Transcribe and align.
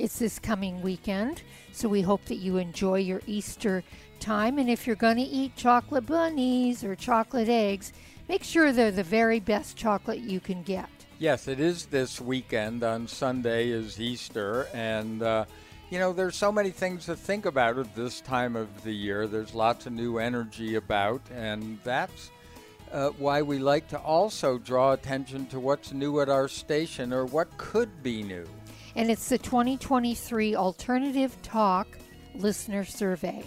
It's 0.00 0.18
this 0.18 0.38
coming 0.38 0.80
weekend, 0.80 1.42
so 1.72 1.86
we 1.86 2.00
hope 2.00 2.24
that 2.24 2.36
you 2.36 2.56
enjoy 2.56 3.00
your 3.00 3.20
Easter 3.26 3.84
time. 4.18 4.58
And 4.58 4.70
if 4.70 4.86
you're 4.86 4.96
going 4.96 5.18
to 5.18 5.22
eat 5.22 5.56
chocolate 5.56 6.06
bunnies 6.06 6.82
or 6.82 6.96
chocolate 6.96 7.50
eggs, 7.50 7.92
make 8.26 8.42
sure 8.42 8.72
they're 8.72 8.90
the 8.90 9.02
very 9.02 9.40
best 9.40 9.76
chocolate 9.76 10.20
you 10.20 10.40
can 10.40 10.62
get. 10.62 10.88
Yes, 11.18 11.48
it 11.48 11.60
is 11.60 11.84
this 11.84 12.18
weekend. 12.18 12.82
On 12.82 13.06
Sunday 13.06 13.68
is 13.68 14.00
Easter, 14.00 14.68
and 14.72 15.22
uh, 15.22 15.44
you 15.90 15.98
know, 15.98 16.14
there's 16.14 16.34
so 16.34 16.50
many 16.50 16.70
things 16.70 17.04
to 17.04 17.14
think 17.14 17.44
about 17.44 17.76
at 17.76 17.94
this 17.94 18.22
time 18.22 18.56
of 18.56 18.82
the 18.82 18.94
year. 18.94 19.26
There's 19.26 19.54
lots 19.54 19.84
of 19.84 19.92
new 19.92 20.16
energy 20.16 20.76
about, 20.76 21.20
and 21.30 21.78
that's 21.84 22.30
uh, 22.90 23.10
why 23.18 23.42
we 23.42 23.58
like 23.58 23.86
to 23.88 23.98
also 23.98 24.56
draw 24.56 24.92
attention 24.92 25.44
to 25.48 25.60
what's 25.60 25.92
new 25.92 26.20
at 26.20 26.30
our 26.30 26.48
station 26.48 27.12
or 27.12 27.26
what 27.26 27.54
could 27.58 28.02
be 28.02 28.22
new 28.22 28.46
and 28.96 29.10
it's 29.10 29.28
the 29.28 29.38
2023 29.38 30.54
Alternative 30.54 31.36
Talk 31.42 31.86
Listener 32.34 32.84
Survey. 32.84 33.44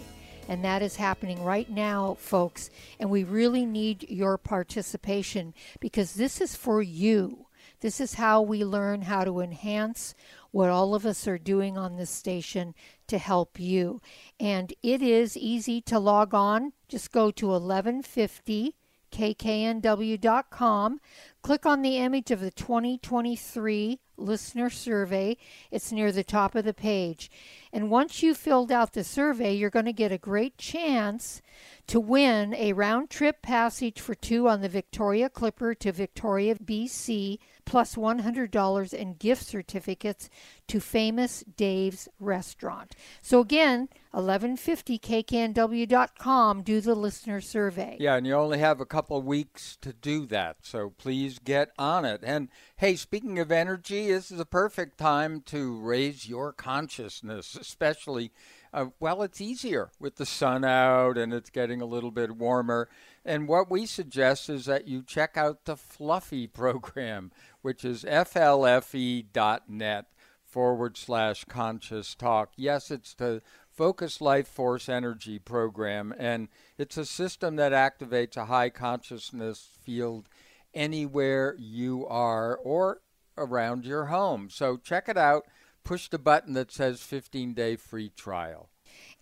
And 0.48 0.64
that 0.64 0.82
is 0.82 0.96
happening 0.96 1.42
right 1.42 1.68
now, 1.70 2.16
folks. 2.18 2.70
And 3.00 3.10
we 3.10 3.24
really 3.24 3.64
need 3.64 4.08
your 4.08 4.36
participation 4.36 5.54
because 5.80 6.14
this 6.14 6.40
is 6.40 6.54
for 6.54 6.82
you. 6.82 7.46
This 7.80 8.00
is 8.00 8.14
how 8.14 8.42
we 8.42 8.64
learn 8.64 9.02
how 9.02 9.24
to 9.24 9.40
enhance 9.40 10.14
what 10.50 10.70
all 10.70 10.94
of 10.94 11.04
us 11.04 11.26
are 11.26 11.38
doing 11.38 11.76
on 11.76 11.96
this 11.96 12.10
station 12.10 12.74
to 13.08 13.18
help 13.18 13.58
you. 13.58 14.00
And 14.38 14.72
it 14.82 15.02
is 15.02 15.36
easy 15.36 15.80
to 15.82 15.98
log 15.98 16.34
on. 16.34 16.72
Just 16.88 17.12
go 17.12 17.30
to 17.30 17.48
1150 17.48 18.74
kknw.com. 19.14 21.00
Click 21.42 21.66
on 21.66 21.82
the 21.82 21.98
image 21.98 22.30
of 22.30 22.40
the 22.40 22.50
2023 22.50 24.00
listener 24.16 24.70
survey. 24.70 25.36
It's 25.70 25.92
near 25.92 26.12
the 26.12 26.24
top 26.24 26.54
of 26.54 26.64
the 26.64 26.74
page. 26.74 27.30
And 27.74 27.90
once 27.90 28.22
you've 28.22 28.36
filled 28.36 28.70
out 28.70 28.92
the 28.92 29.02
survey, 29.02 29.52
you're 29.52 29.68
going 29.68 29.84
to 29.86 29.92
get 29.92 30.12
a 30.12 30.16
great 30.16 30.56
chance 30.56 31.42
to 31.88 31.98
win 31.98 32.54
a 32.54 32.72
round 32.72 33.10
trip 33.10 33.42
passage 33.42 34.00
for 34.00 34.14
two 34.14 34.48
on 34.48 34.60
the 34.60 34.68
Victoria 34.68 35.28
Clipper 35.28 35.74
to 35.74 35.90
Victoria, 35.90 36.54
BC, 36.54 37.40
plus 37.64 37.96
$100 37.96 38.94
in 38.94 39.14
gift 39.14 39.44
certificates 39.44 40.30
to 40.68 40.78
Famous 40.80 41.42
Dave's 41.56 42.08
Restaurant. 42.18 42.94
So 43.22 43.40
again, 43.40 43.88
1150kknw.com, 44.14 46.62
do 46.62 46.80
the 46.80 46.94
listener 46.94 47.40
survey. 47.40 47.96
Yeah, 48.00 48.16
and 48.16 48.26
you 48.26 48.34
only 48.34 48.58
have 48.58 48.80
a 48.80 48.86
couple 48.86 49.16
of 49.16 49.24
weeks 49.24 49.78
to 49.82 49.92
do 49.92 50.26
that, 50.26 50.56
so 50.62 50.92
please 50.96 51.38
get 51.38 51.70
on 51.78 52.04
it. 52.04 52.20
And 52.22 52.48
hey, 52.76 52.96
speaking 52.96 53.38
of 53.38 53.52
energy, 53.52 54.08
this 54.08 54.30
is 54.30 54.40
a 54.40 54.46
perfect 54.46 54.98
time 54.98 55.40
to 55.46 55.80
raise 55.80 56.28
your 56.28 56.52
consciousness, 56.52 57.56
especially 57.66 58.30
uh, 58.74 58.86
well, 58.98 59.22
it's 59.22 59.40
easier 59.40 59.90
with 60.00 60.16
the 60.16 60.26
sun 60.26 60.64
out 60.64 61.16
and 61.16 61.32
it's 61.32 61.48
getting 61.48 61.80
a 61.80 61.86
little 61.86 62.10
bit 62.10 62.36
warmer. 62.36 62.88
And 63.24 63.46
what 63.46 63.70
we 63.70 63.86
suggest 63.86 64.50
is 64.50 64.64
that 64.64 64.88
you 64.88 65.04
check 65.04 65.36
out 65.36 65.64
the 65.64 65.76
Fluffy 65.76 66.46
program, 66.48 67.30
which 67.62 67.84
is 67.84 68.02
flfe.net 68.02 70.06
forward 70.42 70.96
slash 70.96 71.44
conscious 71.44 72.16
talk. 72.16 72.52
Yes, 72.56 72.90
it's 72.90 73.14
the 73.14 73.42
Focus 73.70 74.20
Life 74.20 74.48
Force 74.48 74.88
Energy 74.88 75.38
program, 75.38 76.14
and 76.16 76.48
it's 76.78 76.96
a 76.96 77.04
system 77.04 77.56
that 77.56 77.72
activates 77.72 78.36
a 78.36 78.46
high 78.46 78.70
consciousness 78.70 79.68
field 79.82 80.28
anywhere 80.72 81.56
you 81.58 82.06
are 82.08 82.56
or 82.56 83.00
around 83.36 83.84
your 83.84 84.06
home. 84.06 84.48
So 84.50 84.76
check 84.76 85.08
it 85.08 85.16
out 85.16 85.44
push 85.84 86.08
the 86.08 86.18
button 86.18 86.54
that 86.54 86.72
says 86.72 87.02
15 87.02 87.54
day 87.54 87.76
free 87.76 88.10
trial. 88.10 88.70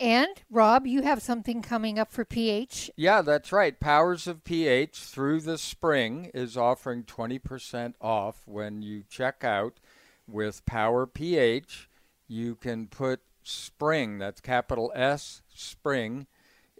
And 0.00 0.42
Rob, 0.50 0.86
you 0.86 1.02
have 1.02 1.22
something 1.22 1.62
coming 1.62 1.98
up 1.98 2.10
for 2.10 2.24
PH. 2.24 2.90
Yeah, 2.96 3.22
that's 3.22 3.52
right. 3.52 3.78
Powers 3.78 4.26
of 4.26 4.44
PH 4.44 4.98
through 4.98 5.40
the 5.40 5.58
spring 5.58 6.30
is 6.34 6.56
offering 6.56 7.04
20% 7.04 7.94
off 8.00 8.42
when 8.46 8.82
you 8.82 9.04
check 9.08 9.44
out 9.44 9.78
with 10.26 10.66
Power 10.66 11.06
PH. 11.06 11.88
You 12.26 12.54
can 12.54 12.86
put 12.86 13.20
spring, 13.42 14.18
that's 14.18 14.40
capital 14.40 14.92
S, 14.94 15.42
spring, 15.54 16.26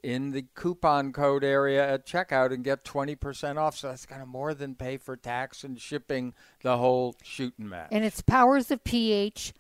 in 0.03 0.33
the 0.33 0.47
coupon 0.55 1.13
code 1.13 1.45
area 1.45 1.89
at 1.89 2.07
checkout 2.07 2.53
and 2.53 2.65
get 2.65 2.85
20% 2.85 3.57
off. 3.57 3.77
So 3.77 3.89
that's 3.89 4.07
kind 4.07 4.23
of 4.23 4.29
more 4.29 4.53
than 4.53 4.75
pay 4.75 4.97
for 4.97 5.17
tax 5.17 5.63
and 5.63 5.81
shipping 5.81 6.35
the 6.63 6.79
whole 6.79 7.15
shooting 7.23 7.69
match. 7.69 7.89
And 7.93 8.05
it's 8.05 8.21
Powers 8.21 8.71
of 8.71 8.83
PH 8.83 9.53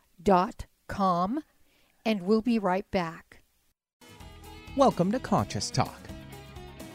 com, 0.88 1.42
and 2.04 2.22
we'll 2.22 2.42
be 2.42 2.58
right 2.58 2.88
back. 2.90 3.42
Welcome 4.76 5.10
to 5.12 5.18
Conscious 5.18 5.70
Talk, 5.70 5.98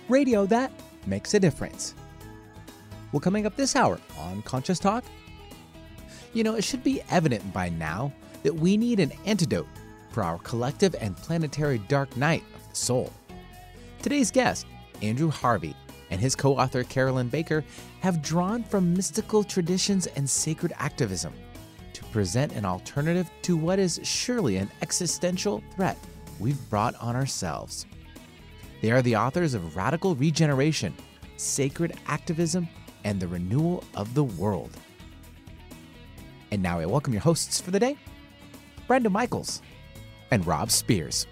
radio 0.10 0.46
that 0.46 0.72
makes 1.06 1.34
a 1.34 1.40
difference. 1.40 1.94
Well, 3.12 3.20
coming 3.20 3.46
up 3.46 3.56
this 3.56 3.76
hour 3.76 4.00
on 4.18 4.42
Conscious 4.44 4.80
Talk, 4.80 5.04
you 6.34 6.44
know, 6.44 6.56
it 6.56 6.64
should 6.64 6.84
be 6.84 7.02
evident 7.10 7.54
by 7.54 7.70
now 7.70 8.14
that 8.44 8.54
we 8.54 8.78
need 8.78 9.00
an 9.00 9.12
antidote 9.26 9.68
for 10.12 10.24
our 10.24 10.38
collective 10.40 10.96
and 11.00 11.16
planetary 11.18 11.80
dark 11.88 12.16
night 12.18 12.44
of 12.56 12.70
the 12.70 12.76
soul. 12.76 13.14
Today's 14.02 14.32
guest, 14.32 14.66
Andrew 15.02 15.30
Harvey, 15.30 15.76
and 16.10 16.22
his 16.22 16.36
co 16.36 16.58
author 16.58 16.84
Carolyn 16.84 17.28
Baker 17.28 17.64
have 18.00 18.22
drawn 18.22 18.64
from 18.64 18.94
mystical 18.94 19.44
traditions 19.44 20.08
and 20.08 20.30
sacred 20.30 20.74
activism 20.78 21.34
present 22.12 22.54
an 22.54 22.66
alternative 22.66 23.30
to 23.44 23.58
what 23.58 23.80
is 23.80 24.00
surely 24.04 24.58
an 24.58 24.70
existential 24.82 25.64
threat 25.76 25.98
we've 26.40 26.70
brought 26.70 26.96
on 26.96 27.16
ourselves. 27.16 27.86
They 28.82 28.92
are 28.92 29.02
the 29.02 29.16
authors 29.16 29.54
of 29.54 29.76
Radical 29.76 30.16
Regeneration, 30.16 30.94
Sacred 31.38 31.94
Activism, 32.08 32.68
and 33.04 33.20
the 33.20 33.28
Renewal 33.28 33.84
of 33.96 34.14
the 34.14 34.24
World. 34.24 34.72
And 36.52 36.62
now 36.62 36.80
I 36.80 36.86
welcome 36.86 37.14
your 37.14 37.22
hosts 37.22 37.60
for 37.60 37.72
the 37.72 37.80
day, 37.80 37.98
Brenda 38.88 39.10
Michaels 39.10 39.62
and 40.32 40.46
Rob 40.46 40.72
Spears. 40.72 41.28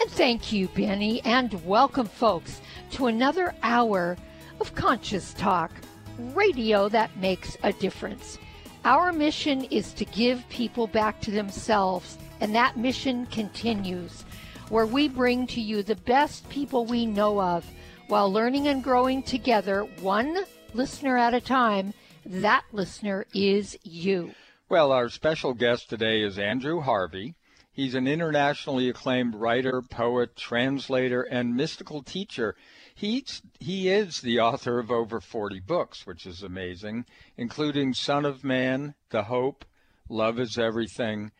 And 0.00 0.10
thank 0.10 0.52
you, 0.52 0.68
Benny, 0.68 1.20
and 1.22 1.64
welcome, 1.64 2.06
folks, 2.06 2.60
to 2.92 3.06
another 3.06 3.54
hour 3.62 4.16
of 4.60 4.74
Conscious 4.74 5.34
Talk, 5.34 5.70
radio 6.18 6.88
that 6.88 7.16
makes 7.18 7.56
a 7.62 7.72
difference. 7.72 8.38
Our 8.84 9.12
mission 9.12 9.62
is 9.64 9.92
to 9.94 10.04
give 10.04 10.48
people 10.48 10.88
back 10.88 11.20
to 11.20 11.30
themselves, 11.30 12.18
and 12.40 12.52
that 12.56 12.76
mission 12.76 13.26
continues, 13.26 14.24
where 14.70 14.86
we 14.86 15.08
bring 15.08 15.46
to 15.48 15.60
you 15.60 15.84
the 15.84 15.94
best 15.94 16.48
people 16.48 16.84
we 16.84 17.06
know 17.06 17.40
of 17.40 17.64
while 18.08 18.32
learning 18.32 18.66
and 18.66 18.82
growing 18.82 19.22
together, 19.22 19.82
one 20.00 20.36
listener 20.74 21.16
at 21.16 21.32
a 21.32 21.40
time. 21.40 21.94
That 22.26 22.64
listener 22.72 23.24
is 23.32 23.78
you. 23.84 24.32
Well, 24.68 24.90
our 24.90 25.08
special 25.10 25.54
guest 25.54 25.88
today 25.88 26.20
is 26.20 26.36
Andrew 26.36 26.80
Harvey. 26.80 27.36
He's 27.72 27.94
an 27.94 28.08
internationally 28.08 28.88
acclaimed 28.88 29.36
writer, 29.36 29.80
poet, 29.80 30.34
translator, 30.34 31.22
and 31.22 31.54
mystical 31.54 32.02
teacher. 32.02 32.56
He's, 32.94 33.42
he 33.58 33.88
is 33.88 34.20
the 34.20 34.40
author 34.40 34.78
of 34.78 34.90
over 34.90 35.20
40 35.20 35.60
books, 35.60 36.06
which 36.06 36.26
is 36.26 36.42
amazing, 36.42 37.06
including 37.36 37.94
Son 37.94 38.24
of 38.24 38.44
Man, 38.44 38.94
The 39.10 39.24
Hope, 39.24 39.64
Love 40.08 40.38
is 40.38 40.58
Everything, 40.58 41.32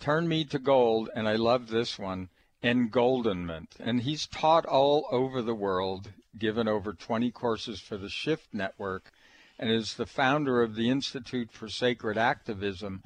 Turn 0.00 0.28
Me 0.28 0.44
to 0.44 0.58
Gold, 0.58 1.10
and 1.14 1.28
I 1.28 1.36
love 1.36 1.68
this 1.68 1.98
one, 1.98 2.28
Engoldenment. 2.62 3.74
And 3.78 4.00
he's 4.00 4.26
taught 4.26 4.66
all 4.66 5.06
over 5.10 5.42
the 5.42 5.54
world, 5.54 6.12
given 6.38 6.68
over 6.68 6.92
20 6.92 7.30
courses 7.30 7.80
for 7.80 7.96
the 7.96 8.08
Shift 8.08 8.52
Network, 8.52 9.12
and 9.58 9.70
is 9.70 9.94
the 9.94 10.06
founder 10.06 10.62
of 10.62 10.74
the 10.74 10.90
Institute 10.90 11.52
for 11.52 11.68
Sacred 11.68 12.18
Activism. 12.18 13.02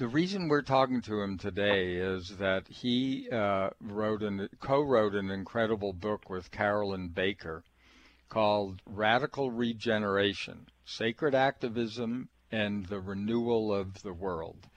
The 0.00 0.08
reason 0.08 0.48
we're 0.48 0.62
talking 0.62 1.02
to 1.02 1.20
him 1.20 1.36
today 1.36 1.96
is 1.96 2.38
that 2.38 2.66
he 2.68 3.28
uh, 3.30 3.68
wrote 3.82 4.22
and 4.22 4.48
co-wrote 4.58 5.14
an 5.14 5.30
incredible 5.30 5.92
book 5.92 6.30
with 6.30 6.50
Carolyn 6.50 7.08
Baker 7.08 7.64
called 8.30 8.80
Radical 8.86 9.50
Regeneration: 9.50 10.68
Sacred 10.86 11.34
Activism 11.34 12.30
and 12.50 12.86
the 12.86 12.98
Renewal 12.98 13.74
of 13.74 14.00
the 14.00 14.14
World. 14.14 14.68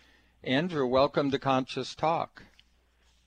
Andrew, 0.43 0.85
welcome 0.85 1.31
to 1.31 1.39
Conscious 1.39 1.95
Talk. 1.95 2.43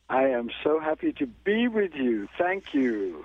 I 0.08 0.24
am 0.28 0.50
so 0.62 0.78
happy 0.78 1.12
to 1.14 1.26
be 1.26 1.68
with 1.68 1.94
you. 1.94 2.28
Thank 2.38 2.74
you. 2.74 3.24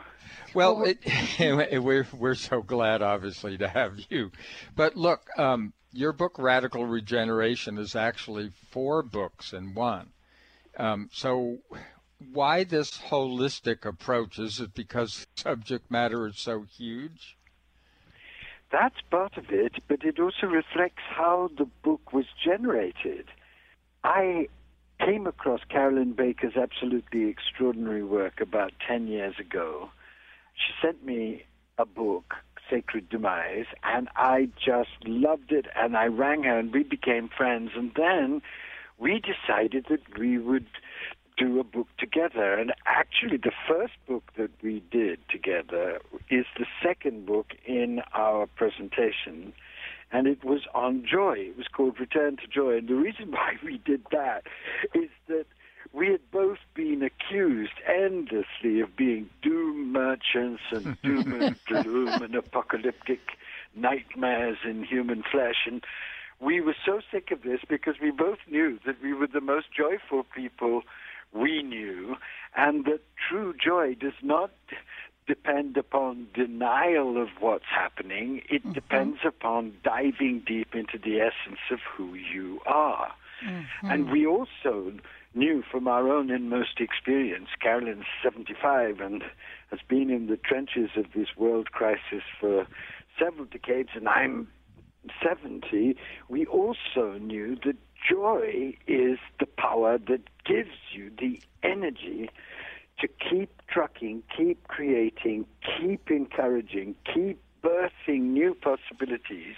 Well, 0.53 0.83
it, 0.83 0.99
we're 1.83 2.07
we're 2.13 2.35
so 2.35 2.61
glad, 2.61 3.01
obviously, 3.01 3.57
to 3.57 3.67
have 3.67 3.99
you. 4.09 4.31
But 4.75 4.95
look, 4.95 5.27
um, 5.37 5.73
your 5.93 6.11
book 6.13 6.35
Radical 6.37 6.85
Regeneration 6.85 7.77
is 7.77 7.95
actually 7.95 8.51
four 8.71 9.03
books 9.03 9.53
in 9.53 9.73
one. 9.73 10.09
Um, 10.77 11.09
so, 11.11 11.59
why 12.31 12.63
this 12.63 12.97
holistic 12.97 13.85
approach? 13.85 14.39
Is 14.39 14.59
it 14.59 14.73
because 14.73 15.27
subject 15.35 15.91
matter 15.91 16.27
is 16.27 16.39
so 16.39 16.63
huge? 16.63 17.37
That's 18.71 18.95
part 19.09 19.37
of 19.37 19.45
it, 19.49 19.73
but 19.89 20.03
it 20.03 20.17
also 20.17 20.47
reflects 20.47 21.03
how 21.09 21.49
the 21.57 21.65
book 21.83 22.13
was 22.13 22.25
generated. 22.43 23.25
I 24.03 24.47
came 25.03 25.27
across 25.27 25.61
Carolyn 25.69 26.13
Baker's 26.13 26.55
absolutely 26.55 27.25
extraordinary 27.25 28.03
work 28.03 28.39
about 28.41 28.71
10 28.87 29.07
years 29.07 29.35
ago. 29.39 29.89
She 30.53 30.73
sent 30.85 31.03
me 31.03 31.43
a 31.77 31.85
book, 31.85 32.35
Sacred 32.69 33.09
Demise, 33.09 33.65
and 33.83 34.09
I 34.15 34.49
just 34.63 35.05
loved 35.05 35.51
it. 35.51 35.65
And 35.75 35.97
I 35.97 36.05
rang 36.05 36.43
her 36.43 36.57
and 36.57 36.73
we 36.73 36.83
became 36.83 37.29
friends. 37.35 37.71
And 37.75 37.91
then 37.95 38.41
we 38.99 39.21
decided 39.21 39.87
that 39.89 40.17
we 40.17 40.37
would 40.37 40.67
do 41.37 41.59
a 41.59 41.63
book 41.63 41.87
together. 41.97 42.53
And 42.53 42.73
actually, 42.85 43.37
the 43.37 43.51
first 43.67 43.93
book 44.07 44.23
that 44.37 44.51
we 44.61 44.83
did 44.91 45.19
together 45.29 45.99
is 46.29 46.45
the 46.57 46.65
second 46.83 47.25
book 47.25 47.47
in 47.65 48.01
our 48.13 48.45
presentation. 48.45 49.53
And 50.11 50.27
it 50.27 50.43
was 50.43 50.61
on 50.73 51.05
joy. 51.09 51.33
It 51.37 51.57
was 51.57 51.67
called 51.67 51.99
Return 51.99 52.37
to 52.37 52.47
Joy. 52.47 52.77
And 52.77 52.87
the 52.87 52.95
reason 52.95 53.31
why 53.31 53.57
we 53.63 53.79
did 53.79 54.05
that 54.11 54.43
is 54.93 55.09
that 55.27 55.45
we 55.93 56.09
had 56.09 56.31
both 56.31 56.59
been 56.73 57.03
accused 57.03 57.73
endlessly 57.85 58.79
of 58.79 58.95
being 58.95 59.29
doom 59.41 59.91
merchants 59.91 60.61
and 60.71 61.01
doom 61.03 61.41
and 61.41 61.55
gloom 61.65 62.21
and 62.21 62.35
apocalyptic 62.35 63.19
nightmares 63.75 64.57
in 64.63 64.83
human 64.83 65.23
flesh. 65.23 65.65
And 65.65 65.83
we 66.39 66.61
were 66.61 66.75
so 66.85 67.01
sick 67.11 67.31
of 67.31 67.43
this 67.43 67.61
because 67.67 67.95
we 68.01 68.11
both 68.11 68.39
knew 68.49 68.79
that 68.85 69.01
we 69.01 69.13
were 69.13 69.27
the 69.27 69.41
most 69.41 69.67
joyful 69.75 70.23
people 70.35 70.83
we 71.33 71.63
knew, 71.63 72.17
and 72.55 72.85
that 72.85 73.01
true 73.29 73.53
joy 73.53 73.95
does 73.95 74.19
not 74.21 74.51
depend 75.27 75.77
upon 75.77 76.27
denial 76.33 77.21
of 77.21 77.29
what's 77.39 77.65
happening. 77.69 78.41
It 78.49 78.63
mm-hmm. 78.63 78.71
depends 78.73 79.19
upon 79.25 79.73
diving 79.83 80.43
deep 80.45 80.75
into 80.75 80.97
the 80.97 81.19
essence 81.19 81.59
of 81.71 81.79
who 81.95 82.13
you 82.15 82.59
are. 82.65 83.11
Mm-hmm. 83.45 83.91
And 83.91 84.11
we 84.11 84.25
also 84.25 84.93
knew 85.33 85.63
from 85.69 85.87
our 85.87 86.11
own 86.11 86.29
inmost 86.29 86.79
experience, 86.79 87.49
Carolyn's 87.59 88.05
75 88.21 88.99
and 88.99 89.23
has 89.69 89.79
been 89.87 90.09
in 90.09 90.27
the 90.27 90.37
trenches 90.37 90.89
of 90.97 91.05
this 91.15 91.29
world 91.37 91.71
crisis 91.71 92.23
for 92.39 92.67
several 93.17 93.45
decades, 93.45 93.89
and 93.95 94.07
I'm 94.07 94.47
70, 95.23 95.95
we 96.29 96.45
also 96.45 97.17
knew 97.19 97.57
that 97.65 97.77
joy 98.09 98.75
is 98.87 99.17
the 99.39 99.45
power 99.45 99.97
that 99.97 100.21
gives 100.45 100.75
you 100.91 101.11
the 101.17 101.39
energy 101.63 102.29
to 102.99 103.07
keep 103.07 103.60
trucking, 103.71 104.23
keep 104.35 104.67
creating, 104.67 105.45
keep 105.61 106.09
encouraging, 106.09 106.95
keep 107.13 107.41
birthing 107.63 108.21
new 108.33 108.55
possibilities, 108.55 109.55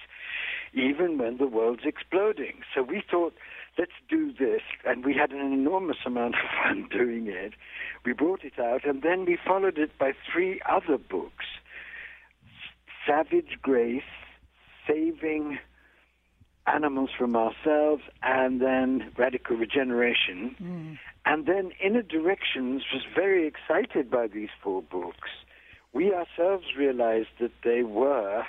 even 0.73 1.17
when 1.17 1.37
the 1.37 1.47
world's 1.47 1.83
exploding. 1.85 2.61
So 2.73 2.83
we 2.83 3.03
thought, 3.09 3.33
let's 3.77 3.91
do 4.09 4.31
this. 4.33 4.61
And 4.85 5.05
we 5.05 5.13
had 5.13 5.31
an 5.31 5.53
enormous 5.53 5.97
amount 6.05 6.35
of 6.35 6.41
fun 6.63 6.87
doing 6.91 7.27
it. 7.27 7.53
We 8.05 8.13
brought 8.13 8.43
it 8.43 8.59
out, 8.59 8.85
and 8.85 9.01
then 9.01 9.25
we 9.25 9.37
followed 9.45 9.77
it 9.77 9.97
by 9.97 10.13
three 10.31 10.61
other 10.69 10.97
books 10.97 11.45
Savage 13.07 13.57
Grace, 13.61 14.01
Saving 14.87 15.59
animals 16.67 17.09
from 17.17 17.35
ourselves, 17.35 18.03
and 18.21 18.61
then 18.61 19.11
radical 19.17 19.57
regeneration. 19.57 20.55
Mm. 20.61 20.99
And 21.25 21.45
then 21.45 21.71
Inner 21.83 22.03
Traditions 22.03 22.83
was 22.93 23.03
very 23.15 23.47
excited 23.47 24.11
by 24.11 24.27
these 24.27 24.49
four 24.61 24.81
books. 24.81 25.29
We 25.93 26.13
ourselves 26.13 26.65
realized 26.77 27.29
that 27.39 27.51
they 27.63 27.83
were, 27.83 28.43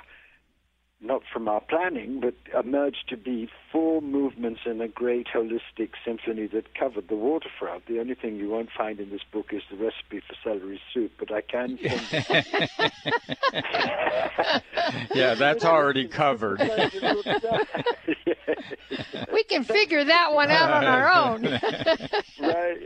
not 1.00 1.22
from 1.32 1.48
our 1.48 1.60
planning, 1.60 2.20
but 2.20 2.34
emerged 2.58 3.08
to 3.08 3.16
be 3.16 3.48
four 3.70 4.00
movements 4.00 4.60
in 4.64 4.80
a 4.80 4.88
great 4.88 5.26
holistic 5.34 5.90
symphony 6.04 6.46
that 6.46 6.74
covered 6.74 7.08
the 7.08 7.16
waterfront. 7.16 7.86
The 7.86 8.00
only 8.00 8.14
thing 8.14 8.36
you 8.36 8.48
won't 8.48 8.70
find 8.76 8.98
in 8.98 9.10
this 9.10 9.20
book 9.30 9.52
is 9.52 9.62
the 9.70 9.76
recipe 9.76 10.20
for 10.20 10.34
celery 10.42 10.80
soup, 10.92 11.12
but 11.18 11.30
I 11.32 11.42
can. 11.42 11.78
yeah, 15.14 15.34
that's 15.34 15.64
already 15.64 16.08
covered. 16.08 16.60
we 19.32 19.44
can 19.44 19.64
figure 19.64 20.04
that 20.04 20.32
one 20.32 20.50
out 20.50 20.70
on 20.70 20.84
our 20.84 21.12
own. 21.34 21.42
right. 22.40 22.78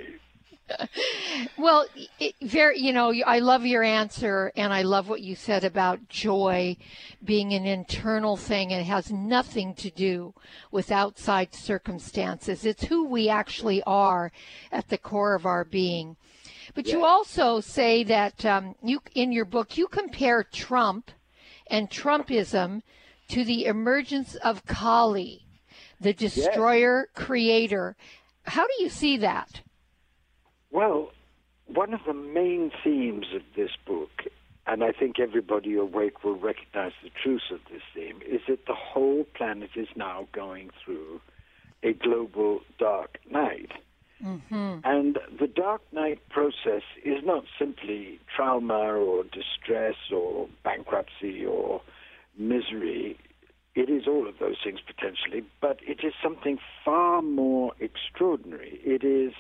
Well, 1.56 1.86
it, 2.18 2.34
very, 2.42 2.80
you 2.80 2.92
know, 2.92 3.12
I 3.26 3.38
love 3.38 3.64
your 3.64 3.82
answer, 3.82 4.52
and 4.56 4.72
I 4.72 4.82
love 4.82 5.08
what 5.08 5.20
you 5.20 5.34
said 5.34 5.64
about 5.64 6.08
joy 6.08 6.76
being 7.24 7.52
an 7.52 7.66
internal 7.66 8.36
thing 8.36 8.72
and 8.72 8.80
it 8.80 8.84
has 8.84 9.10
nothing 9.10 9.74
to 9.74 9.90
do 9.90 10.34
with 10.70 10.90
outside 10.90 11.54
circumstances. 11.54 12.64
It's 12.64 12.84
who 12.84 13.04
we 13.04 13.28
actually 13.28 13.82
are 13.84 14.30
at 14.70 14.88
the 14.88 14.98
core 14.98 15.34
of 15.34 15.46
our 15.46 15.64
being. 15.64 16.16
But 16.74 16.86
you 16.86 17.04
also 17.04 17.60
say 17.60 18.04
that 18.04 18.44
um, 18.44 18.74
you, 18.82 19.00
in 19.14 19.32
your 19.32 19.46
book, 19.46 19.76
you 19.76 19.88
compare 19.88 20.44
Trump 20.44 21.10
and 21.66 21.90
Trumpism 21.90 22.82
to 23.28 23.44
the 23.44 23.66
emergence 23.66 24.36
of 24.36 24.64
Kali, 24.66 25.44
the 26.00 26.12
destroyer 26.12 27.08
creator. 27.14 27.96
How 28.44 28.66
do 28.66 28.82
you 28.82 28.88
see 28.88 29.16
that? 29.18 29.62
Well, 30.70 31.10
one 31.66 31.94
of 31.94 32.00
the 32.06 32.14
main 32.14 32.70
themes 32.84 33.26
of 33.34 33.42
this 33.56 33.70
book, 33.86 34.10
and 34.66 34.84
I 34.84 34.92
think 34.92 35.18
everybody 35.18 35.74
awake 35.74 36.24
will 36.24 36.38
recognize 36.38 36.92
the 37.02 37.10
truth 37.22 37.50
of 37.50 37.60
this 37.70 37.82
theme, 37.94 38.20
is 38.26 38.40
that 38.48 38.66
the 38.66 38.74
whole 38.74 39.24
planet 39.34 39.70
is 39.76 39.88
now 39.96 40.28
going 40.32 40.70
through 40.84 41.20
a 41.82 41.92
global 41.92 42.60
dark 42.78 43.18
night. 43.30 43.70
Mm-hmm. 44.24 44.80
And 44.84 45.18
the 45.38 45.46
dark 45.46 45.80
night 45.92 46.20
process 46.28 46.82
is 47.04 47.24
not 47.24 47.44
simply 47.58 48.18
trauma 48.34 48.74
or 48.74 49.24
distress 49.24 49.94
or 50.12 50.48
bankruptcy 50.64 51.46
or 51.46 51.80
misery. 52.36 53.16
It 53.74 53.88
is 53.88 54.08
all 54.08 54.26
of 54.26 54.38
those 54.40 54.56
things 54.62 54.80
potentially, 54.84 55.44
but 55.60 55.78
it 55.86 56.00
is 56.02 56.14
something 56.22 56.58
far 56.84 57.22
more 57.22 57.74
extraordinary. 57.78 58.80
It 58.84 59.04
is 59.04 59.32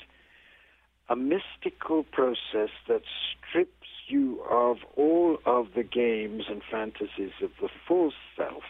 a 1.08 1.16
mystical 1.16 2.04
process 2.04 2.70
that 2.86 3.02
strips 3.48 3.72
you 4.08 4.42
of 4.50 4.78
all 4.96 5.38
of 5.46 5.68
the 5.74 5.82
games 5.82 6.44
and 6.48 6.62
fantasies 6.70 7.32
of 7.42 7.50
the 7.60 7.68
false 7.86 8.14
self 8.36 8.62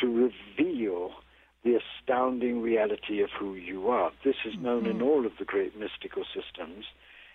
to 0.00 0.06
reveal 0.06 1.12
the 1.64 1.78
astounding 1.78 2.62
reality 2.62 3.20
of 3.20 3.30
who 3.38 3.54
you 3.54 3.88
are. 3.88 4.10
This 4.24 4.36
is 4.46 4.54
known 4.58 4.82
mm-hmm. 4.82 5.00
in 5.00 5.02
all 5.02 5.26
of 5.26 5.32
the 5.38 5.44
great 5.44 5.78
mystical 5.78 6.24
systems. 6.24 6.84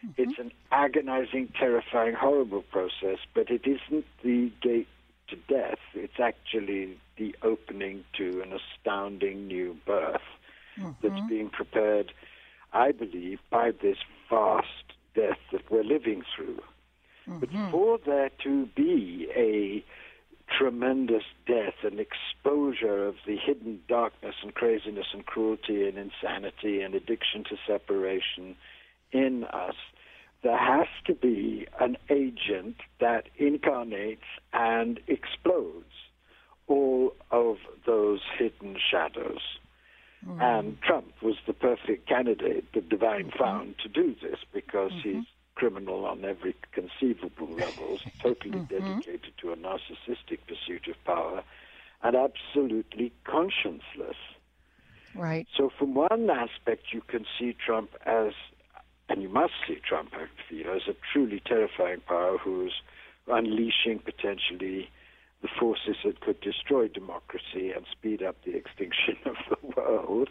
Mm-hmm. 0.05 0.22
It's 0.22 0.39
an 0.39 0.51
agonizing, 0.72 1.50
terrifying, 1.60 2.15
horrible 2.15 2.63
process, 2.63 3.20
but 3.34 3.50
it 3.50 3.62
isn't 3.65 4.05
the 4.24 4.51
gate 4.62 4.88
to 5.29 5.36
death. 5.36 5.79
It's 5.93 6.20
actually 6.20 6.98
the 7.17 7.36
opening 7.43 8.03
to 8.17 8.41
an 8.41 8.53
astounding 8.53 9.48
new 9.48 9.77
birth 9.86 10.22
mm-hmm. 10.79 10.91
that's 11.01 11.27
being 11.27 11.50
prepared, 11.50 12.13
I 12.74 12.92
believe, 12.92 13.39
by 13.50 13.72
this 13.72 13.98
vast 14.30 14.68
death 15.15 15.38
that 15.51 15.70
we're 15.70 15.84
living 15.84 16.24
through. 16.36 16.60
But 17.27 17.50
mm-hmm. 17.50 17.72
for 17.72 18.00
there 18.06 18.32
to 18.44 18.65
be 18.75 19.30
a 19.36 19.84
tremendous 20.58 21.24
death 21.48 21.75
and 21.84 22.00
exposure 22.00 23.08
of 23.08 23.15
the 23.25 23.38
hidden 23.38 23.82
darkness 23.88 24.36
and 24.44 24.53
craziness 24.53 25.08
and 25.13 25.25
cruelty 25.25 25.88
and 25.88 25.98
insanity 25.98 26.82
and 26.82 26.94
addiction 26.96 27.44
to 27.46 27.56
separation 27.65 28.56
in 29.12 29.46
us, 29.46 29.75
there 30.44 30.58
has 30.58 30.88
to 31.06 31.13
be 31.13 31.68
an 31.80 31.98
agent 32.10 32.75
that 33.00 33.30
incarnates 33.38 34.25
and 34.51 35.00
explodes 35.08 35.86
all 36.68 37.13
of 37.32 37.58
those 37.86 38.20
hidden 38.38 38.77
shadows. 38.92 39.42
Mm-hmm. 40.27 40.42
And 40.42 40.82
Trump 40.82 41.13
was 41.22 41.36
the 41.46 41.53
perfect 41.53 42.08
candidate 42.08 42.65
the 42.74 42.82
divine 42.82 43.25
mm-hmm. 43.25 43.39
found 43.39 43.75
to 43.80 43.89
do 43.89 44.15
this 44.22 44.39
because 44.53 44.92
mm-hmm. 44.92 45.20
he's 45.20 45.25
criminal 45.56 46.06
on 46.06 46.25
every 46.25 46.56
conceivable 46.72 47.50
level, 47.50 48.00
totally 48.22 48.58
mm-hmm. 48.58 48.75
dedicated 48.75 49.34
to 49.42 49.51
a 49.51 49.56
narcissistic 49.56 50.39
pursuit 50.48 50.88
of 50.88 51.03
power, 51.06 51.44
and 52.01 52.15
absolutely 52.15 53.13
conscienceless. 53.25 54.15
Right. 55.15 55.48
So, 55.56 55.70
from 55.77 55.94
one 55.94 56.30
aspect, 56.30 56.86
you 56.92 57.01
can 57.08 57.25
see 57.38 57.56
Trump 57.65 57.92
as, 58.06 58.34
and 59.10 59.22
you 59.22 59.30
must 59.30 59.53
see 59.68 59.77
Trump, 59.88 60.10
I 60.13 60.25
feel, 60.50 60.74
as 60.74 60.88
a 60.88 60.96
truly 61.12 61.42
terrifying 61.46 62.01
power 62.08 62.38
who's 62.38 62.74
unleashing 63.27 64.00
potentially 64.00 64.89
the 65.44 65.50
forces 65.60 65.98
that 66.03 66.22
could 66.22 66.39
destroy 66.42 66.88
democracy 66.88 67.72
and 67.72 67.86
speed 67.92 68.24
up 68.24 68.38
the 68.44 68.56
extinction 68.56 69.18
of 69.25 69.36
the 69.50 69.62
world. 69.75 70.30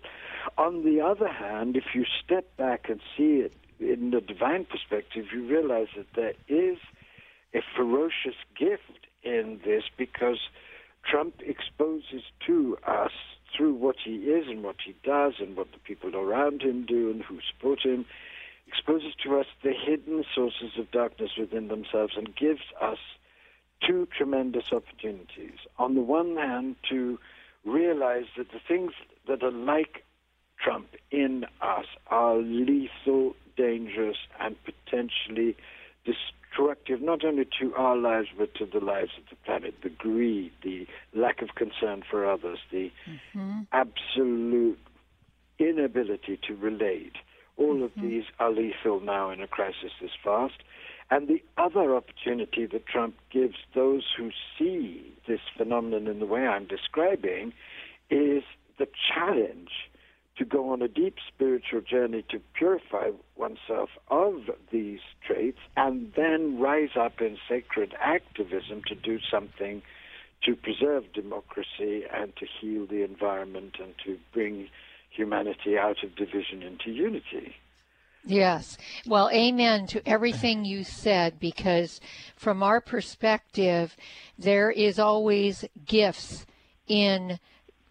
On 0.58 0.84
the 0.84 1.00
other 1.00 1.28
hand, 1.28 1.76
if 1.76 1.94
you 1.94 2.04
step 2.24 2.56
back 2.56 2.88
and 2.88 3.00
see 3.16 3.40
it 3.40 3.54
in 3.80 4.10
the 4.10 4.20
divine 4.20 4.64
perspective, 4.64 5.26
you 5.32 5.46
realize 5.46 5.88
that 5.96 6.06
there 6.14 6.34
is 6.48 6.78
a 7.54 7.60
ferocious 7.76 8.36
gift 8.58 9.06
in 9.22 9.60
this 9.64 9.84
because 9.96 10.38
Trump 11.04 11.34
exposes 11.40 12.22
to 12.46 12.78
us 12.86 13.12
through 13.56 13.74
what 13.74 13.96
he 14.02 14.16
is 14.16 14.48
and 14.48 14.62
what 14.62 14.76
he 14.84 14.94
does 15.04 15.34
and 15.38 15.56
what 15.56 15.70
the 15.72 15.78
people 15.78 16.16
around 16.16 16.62
him 16.62 16.86
do 16.86 17.10
and 17.10 17.22
who 17.22 17.38
support 17.52 17.80
him, 17.84 18.06
exposes 18.66 19.12
to 19.22 19.38
us 19.38 19.46
the 19.62 19.72
hidden 19.72 20.24
sources 20.34 20.78
of 20.78 20.90
darkness 20.90 21.32
within 21.38 21.68
themselves 21.68 22.14
and 22.16 22.34
gives 22.34 22.62
us 22.80 22.98
two 23.86 24.08
tremendous 24.16 24.72
opportunities. 24.72 25.58
On 25.78 25.94
the 25.94 26.00
one 26.00 26.36
hand, 26.36 26.76
to 26.88 27.18
realize 27.64 28.24
that 28.36 28.50
the 28.52 28.60
things 28.66 28.92
that 29.26 29.42
are 29.42 29.52
like 29.52 30.04
Trump 30.62 30.88
in 31.10 31.44
us 31.60 31.86
are 32.08 32.36
lethal, 32.36 33.34
dangerous, 33.56 34.16
and 34.40 34.56
potentially 34.64 35.56
destructive, 36.04 37.00
not 37.00 37.24
only 37.24 37.46
to 37.60 37.74
our 37.74 37.96
lives, 37.96 38.28
but 38.36 38.54
to 38.54 38.66
the 38.66 38.84
lives 38.84 39.12
of 39.18 39.24
the 39.30 39.36
planet. 39.44 39.74
The 39.82 39.90
greed, 39.90 40.52
the 40.62 40.86
lack 41.14 41.42
of 41.42 41.54
concern 41.54 42.02
for 42.08 42.30
others, 42.30 42.58
the 42.70 42.90
mm-hmm. 43.08 43.60
absolute 43.72 44.78
inability 45.58 46.38
to 46.46 46.54
relate. 46.54 47.16
All 47.56 47.74
mm-hmm. 47.74 47.84
of 47.84 47.90
these 47.96 48.24
are 48.38 48.50
lethal 48.50 49.00
now 49.00 49.30
in 49.30 49.40
a 49.40 49.46
crisis 49.46 49.92
this 50.00 50.10
fast. 50.22 50.62
And 51.10 51.28
the 51.28 51.42
other 51.58 51.94
opportunity 51.94 52.66
that 52.66 52.86
Trump 52.86 53.16
gives 53.30 53.56
those 53.74 54.04
who 54.16 54.30
see 54.58 55.12
this 55.28 55.40
phenomenon 55.56 56.06
in 56.06 56.20
the 56.20 56.26
way 56.26 56.46
I'm 56.46 56.66
describing 56.66 57.52
is 58.08 58.42
the 58.78 58.88
challenge 59.14 59.70
to 60.38 60.44
go 60.44 60.72
on 60.72 60.80
a 60.80 60.88
deep 60.88 61.16
spiritual 61.28 61.80
journey 61.80 62.24
to 62.30 62.40
purify 62.54 63.10
oneself 63.36 63.90
of 64.08 64.50
these 64.70 65.00
traits 65.26 65.58
and 65.76 66.12
then 66.16 66.58
rise 66.58 66.96
up 66.98 67.20
in 67.20 67.36
sacred 67.48 67.94
activism 68.00 68.82
to 68.88 68.94
do 68.94 69.18
something 69.30 69.82
to 70.44 70.56
preserve 70.56 71.04
democracy 71.12 72.04
and 72.12 72.34
to 72.36 72.46
heal 72.60 72.86
the 72.86 73.04
environment 73.04 73.76
and 73.80 73.94
to 74.04 74.18
bring 74.32 74.68
humanity 75.10 75.76
out 75.78 76.02
of 76.02 76.16
division 76.16 76.62
into 76.62 76.90
unity. 76.90 77.54
Yes. 78.24 78.78
Well, 79.06 79.30
amen 79.30 79.86
to 79.88 80.08
everything 80.08 80.64
you 80.64 80.84
said 80.84 81.38
because 81.40 82.00
from 82.36 82.62
our 82.62 82.80
perspective, 82.80 83.96
there 84.38 84.70
is 84.70 84.98
always 84.98 85.64
gifts 85.84 86.46
in 86.86 87.38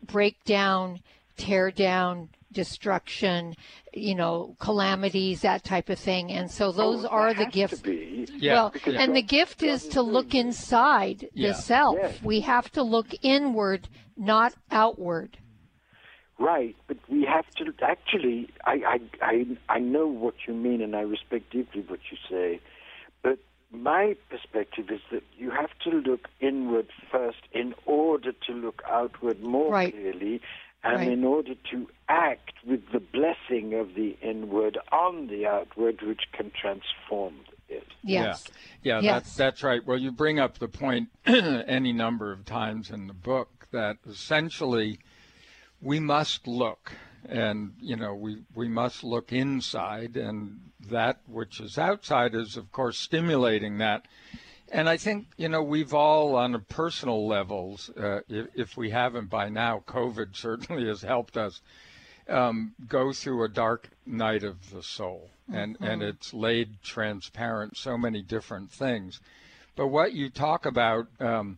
breakdown, 0.05 0.99
tear 1.37 1.71
down, 1.71 2.29
destruction, 2.51 3.55
you 3.93 4.15
know, 4.15 4.55
calamities, 4.59 5.41
that 5.41 5.63
type 5.63 5.89
of 5.89 5.99
thing. 5.99 6.31
And 6.31 6.49
so 6.49 6.67
oh, 6.67 6.71
those 6.71 7.05
oh, 7.05 7.09
are 7.09 7.33
the 7.33 7.45
gifts. 7.45 7.81
Yeah, 7.85 8.53
well, 8.53 8.73
and 8.85 9.15
the 9.15 9.21
gift 9.21 9.63
is 9.63 9.87
to 9.89 10.01
look 10.01 10.35
inside 10.35 11.29
yeah. 11.33 11.49
the 11.49 11.53
self. 11.53 11.97
Yes. 12.01 12.21
We 12.21 12.41
have 12.41 12.71
to 12.73 12.83
look 12.83 13.07
inward, 13.21 13.87
not 14.17 14.53
outward. 14.69 15.37
Right, 16.39 16.75
but 16.87 16.97
we 17.07 17.23
have 17.25 17.45
to 17.57 17.71
actually. 17.83 18.49
I, 18.65 18.71
I 18.73 18.99
I 19.21 19.45
I 19.69 19.79
know 19.79 20.07
what 20.07 20.33
you 20.47 20.55
mean, 20.55 20.81
and 20.81 20.95
I 20.95 21.01
respect 21.01 21.51
deeply 21.51 21.81
what 21.87 21.99
you 22.09 22.17
say. 22.27 22.59
But 23.21 23.37
my 23.71 24.15
perspective 24.29 24.89
is 24.89 25.01
that 25.11 25.23
you 25.37 25.49
have 25.51 25.69
to 25.83 25.89
look 25.89 26.27
inward 26.39 26.87
first 27.11 27.39
in 27.51 27.73
order 27.85 28.31
to 28.47 28.53
look 28.53 28.81
outward 28.89 29.41
more 29.41 29.71
right. 29.71 29.93
clearly, 29.93 30.41
and 30.83 30.97
right. 30.97 31.07
in 31.07 31.23
order 31.23 31.53
to 31.71 31.87
act 32.09 32.53
with 32.65 32.81
the 32.91 32.99
blessing 32.99 33.73
of 33.73 33.95
the 33.95 34.17
inward 34.21 34.77
on 34.91 35.27
the 35.27 35.45
outward, 35.45 36.01
which 36.01 36.23
can 36.33 36.51
transform 36.51 37.35
it. 37.69 37.87
Yes. 38.03 38.43
Yeah, 38.81 38.95
yeah 38.95 39.01
yes. 39.01 39.13
That's, 39.13 39.35
that's 39.35 39.63
right. 39.63 39.85
Well, 39.85 39.97
you 39.97 40.11
bring 40.11 40.39
up 40.39 40.57
the 40.57 40.67
point 40.67 41.09
any 41.25 41.93
number 41.93 42.31
of 42.31 42.45
times 42.45 42.89
in 42.89 43.07
the 43.07 43.13
book 43.13 43.67
that 43.71 43.97
essentially 44.07 44.99
we 45.81 45.99
must 45.99 46.47
look 46.47 46.93
and 47.27 47.73
you 47.79 47.95
know 47.95 48.13
we 48.13 48.37
we 48.55 48.67
must 48.67 49.03
look 49.03 49.31
inside 49.31 50.17
and 50.17 50.59
that 50.89 51.19
which 51.27 51.59
is 51.59 51.77
outside 51.77 52.33
is 52.33 52.57
of 52.57 52.71
course 52.71 52.97
stimulating 52.97 53.77
that 53.77 54.05
and 54.71 54.89
i 54.89 54.97
think 54.97 55.27
you 55.37 55.47
know 55.47 55.61
we've 55.61 55.93
all 55.93 56.35
on 56.35 56.55
a 56.55 56.59
personal 56.59 57.27
levels 57.27 57.89
uh, 57.97 58.21
if, 58.27 58.47
if, 58.55 58.77
we 58.77 58.89
haven't 58.89 59.29
by 59.29 59.49
now 59.49 59.83
covid 59.87 60.35
certainly 60.35 60.87
has 60.87 61.01
helped 61.01 61.37
us 61.37 61.61
um, 62.29 62.73
go 62.87 63.11
through 63.11 63.43
a 63.43 63.49
dark 63.49 63.89
night 64.05 64.43
of 64.43 64.71
the 64.71 64.83
soul 64.83 65.29
and 65.51 65.75
mm-hmm. 65.75 65.85
and 65.85 66.03
it's 66.03 66.33
laid 66.33 66.81
transparent 66.81 67.77
so 67.77 67.97
many 67.97 68.21
different 68.21 68.71
things 68.71 69.19
but 69.75 69.87
what 69.87 70.13
you 70.13 70.29
talk 70.29 70.65
about 70.65 71.07
um, 71.19 71.57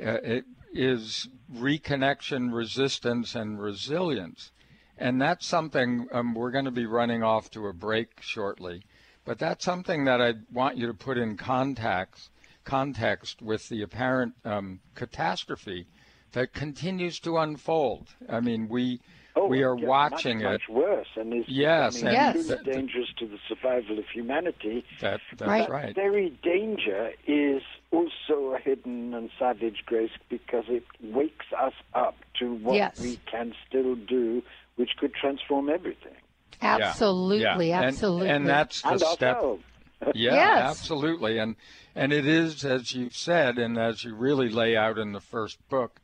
uh, 0.00 0.18
it, 0.22 0.44
is 0.72 1.28
reconnection, 1.54 2.52
resistance, 2.52 3.34
and 3.34 3.60
resilience. 3.60 4.50
And 4.98 5.20
that's 5.20 5.46
something 5.46 6.06
um, 6.12 6.34
we're 6.34 6.50
going 6.50 6.66
to 6.66 6.70
be 6.70 6.86
running 6.86 7.22
off 7.22 7.50
to 7.52 7.66
a 7.66 7.72
break 7.72 8.20
shortly. 8.20 8.82
But 9.24 9.38
that's 9.38 9.64
something 9.64 10.04
that 10.04 10.20
I 10.20 10.34
want 10.52 10.76
you 10.76 10.86
to 10.88 10.94
put 10.94 11.16
in 11.16 11.36
context, 11.36 12.30
context 12.64 13.40
with 13.40 13.68
the 13.68 13.82
apparent 13.82 14.34
um, 14.44 14.80
catastrophe 14.94 15.86
that 16.32 16.52
continues 16.52 17.20
to 17.20 17.38
unfold. 17.38 18.08
I 18.28 18.40
mean, 18.40 18.68
we 18.68 19.00
Oh, 19.34 19.46
we 19.46 19.62
are 19.62 19.76
yeah, 19.78 19.86
watching 19.86 20.42
much, 20.42 20.46
it. 20.46 20.50
Much 20.52 20.68
worse, 20.68 21.06
and 21.16 21.32
is 21.32 21.44
yes, 21.48 21.96
becoming 21.96 22.14
yes. 22.14 22.46
That, 22.48 22.64
dangerous 22.64 23.08
to 23.18 23.26
the 23.26 23.38
survival 23.48 23.98
of 23.98 24.04
humanity. 24.12 24.84
That, 25.00 25.20
that's 25.38 25.48
right. 25.48 25.70
right. 25.70 25.94
very 25.94 26.36
danger 26.42 27.12
is 27.26 27.62
also 27.90 28.54
a 28.54 28.58
hidden 28.58 29.14
and 29.14 29.30
savage 29.38 29.84
grace 29.86 30.10
because 30.28 30.64
it 30.68 30.84
wakes 31.02 31.46
us 31.58 31.72
up 31.94 32.16
to 32.40 32.54
what 32.54 32.74
yes. 32.74 33.00
we 33.00 33.18
can 33.30 33.54
still 33.66 33.94
do, 33.94 34.42
which 34.76 34.90
could 34.98 35.14
transform 35.14 35.68
everything. 35.68 36.14
Absolutely, 36.60 37.70
yeah. 37.70 37.82
absolutely. 37.82 38.28
And, 38.28 38.36
and 38.38 38.48
that's 38.48 38.82
the 38.82 38.90
and 38.90 39.00
step. 39.00 39.36
Ourselves. 39.36 39.62
Yeah, 40.16 40.34
yes. 40.34 40.58
absolutely. 40.58 41.38
And 41.38 41.54
and 41.94 42.12
it 42.12 42.26
is 42.26 42.64
as 42.64 42.92
you've 42.92 43.14
said 43.14 43.56
and 43.56 43.78
as 43.78 44.02
you 44.02 44.16
really 44.16 44.48
lay 44.48 44.76
out 44.76 44.98
in 44.98 45.12
the 45.12 45.20
first 45.20 45.58
book, 45.68 46.00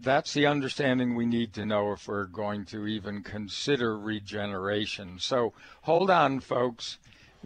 that's 0.00 0.34
the 0.34 0.46
understanding 0.46 1.14
we 1.14 1.24
need 1.24 1.52
to 1.54 1.64
know 1.64 1.92
if 1.92 2.08
we're 2.08 2.24
going 2.24 2.64
to 2.66 2.88
even 2.88 3.22
consider 3.22 3.96
regeneration. 3.96 5.20
So 5.20 5.52
hold 5.82 6.10
on, 6.10 6.40
folks. 6.40 6.98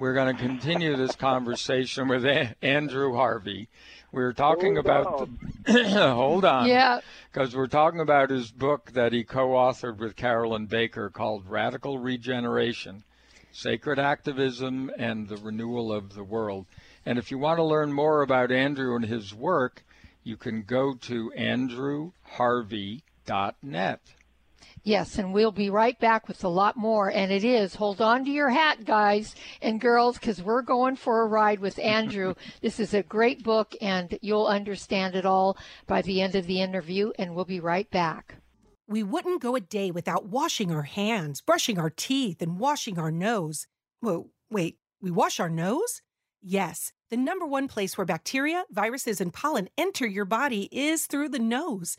We're 0.03 0.15
going 0.15 0.37
to 0.37 0.43
continue 0.43 0.97
this 0.97 1.15
conversation 1.15 2.09
with 2.09 2.27
a- 2.27 2.57
Andrew 2.61 3.15
Harvey. 3.15 3.69
We're 4.11 4.33
talking 4.33 4.75
hold 4.75 4.85
about. 4.85 5.29
The, 5.65 6.11
hold 6.13 6.45
on. 6.45 6.67
Yeah. 6.67 6.99
Because 7.33 7.55
we're 7.55 7.69
talking 7.69 8.01
about 8.01 8.31
his 8.31 8.51
book 8.51 8.91
that 8.95 9.13
he 9.13 9.23
co 9.23 9.51
authored 9.51 9.99
with 9.99 10.17
Carolyn 10.17 10.67
Baker 10.67 11.09
called 11.09 11.49
Radical 11.49 12.01
Regeneration 12.01 13.05
Sacred 13.53 14.01
Activism 14.01 14.91
and 14.99 15.29
the 15.29 15.37
Renewal 15.37 15.93
of 15.93 16.15
the 16.15 16.25
World. 16.25 16.67
And 17.07 17.17
if 17.17 17.31
you 17.31 17.39
want 17.39 17.59
to 17.59 17.65
learn 17.65 17.93
more 17.93 18.23
about 18.23 18.51
Andrew 18.51 18.97
and 18.97 19.05
his 19.05 19.33
work, 19.33 19.85
you 20.25 20.37
can 20.37 20.63
go 20.63 20.95
to 20.95 21.33
andrewharvey.net. 21.39 24.01
Yes, 24.85 25.17
and 25.17 25.33
we'll 25.33 25.53
be 25.53 25.71
right 25.71 25.99
back 26.01 26.27
with 26.27 26.43
a 26.43 26.49
lot 26.49 26.77
more. 26.77 27.09
And 27.09 27.31
it 27.31 27.45
is, 27.45 27.77
hold 27.77 28.01
on 28.01 28.25
to 28.25 28.31
your 28.31 28.51
hat, 28.51 28.85
guys 28.85 29.37
and 29.61 29.81
girls, 29.81 30.19
because 30.19 30.43
we're 30.43 30.63
going 30.63 30.97
for 30.97 31.23
a 31.23 31.27
ride 31.27 31.61
with 31.61 31.79
Andrew. 31.79 32.35
this 32.63 32.81
is 32.81 32.93
a 32.93 33.05
great 33.05 33.45
book, 33.45 33.77
and 33.81 34.19
you'll 34.23 34.47
understand 34.47 35.15
it 35.15 35.25
all 35.25 35.57
by 35.87 36.03
the 36.03 36.21
end 36.21 36.35
of 36.35 36.47
the 36.47 36.61
interview, 36.61 37.13
and 37.17 37.35
we'll 37.35 37.45
be 37.45 37.61
right 37.61 37.89
back. 37.91 38.37
We 38.89 39.05
wouldn't 39.05 39.41
go 39.41 39.55
a 39.55 39.61
day 39.61 39.93
without 39.93 40.27
washing 40.27 40.73
our 40.73 40.83
hands, 40.83 41.41
brushing 41.41 41.79
our 41.79 41.91
teeth, 41.91 42.43
and 42.43 42.59
washing 42.59 42.99
our 42.99 43.13
nose. 43.13 43.69
Whoa, 44.01 44.31
wait, 44.51 44.79
we 45.01 45.13
wash 45.13 45.39
our 45.39 45.49
nose? 45.49 46.03
Yes, 46.43 46.93
the 47.09 47.17
number 47.17 47.47
one 47.47 47.69
place 47.69 47.97
where 47.97 48.05
bacteria, 48.05 48.65
viruses, 48.69 49.21
and 49.21 49.33
pollen 49.33 49.69
enter 49.79 50.07
your 50.07 50.25
body 50.25 50.69
is 50.73 51.07
through 51.07 51.29
the 51.29 51.39
nose. 51.39 51.99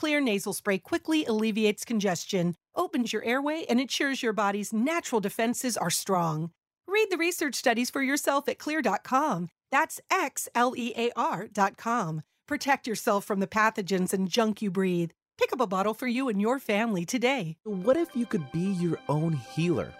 Xlear 0.00 0.22
nasal 0.22 0.52
spray 0.52 0.78
quickly 0.78 1.26
alleviates 1.26 1.84
congestion, 1.84 2.54
opens 2.74 3.12
your 3.12 3.22
airway, 3.24 3.66
and 3.68 3.80
ensures 3.80 4.22
your 4.22 4.32
body's 4.32 4.72
natural 4.72 5.20
defenses 5.20 5.76
are 5.76 5.90
strong. 5.90 6.50
Read 6.88 7.08
the 7.10 7.18
research 7.18 7.54
studies 7.54 7.90
for 7.90 8.02
yourself 8.02 8.48
at 8.48 8.58
xlear.com. 8.58 9.48
That's 9.70 10.00
X 10.10 10.48
L 10.54 10.74
E 10.76 10.92
A 10.96 11.10
R.com. 11.16 12.22
Protect 12.48 12.86
yourself 12.86 13.24
from 13.24 13.40
the 13.40 13.46
pathogens 13.46 14.12
and 14.12 14.28
junk 14.28 14.62
you 14.62 14.70
breathe. 14.70 15.10
Pick 15.38 15.52
up 15.52 15.60
a 15.60 15.66
bottle 15.66 15.94
for 15.94 16.06
you 16.06 16.28
and 16.28 16.40
your 16.40 16.58
family 16.58 17.04
today. 17.04 17.56
What 17.64 17.96
if 17.96 18.08
you 18.14 18.26
could 18.26 18.50
be 18.52 18.72
your 18.72 18.98
own 19.08 19.34
healer? 19.34 19.92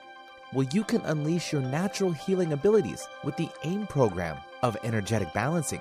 Well, 0.52 0.66
you 0.72 0.82
can 0.82 1.02
unleash 1.02 1.52
your 1.52 1.62
natural 1.62 2.12
healing 2.12 2.52
abilities 2.52 3.06
with 3.22 3.36
the 3.36 3.48
AIM 3.64 3.86
program 3.86 4.38
of 4.62 4.76
energetic 4.82 5.32
balancing. 5.32 5.80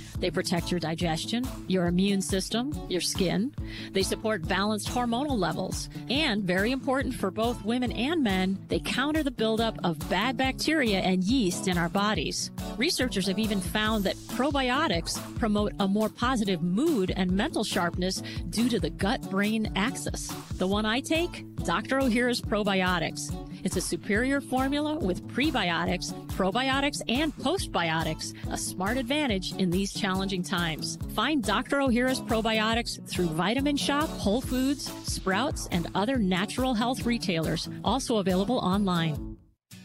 They 0.21 0.31
protect 0.31 0.71
your 0.71 0.79
digestion, 0.79 1.45
your 1.67 1.87
immune 1.87 2.21
system, 2.21 2.71
your 2.87 3.01
skin. 3.01 3.53
They 3.91 4.03
support 4.03 4.47
balanced 4.47 4.87
hormonal 4.87 5.37
levels. 5.37 5.89
And 6.09 6.43
very 6.43 6.71
important 6.71 7.15
for 7.15 7.31
both 7.31 7.65
women 7.65 7.91
and 7.91 8.23
men, 8.23 8.57
they 8.69 8.79
counter 8.79 9.23
the 9.23 9.31
buildup 9.31 9.77
of 9.83 9.97
bad 10.09 10.37
bacteria 10.37 10.99
and 10.99 11.23
yeast 11.23 11.67
in 11.67 11.77
our 11.77 11.89
bodies. 11.89 12.51
Researchers 12.77 13.27
have 13.27 13.37
even 13.37 13.59
found 13.59 14.03
that 14.05 14.15
probiotics 14.15 15.19
promote 15.37 15.73
a 15.79 15.87
more 15.87 16.09
positive 16.09 16.61
mood 16.61 17.13
and 17.15 17.31
mental 17.31 17.63
sharpness 17.63 18.21
due 18.49 18.69
to 18.69 18.79
the 18.79 18.89
gut 18.89 19.21
brain 19.29 19.71
axis. 19.75 20.27
The 20.57 20.67
one 20.67 20.85
I 20.85 21.01
take, 21.01 21.45
Dr. 21.57 21.99
Ohhira's 21.99 22.41
Probiotics. 22.41 23.35
It's 23.63 23.75
a 23.75 23.81
superior 23.81 24.41
formula 24.41 24.97
with 24.97 25.27
prebiotics, 25.27 26.13
probiotics, 26.29 27.01
and 27.07 27.35
postbiotics, 27.37 28.33
a 28.51 28.57
smart 28.57 28.97
advantage 28.97 29.53
in 29.57 29.69
these 29.69 29.93
challenging 29.93 30.41
times. 30.41 30.97
Find 31.13 31.43
Dr. 31.43 31.77
Ohhira's 31.77 32.21
probiotics 32.21 33.07
through 33.07 33.27
Vitamin 33.27 33.77
Shoppe, 33.77 34.09
Whole 34.09 34.41
Foods, 34.41 34.91
Sprouts, 35.03 35.67
and 35.71 35.87
other 35.93 36.17
natural 36.17 36.73
health 36.73 37.05
retailers, 37.05 37.69
also 37.83 38.17
available 38.17 38.57
online. 38.57 39.37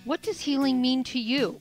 What 0.05 0.23
does 0.23 0.41
healing 0.41 0.81
mean 0.81 1.05
to 1.05 1.19
you? 1.19 1.61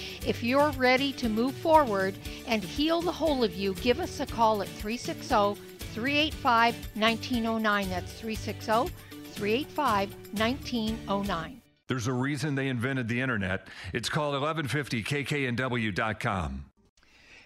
If 0.25 0.43
you're 0.43 0.71
ready 0.71 1.13
to 1.13 1.29
move 1.29 1.55
forward 1.55 2.13
and 2.47 2.63
heal 2.63 3.01
the 3.01 3.11
whole 3.11 3.43
of 3.43 3.55
you, 3.55 3.73
give 3.75 3.99
us 3.99 4.19
a 4.19 4.25
call 4.27 4.61
at 4.61 4.67
360 4.67 5.59
385 5.93 6.75
1909. 6.95 7.89
That's 7.89 8.13
360 8.13 8.93
385 9.31 10.13
1909. 10.37 11.61
There's 11.87 12.05
a 12.05 12.13
reason 12.13 12.53
they 12.53 12.67
invented 12.67 13.07
the 13.07 13.19
internet. 13.19 13.67
It's 13.93 14.09
called 14.09 14.35
1150kknw.com. 14.35 16.65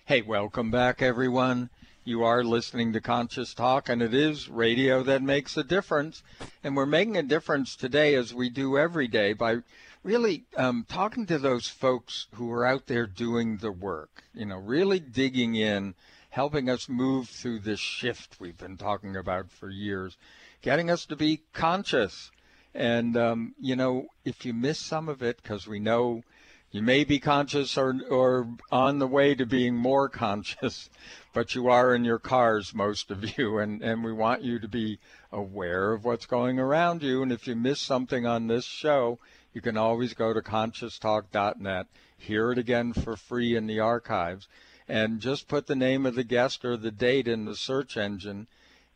Hey, 0.05 0.21
welcome 0.21 0.69
back, 0.69 1.01
everyone. 1.01 1.69
You 2.03 2.23
are 2.23 2.43
listening 2.43 2.91
to 2.93 3.01
Conscious 3.01 3.55
Talk, 3.55 3.89
and 3.89 4.03
it 4.03 4.13
is 4.13 4.49
radio 4.49 5.01
that 5.01 5.23
makes 5.23 5.57
a 5.57 5.63
difference. 5.63 6.21
And 6.63 6.75
we're 6.75 6.85
making 6.85 7.17
a 7.17 7.23
difference 7.23 7.75
today, 7.75 8.13
as 8.13 8.31
we 8.31 8.49
do 8.49 8.77
every 8.77 9.07
day, 9.07 9.33
by 9.33 9.61
really 10.05 10.45
um, 10.55 10.85
talking 10.87 11.25
to 11.25 11.39
those 11.39 11.67
folks 11.67 12.27
who 12.35 12.51
are 12.51 12.63
out 12.63 12.85
there 12.85 13.07
doing 13.07 13.57
the 13.57 13.71
work, 13.71 14.23
you 14.35 14.45
know, 14.45 14.57
really 14.57 14.99
digging 14.99 15.55
in, 15.55 15.95
helping 16.29 16.69
us 16.69 16.87
move 16.87 17.27
through 17.27 17.57
this 17.57 17.79
shift 17.79 18.39
we've 18.39 18.59
been 18.59 18.77
talking 18.77 19.15
about 19.15 19.49
for 19.49 19.67
years, 19.67 20.15
getting 20.61 20.91
us 20.91 21.07
to 21.07 21.15
be 21.15 21.41
conscious. 21.53 22.29
And, 22.75 23.17
um, 23.17 23.55
you 23.59 23.75
know, 23.75 24.05
if 24.23 24.45
you 24.45 24.53
miss 24.53 24.77
some 24.77 25.09
of 25.09 25.23
it, 25.23 25.41
because 25.41 25.67
we 25.67 25.79
know 25.79 26.21
you 26.69 26.83
may 26.83 27.03
be 27.03 27.17
conscious 27.17 27.75
or, 27.75 27.99
or 28.07 28.47
on 28.71 28.99
the 28.99 29.07
way 29.07 29.33
to 29.33 29.45
being 29.47 29.75
more 29.75 30.07
conscious, 30.25 30.87
but 31.33 31.55
you 31.55 31.67
are 31.67 31.95
in 31.95 32.05
your 32.05 32.19
cars, 32.19 32.75
most 32.75 33.09
of 33.09 33.39
you, 33.39 33.57
and, 33.57 33.81
and 33.81 34.03
we 34.03 34.13
want 34.13 34.43
you 34.43 34.59
to 34.59 34.67
be 34.67 34.99
aware 35.31 35.93
of 35.93 36.05
what's 36.05 36.27
going 36.27 36.59
around 36.59 37.01
you. 37.01 37.23
And 37.23 37.31
if 37.31 37.47
you 37.47 37.55
miss 37.55 37.81
something 37.81 38.27
on 38.27 38.45
this 38.45 38.65
show, 38.65 39.17
you 39.55 39.61
can 39.61 39.77
always 39.77 40.13
go 40.13 40.33
to 40.33 40.41
conscioustalk.net, 40.41 41.87
hear 42.17 42.51
it 42.51 42.57
again 42.57 42.91
for 42.91 43.15
free 43.15 43.55
in 43.55 43.67
the 43.67 43.79
archives, 43.79 44.49
and 44.85 45.21
just 45.21 45.47
put 45.47 45.65
the 45.65 45.77
name 45.77 46.05
of 46.05 46.15
the 46.15 46.25
guest 46.25 46.65
or 46.65 46.75
the 46.75 46.91
date 46.91 47.25
in 47.25 47.45
the 47.45 47.55
search 47.55 47.95
engine. 47.95 48.47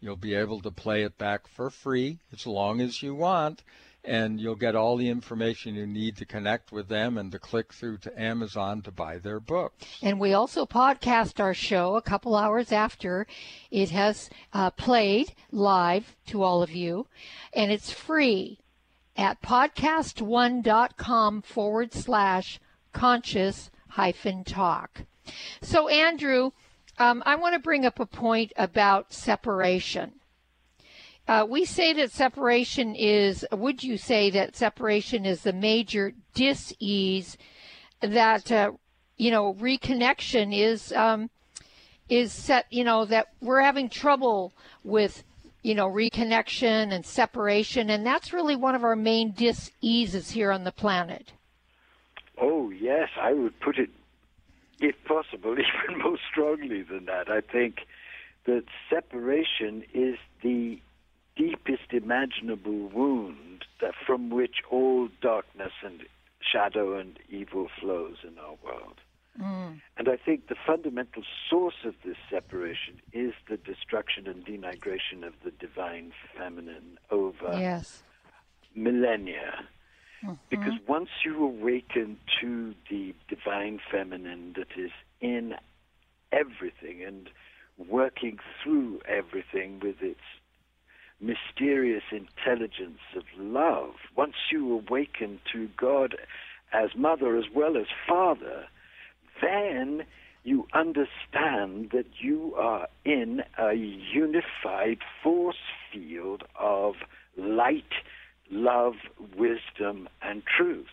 You'll 0.02 0.18
be 0.18 0.36
able 0.36 0.60
to 0.62 0.70
play 0.70 1.04
it 1.04 1.18
back 1.18 1.48
for 1.48 1.70
free 1.70 2.20
as 2.34 2.46
long 2.46 2.82
as 2.82 3.02
you 3.02 3.16
want, 3.16 3.64
and 4.04 4.38
you'll 4.42 4.56
get 4.56 4.76
all 4.76 4.98
the 4.98 5.08
information 5.08 5.76
you 5.76 5.88
need 5.88 6.18
to 6.18 6.26
connect 6.26 6.74
with 6.74 6.90
them 6.90 7.18
and 7.18 7.32
to 7.32 7.40
click 7.40 7.72
through 7.72 8.00
to 8.00 8.22
Amazon 8.22 8.82
to 8.82 8.92
buy 8.92 9.18
their 9.18 9.40
books. 9.40 9.86
And 10.02 10.20
we 10.20 10.34
also 10.34 10.66
podcast 10.66 11.40
our 11.40 11.54
show 11.54 11.96
a 11.96 12.02
couple 12.02 12.36
hours 12.36 12.74
after 12.74 13.28
it 13.72 13.92
has 13.92 14.30
uh, 14.52 14.72
played 14.72 15.34
live 15.54 16.18
to 16.28 16.44
all 16.44 16.62
of 16.62 16.72
you, 16.72 17.08
and 17.54 17.72
it's 17.72 17.92
free 17.92 18.60
at 19.20 19.42
podcastone.com 19.42 21.42
forward 21.42 21.94
slash 21.94 22.60
conscious 22.94 23.70
hyphen 23.90 24.46
talk. 24.46 25.02
So, 25.62 25.90
Andrew, 25.90 26.52
um, 26.98 27.22
I 27.26 27.36
want 27.36 27.52
to 27.54 27.60
bring 27.60 27.86
up 27.86 28.00
a 28.00 28.06
point 28.06 28.54
about 28.56 29.12
separation. 29.12 30.14
Uh, 31.28 31.46
we 31.48 31.66
say 31.66 31.92
that 31.94 32.12
separation 32.12 32.96
is, 32.96 33.46
would 33.52 33.84
you 33.84 33.98
say 33.98 34.30
that 34.30 34.56
separation 34.56 35.26
is 35.26 35.44
the 35.44 35.52
major 35.52 36.14
dis-ease 36.34 37.38
that, 38.00 38.50
uh, 38.50 38.72
you 39.18 39.32
know, 39.32 39.54
reconnection 39.56 40.58
is, 40.58 40.94
um, 40.94 41.30
is 42.08 42.32
set, 42.32 42.68
you 42.72 42.86
know, 42.86 43.04
that 43.04 43.28
we're 43.42 43.62
having 43.62 43.90
trouble 43.90 44.54
with, 44.84 45.26
you 45.62 45.76
know, 45.76 45.90
reconnection 45.90 46.94
and 46.94 47.06
separation. 47.06 47.90
And 47.90 48.06
that's 48.06 48.34
really 48.34 48.56
one 48.56 48.76
of 48.76 48.84
our 48.84 48.96
main 48.96 49.32
dis-eases 49.32 50.32
here 50.32 50.52
on 50.52 50.64
the 50.64 50.72
planet. 50.72 51.34
Oh, 52.42 52.70
yes, 52.70 53.10
I 53.20 53.34
would 53.34 53.60
put 53.60 53.78
it, 53.78 53.90
if 54.80 54.96
possible, 55.04 55.56
even 55.88 56.00
more 56.00 56.18
strongly 56.32 56.84
than 56.84 57.06
that. 57.06 57.30
I 57.30 57.42
think 57.42 57.82
that 58.46 58.64
separation 58.90 59.84
is 59.94 60.18
the 60.42 60.80
deepest 61.36 61.92
imaginable 61.92 62.90
wound 62.90 63.66
that 63.82 63.94
from 64.06 64.30
which 64.30 64.58
all 64.70 65.10
darkness 65.22 65.72
and 65.84 66.02
shadow 66.42 66.98
and 66.98 67.18
evil 67.30 67.68
flows 67.80 68.18
in 68.24 68.38
our 68.40 68.56
world. 68.64 68.96
Mm. 69.40 69.80
And 69.98 70.10
I 70.10 70.18
think 70.18 70.48
the 70.48 70.56
fundamental 70.68 71.24
source 71.50 71.86
of 71.86 71.96
this 72.06 72.18
separation 72.30 73.02
is 73.14 73.34
the 73.50 73.58
destruction 73.58 74.28
and 74.28 74.46
denigration 74.46 75.26
of 75.26 75.34
the 75.44 75.52
divine 75.52 76.12
feminine 76.38 76.98
over 77.10 77.52
yes. 77.54 78.04
millennia. 78.76 79.64
Mm-hmm. 80.24 80.34
Because 80.50 80.74
once 80.88 81.10
you 81.24 81.44
awaken 81.44 82.18
to 82.42 82.76
the 82.90 83.16
divine 83.30 83.80
feminine 83.90 84.56
that 84.58 84.78
is 84.78 84.92
in 85.22 85.56
everything 86.32 87.04
and 87.04 87.30
working 87.78 88.40
through 88.62 89.00
everything 89.08 89.80
with 89.80 90.02
its 90.02 90.20
mysterious 91.22 92.04
intelligence 92.12 93.00
of 93.16 93.24
love, 93.38 93.94
once 94.16 94.36
you 94.52 94.74
awaken 94.74 95.40
to 95.54 95.70
God 95.78 96.18
as 96.74 96.90
mother 96.96 97.38
as 97.38 97.46
well 97.54 97.78
as 97.78 97.88
father, 98.08 98.66
then 99.42 100.04
you 100.44 100.68
understand 100.74 101.92
that 101.92 102.08
you 102.20 102.54
are 102.56 102.88
in 103.06 103.42
a 103.58 103.74
unified 103.74 105.00
force 105.22 105.58
field 105.92 106.44
of 106.58 106.96
light, 107.38 107.92
love, 108.50 108.96
wisdom, 109.38 110.08
and 110.22 110.44
truth. 110.46 110.88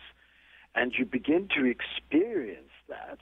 And 0.75 0.93
you 0.97 1.05
begin 1.05 1.49
to 1.55 1.65
experience 1.65 2.69
that, 2.87 3.17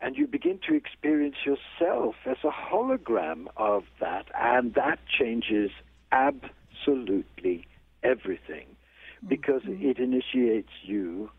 and 0.00 0.16
you 0.16 0.26
begin 0.26 0.58
to 0.68 0.74
experience 0.74 1.36
yourself 1.46 2.16
as 2.26 2.38
a 2.42 2.50
hologram 2.50 3.46
of 3.56 3.84
that, 4.00 4.26
and 4.34 4.74
that 4.74 4.98
changes 5.06 5.70
absolutely 6.10 7.66
everything 8.02 8.66
because 9.28 9.62
mm-hmm. 9.62 9.86
it 9.86 9.98
initiates 9.98 10.70
you 10.82 11.30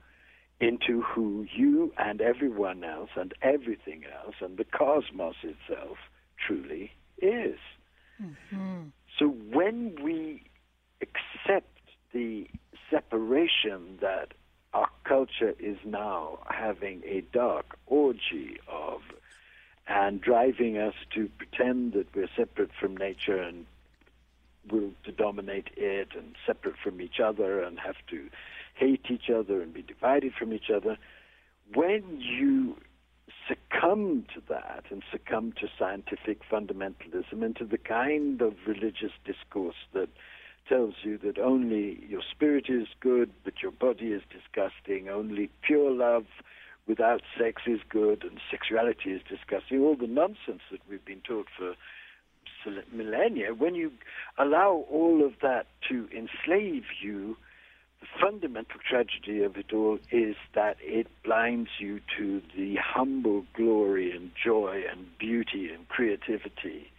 into 0.59 1.01
who 1.01 1.45
you 1.53 1.93
and 1.97 2.21
everyone 2.21 2.83
else 2.83 3.09
and 3.15 3.33
everything 3.41 4.03
else 4.23 4.35
and 4.39 4.57
the 4.57 4.63
cosmos 4.63 5.35
itself 5.43 5.97
truly 6.37 6.91
is. 7.21 7.57
Mm-hmm. 8.21 8.83
So 9.19 9.27
when 9.27 9.95
we 10.01 10.43
accept 11.01 11.67
the 12.13 12.47
separation 12.89 13.97
that 14.01 14.33
our 14.73 14.89
culture 15.03 15.53
is 15.59 15.77
now 15.85 16.39
having 16.49 17.01
a 17.05 17.21
dark 17.33 17.77
orgy 17.85 18.57
of 18.67 19.01
and 19.87 20.21
driving 20.21 20.77
us 20.77 20.93
to 21.13 21.29
pretend 21.37 21.93
that 21.93 22.07
we're 22.15 22.29
separate 22.35 22.71
from 22.79 22.95
nature 22.95 23.37
and 23.37 23.65
will 24.71 24.91
to 25.03 25.11
dominate 25.11 25.69
it 25.75 26.09
and 26.17 26.35
separate 26.45 26.75
from 26.81 27.01
each 27.01 27.19
other 27.19 27.61
and 27.61 27.79
have 27.79 27.97
to 28.09 28.29
hate 28.73 29.05
each 29.09 29.29
other 29.29 29.61
and 29.61 29.73
be 29.73 29.81
divided 29.81 30.33
from 30.33 30.53
each 30.53 30.69
other. 30.73 30.97
When 31.73 32.19
you 32.19 32.77
succumb 33.47 34.25
to 34.33 34.41
that 34.49 34.85
and 34.89 35.03
succumb 35.11 35.53
to 35.59 35.67
scientific 35.77 36.41
fundamentalism 36.49 37.43
and 37.43 37.55
to 37.57 37.65
the 37.65 37.77
kind 37.77 38.41
of 38.41 38.55
religious 38.65 39.11
discourse 39.25 39.75
that 39.93 40.09
tells 40.67 40.95
you 41.03 41.17
that 41.17 41.37
only 41.37 42.05
your 42.07 42.21
spirit 42.29 42.65
is 42.69 42.87
good 43.01 43.29
but 43.43 43.61
your 43.61 43.71
body 43.71 44.07
is 44.07 44.21
disgusting, 44.29 45.09
only 45.09 45.49
pure 45.61 45.91
love 45.91 46.25
without 46.87 47.21
sex 47.37 47.63
is 47.65 47.79
good 47.89 48.23
and 48.23 48.39
sexuality 48.49 49.11
is 49.11 49.21
disgusting, 49.29 49.79
all 49.81 49.95
the 49.95 50.07
nonsense 50.07 50.61
that 50.71 50.79
we've 50.89 51.05
been 51.05 51.21
taught 51.21 51.47
for 51.57 51.75
millennia, 52.93 53.53
when 53.53 53.75
you 53.75 53.91
allow 54.37 54.85
all 54.89 55.25
of 55.25 55.33
that 55.41 55.67
to 55.89 56.07
enslave 56.15 56.83
you, 57.01 57.37
the 58.03 58.19
fundamental 58.19 58.79
tragedy 58.89 59.43
of 59.43 59.55
it 59.55 59.71
all 59.71 59.97
is 60.11 60.35
that 60.55 60.75
it 60.81 61.07
blinds 61.23 61.69
you 61.79 62.01
to 62.17 62.41
the 62.57 62.75
humble 62.75 63.45
glory 63.53 64.11
and 64.11 64.31
joy 64.43 64.83
and 64.91 65.17
beauty 65.17 65.69
and 65.69 65.87
creativity 65.87 66.91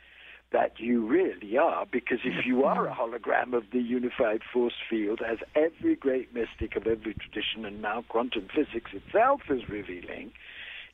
that 0.50 0.78
you 0.78 1.04
really 1.04 1.58
are, 1.58 1.84
because 1.90 2.20
if 2.24 2.46
you 2.46 2.64
are 2.64 2.86
a 2.86 2.94
hologram 2.94 3.52
of 3.52 3.64
the 3.70 3.80
unified 3.80 4.40
force 4.50 4.76
field, 4.88 5.20
as 5.20 5.38
every 5.54 5.94
great 5.94 6.32
mystic 6.32 6.74
of 6.76 6.86
every 6.86 7.12
tradition 7.12 7.66
and 7.66 7.82
now 7.82 8.02
quantum 8.08 8.48
physics 8.54 8.92
itself 8.94 9.42
is 9.50 9.68
revealing, 9.68 10.32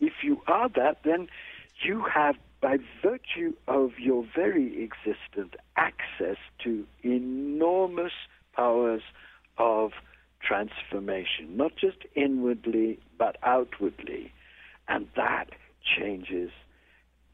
if 0.00 0.14
you 0.24 0.42
are 0.48 0.68
that, 0.70 1.02
then 1.04 1.28
you 1.84 2.02
have 2.02 2.36
by 2.60 2.78
virtue 3.00 3.52
of 3.68 3.98
your 3.98 4.24
very 4.34 4.82
existence, 4.82 5.54
access 5.76 6.36
to 6.64 6.84
enormous 7.04 8.12
powers 8.54 9.02
of 9.60 9.92
transformation, 10.42 11.56
not 11.56 11.72
just 11.76 11.98
inwardly, 12.16 12.98
but 13.18 13.36
outwardly. 13.42 14.32
And 14.88 15.06
that 15.14 15.50
changes 15.96 16.50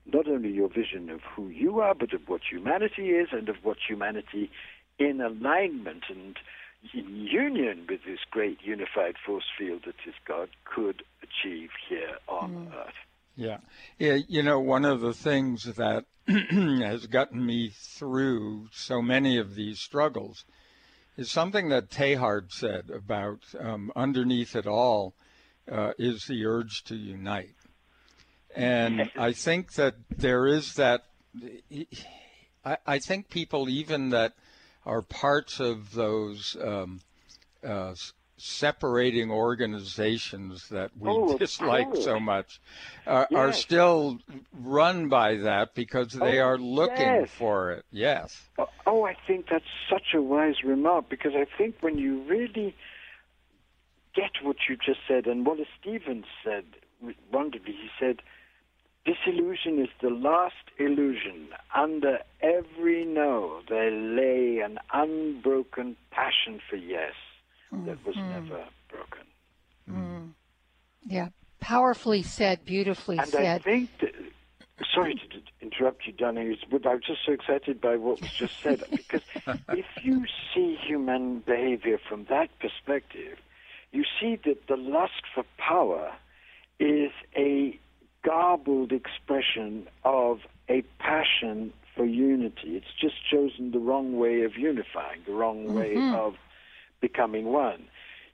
not 0.05 0.29
only 0.29 0.51
your 0.51 0.69
vision 0.69 1.09
of 1.09 1.21
who 1.35 1.49
you 1.49 1.81
are, 1.81 1.95
but 1.95 2.13
of 2.13 2.23
what 2.27 2.41
humanity 2.51 3.11
is 3.11 3.29
and 3.33 3.49
of 3.49 3.57
what 3.63 3.79
humanity 3.89 4.51
in 4.99 5.21
alignment 5.21 6.05
and 6.09 6.37
in 6.95 7.17
union 7.17 7.87
with 7.89 8.01
this 8.07 8.21
great 8.31 8.59
unified 8.63 9.15
force 9.25 9.47
field 9.59 9.83
that 9.87 9.95
is 10.07 10.15
God 10.27 10.49
could 10.65 11.03
achieve 11.23 11.71
here 11.89 12.19
on 12.29 12.51
mm. 12.51 12.75
earth. 12.75 12.95
Yeah. 13.37 13.59
yeah. 13.99 14.19
You 14.29 14.43
know, 14.43 14.61
one 14.61 14.85
of 14.85 15.01
the 15.01 15.13
things 15.13 15.65
that 15.65 16.05
has 16.29 17.07
gotten 17.07 17.45
me 17.45 17.71
through 17.71 18.69
so 18.73 19.03
many 19.03 19.39
of 19.39 19.55
these 19.55 19.81
struggles 19.81 20.45
is 21.17 21.31
something 21.31 21.69
that 21.71 21.91
Teilhard 21.91 22.53
said 22.53 22.91
about 22.91 23.41
um, 23.59 23.91
underneath 23.97 24.55
it 24.55 24.67
all 24.67 25.15
uh, 25.71 25.93
is 25.99 26.27
the 26.27 26.45
urge 26.45 26.85
to 26.85 26.95
unite. 26.95 27.55
And 28.55 29.11
I 29.17 29.33
think 29.33 29.75
that 29.75 29.95
there 30.11 30.47
is 30.47 30.75
that. 30.75 31.05
I, 32.65 32.77
I 32.87 32.99
think 32.99 33.31
people, 33.31 33.69
even 33.69 34.11
that 34.11 34.35
are 34.85 35.03
parts 35.03 35.61
of 35.61 35.93
those 35.93 36.57
um, 36.63 37.01
uh, 37.65 37.95
separating 38.39 39.31
organizations 39.31 40.69
that 40.69 40.91
we 40.99 41.09
oh, 41.09 41.39
dislike 41.39 41.95
so 41.97 42.21
much 42.21 42.61
uh, 43.07 43.25
yes. 43.31 43.39
are 43.39 43.53
still 43.53 44.19
run 44.61 45.09
by 45.09 45.37
that 45.37 45.75
because 45.75 46.13
they 46.13 46.41
oh, 46.41 46.47
are 46.47 46.59
looking 46.59 46.99
yes. 46.99 47.31
for 47.31 47.73
it. 47.73 47.85
Yes. 47.91 48.43
Oh, 48.59 48.69
oh, 48.87 49.05
I 49.05 49.17
think 49.27 49.47
that's 49.51 49.65
such 49.91 50.15
a 50.15 50.21
wise 50.21 50.63
remark 50.65 51.09
because 51.09 51.33
I 51.35 51.47
think 51.57 51.77
when 51.81 51.99
you 51.99 52.23
really 52.25 52.75
get 54.15 54.33
what 54.43 54.57
you 54.69 54.77
just 54.77 55.01
said, 55.09 55.27
and 55.27 55.47
Wallace 55.47 55.69
Stevens 55.81 56.27
said 56.45 56.65
wonderfully, 57.33 57.73
he 57.73 57.89
said, 57.99 58.21
Disillusion 59.05 59.79
is 59.81 59.89
the 60.03 60.11
last 60.11 60.55
illusion. 60.79 61.49
Under 61.77 62.19
every 62.41 63.05
no, 63.05 63.61
there 63.69 63.91
lay 63.91 64.59
an 64.59 64.79
unbroken 64.93 65.97
passion 66.11 66.61
for 66.69 66.75
yes 66.75 67.13
that 67.73 68.05
was 68.07 68.17
mm. 68.17 68.31
never 68.31 68.65
broken. 68.89 69.27
Mm. 69.91 70.33
Yeah, 71.05 71.29
powerfully 71.61 72.23
said, 72.23 72.65
beautifully 72.65 73.19
and 73.19 73.29
said. 73.29 73.45
I 73.45 73.59
think, 73.59 73.91
that, 74.01 74.13
sorry 74.95 75.15
to 75.15 75.41
interrupt 75.61 76.07
you, 76.07 76.13
Danny, 76.13 76.59
but 76.71 76.87
I 76.87 76.95
was 76.95 77.03
just 77.07 77.21
so 77.25 77.33
excited 77.33 77.81
by 77.81 77.97
what 77.97 78.21
was 78.21 78.31
just 78.33 78.61
said 78.63 78.85
because 78.91 79.23
if 79.71 79.87
you 80.03 80.25
see 80.55 80.77
human 80.87 81.41
behavior 81.41 81.99
from 82.09 82.27
that 82.29 82.51
perspective, 82.59 83.39
you 83.93 84.05
see 84.21 84.39
that 84.45 84.67
the 84.69 84.77
lust 84.77 85.23
for 85.35 85.45
power 85.59 86.13
is 86.79 87.11
a 87.37 87.79
garbled 88.23 88.93
expression 88.93 89.87
of 90.05 90.41
a 90.69 90.83
passion 90.99 91.73
for 91.95 92.05
unity. 92.05 92.77
It's 92.77 92.93
just 93.01 93.15
chosen 93.31 93.71
the 93.71 93.79
wrong 93.79 94.19
way 94.19 94.43
of 94.43 94.57
unifying, 94.57 95.21
the 95.27 95.33
wrong 95.33 95.73
way 95.75 95.95
mm-hmm. 95.95 96.15
of 96.15 96.35
becoming 97.09 97.47
one. 97.47 97.83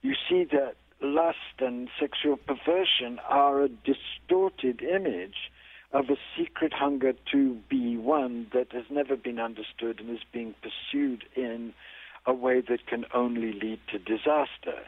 You 0.02 0.14
see 0.28 0.44
that 0.52 0.74
lust 1.00 1.56
and 1.58 1.88
sexual 2.00 2.36
perversion 2.36 3.18
are 3.28 3.62
a 3.62 3.68
distorted 3.68 4.82
image 4.82 5.50
of 5.92 6.08
a 6.08 6.16
secret 6.36 6.72
hunger 6.72 7.12
to 7.32 7.58
be 7.68 7.96
one 7.96 8.46
that 8.54 8.72
has 8.72 8.84
never 8.88 9.16
been 9.16 9.38
understood 9.38 10.00
and 10.00 10.10
is 10.10 10.24
being 10.32 10.54
pursued 10.62 11.24
in 11.36 11.74
a 12.24 12.32
way 12.32 12.60
that 12.60 12.86
can 12.86 13.04
only 13.12 13.52
lead 13.52 13.80
to 13.90 13.98
disaster. 13.98 14.80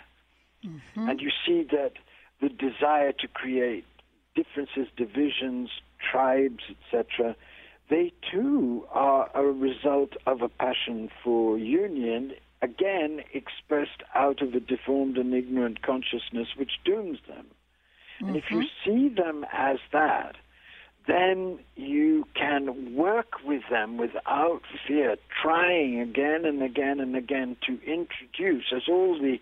Mm-hmm. 0.65 1.09
And 1.09 1.21
you 1.21 1.31
see 1.47 1.67
that 1.73 1.93
the 2.41 2.49
desire 2.49 3.13
to 3.13 3.29
create 3.29 3.85
differences, 4.35 4.89
divisions, 4.97 5.69
tribes, 6.11 6.65
etc., 6.71 7.37
they 7.91 8.13
too 8.33 8.87
are 8.91 9.31
a 9.35 9.43
result 9.43 10.13
of 10.27 10.41
a 10.41 10.49
passion 10.49 11.11
for 11.23 11.59
union, 11.59 12.33
again 12.65 13.21
expressed 13.33 14.03
out 14.15 14.41
of 14.43 14.55
a 14.55 14.61
deformed 14.61 15.19
and 15.19 15.35
ignorant 15.35 15.83
consciousness 15.83 16.49
which 16.57 16.73
dooms 16.85 17.19
them. 17.29 17.47
Mm-hmm. 17.47 18.27
And 18.29 18.37
if 18.37 18.45
you 18.51 18.61
mm-hmm. 18.61 18.91
see 18.91 19.09
them 19.09 19.45
as 19.53 19.79
that, 19.93 20.37
then 21.07 21.59
you 21.77 22.27
can 22.35 22.95
work 22.95 23.45
with 23.45 23.63
them 23.71 23.99
without 23.99 24.63
fear, 24.89 25.17
trying 25.43 26.01
again 26.01 26.47
and 26.47 26.63
again 26.63 26.99
and 26.99 27.15
again 27.15 27.57
to 27.67 27.79
introduce, 27.85 28.73
as 28.75 28.83
all 28.89 29.19
the 29.19 29.39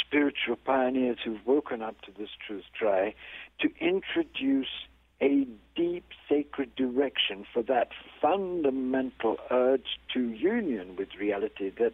spiritual 0.00 0.56
pioneers 0.64 1.18
who've 1.22 1.46
woken 1.46 1.82
up 1.82 2.00
to 2.02 2.10
this 2.18 2.30
truth 2.46 2.64
try, 2.78 3.14
to 3.60 3.68
introduce 3.78 4.86
a 5.20 5.46
deep 5.76 6.04
sacred 6.28 6.74
direction 6.76 7.46
for 7.52 7.62
that 7.62 7.88
fundamental 8.20 9.36
urge 9.50 9.98
to 10.12 10.30
union 10.30 10.96
with 10.96 11.08
reality 11.20 11.70
that 11.78 11.92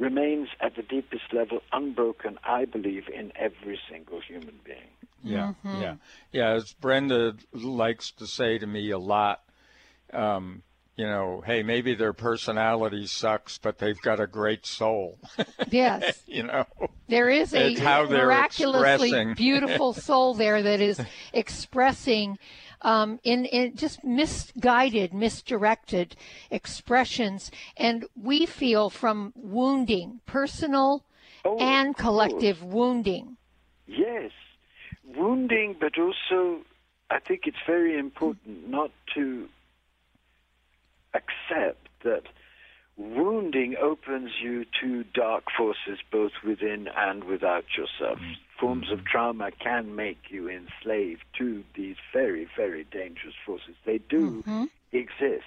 remains 0.00 0.48
at 0.60 0.74
the 0.74 0.82
deepest 0.82 1.32
level 1.32 1.60
unbroken, 1.72 2.38
I 2.42 2.64
believe, 2.64 3.04
in 3.08 3.32
every 3.36 3.78
single 3.88 4.20
human 4.20 4.58
being. 4.64 4.90
Yeah, 5.22 5.52
mm-hmm. 5.64 5.82
yeah, 5.82 5.94
yeah. 6.32 6.50
As 6.54 6.72
Brenda 6.72 7.36
likes 7.52 8.10
to 8.12 8.26
say 8.26 8.56
to 8.58 8.66
me 8.66 8.90
a 8.90 8.98
lot, 8.98 9.42
um, 10.14 10.62
you 10.96 11.06
know, 11.06 11.42
hey, 11.46 11.62
maybe 11.62 11.94
their 11.94 12.14
personality 12.14 13.06
sucks, 13.06 13.58
but 13.58 13.78
they've 13.78 14.00
got 14.00 14.18
a 14.20 14.26
great 14.26 14.66
soul. 14.66 15.18
Yes. 15.70 16.22
you 16.26 16.42
know, 16.42 16.64
there 17.08 17.28
is 17.28 17.54
a 17.54 17.76
miraculously 17.76 19.34
beautiful 19.34 19.92
soul 19.92 20.34
there 20.34 20.62
that 20.62 20.80
is 20.80 21.00
expressing 21.32 22.38
um, 22.82 23.20
in, 23.22 23.44
in 23.46 23.76
just 23.76 24.04
misguided, 24.04 25.12
misdirected 25.12 26.16
expressions. 26.50 27.50
And 27.76 28.06
we 28.20 28.46
feel 28.46 28.90
from 28.90 29.32
wounding, 29.36 30.20
personal 30.26 31.04
oh, 31.44 31.58
and 31.58 31.96
collective 31.96 32.62
wounding. 32.62 33.36
Yes, 33.86 34.30
wounding, 35.04 35.76
but 35.78 35.98
also 35.98 36.62
I 37.10 37.18
think 37.18 37.42
it's 37.46 37.56
very 37.66 37.98
important 37.98 38.68
not 38.68 38.92
to 39.14 39.48
accept 41.12 41.88
that 42.04 42.22
wounding 42.96 43.76
opens 43.80 44.30
you 44.42 44.64
to 44.80 45.04
dark 45.12 45.44
forces 45.56 45.98
both 46.12 46.32
within 46.46 46.88
and 46.96 47.24
without 47.24 47.64
yourself. 47.76 48.20
Forms 48.60 48.90
of 48.92 49.04
trauma 49.04 49.50
can 49.52 49.96
make 49.96 50.24
you 50.28 50.48
enslaved 50.48 51.24
to 51.38 51.64
these 51.74 51.96
very, 52.12 52.46
very 52.56 52.84
dangerous 52.84 53.34
forces. 53.46 53.74
They 53.86 53.98
do 53.98 54.42
mm-hmm. 54.42 54.64
exist. 54.92 55.44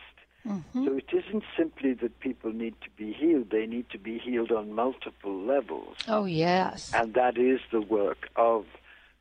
Mm-hmm. 0.48 0.86
So 0.86 0.98
it 0.98 1.06
isn't 1.14 1.44
simply 1.58 1.94
that 1.94 2.20
people 2.20 2.52
need 2.52 2.76
to 2.82 2.90
be 2.98 3.14
healed, 3.14 3.52
they 3.52 3.66
need 3.66 3.90
to 3.92 3.98
be 3.98 4.18
healed 4.18 4.52
on 4.52 4.74
multiple 4.74 5.40
levels. 5.40 5.96
Oh, 6.08 6.26
yes. 6.26 6.92
And 6.94 7.14
that 7.14 7.38
is 7.38 7.60
the 7.72 7.82
work 7.82 8.30
of 8.36 8.66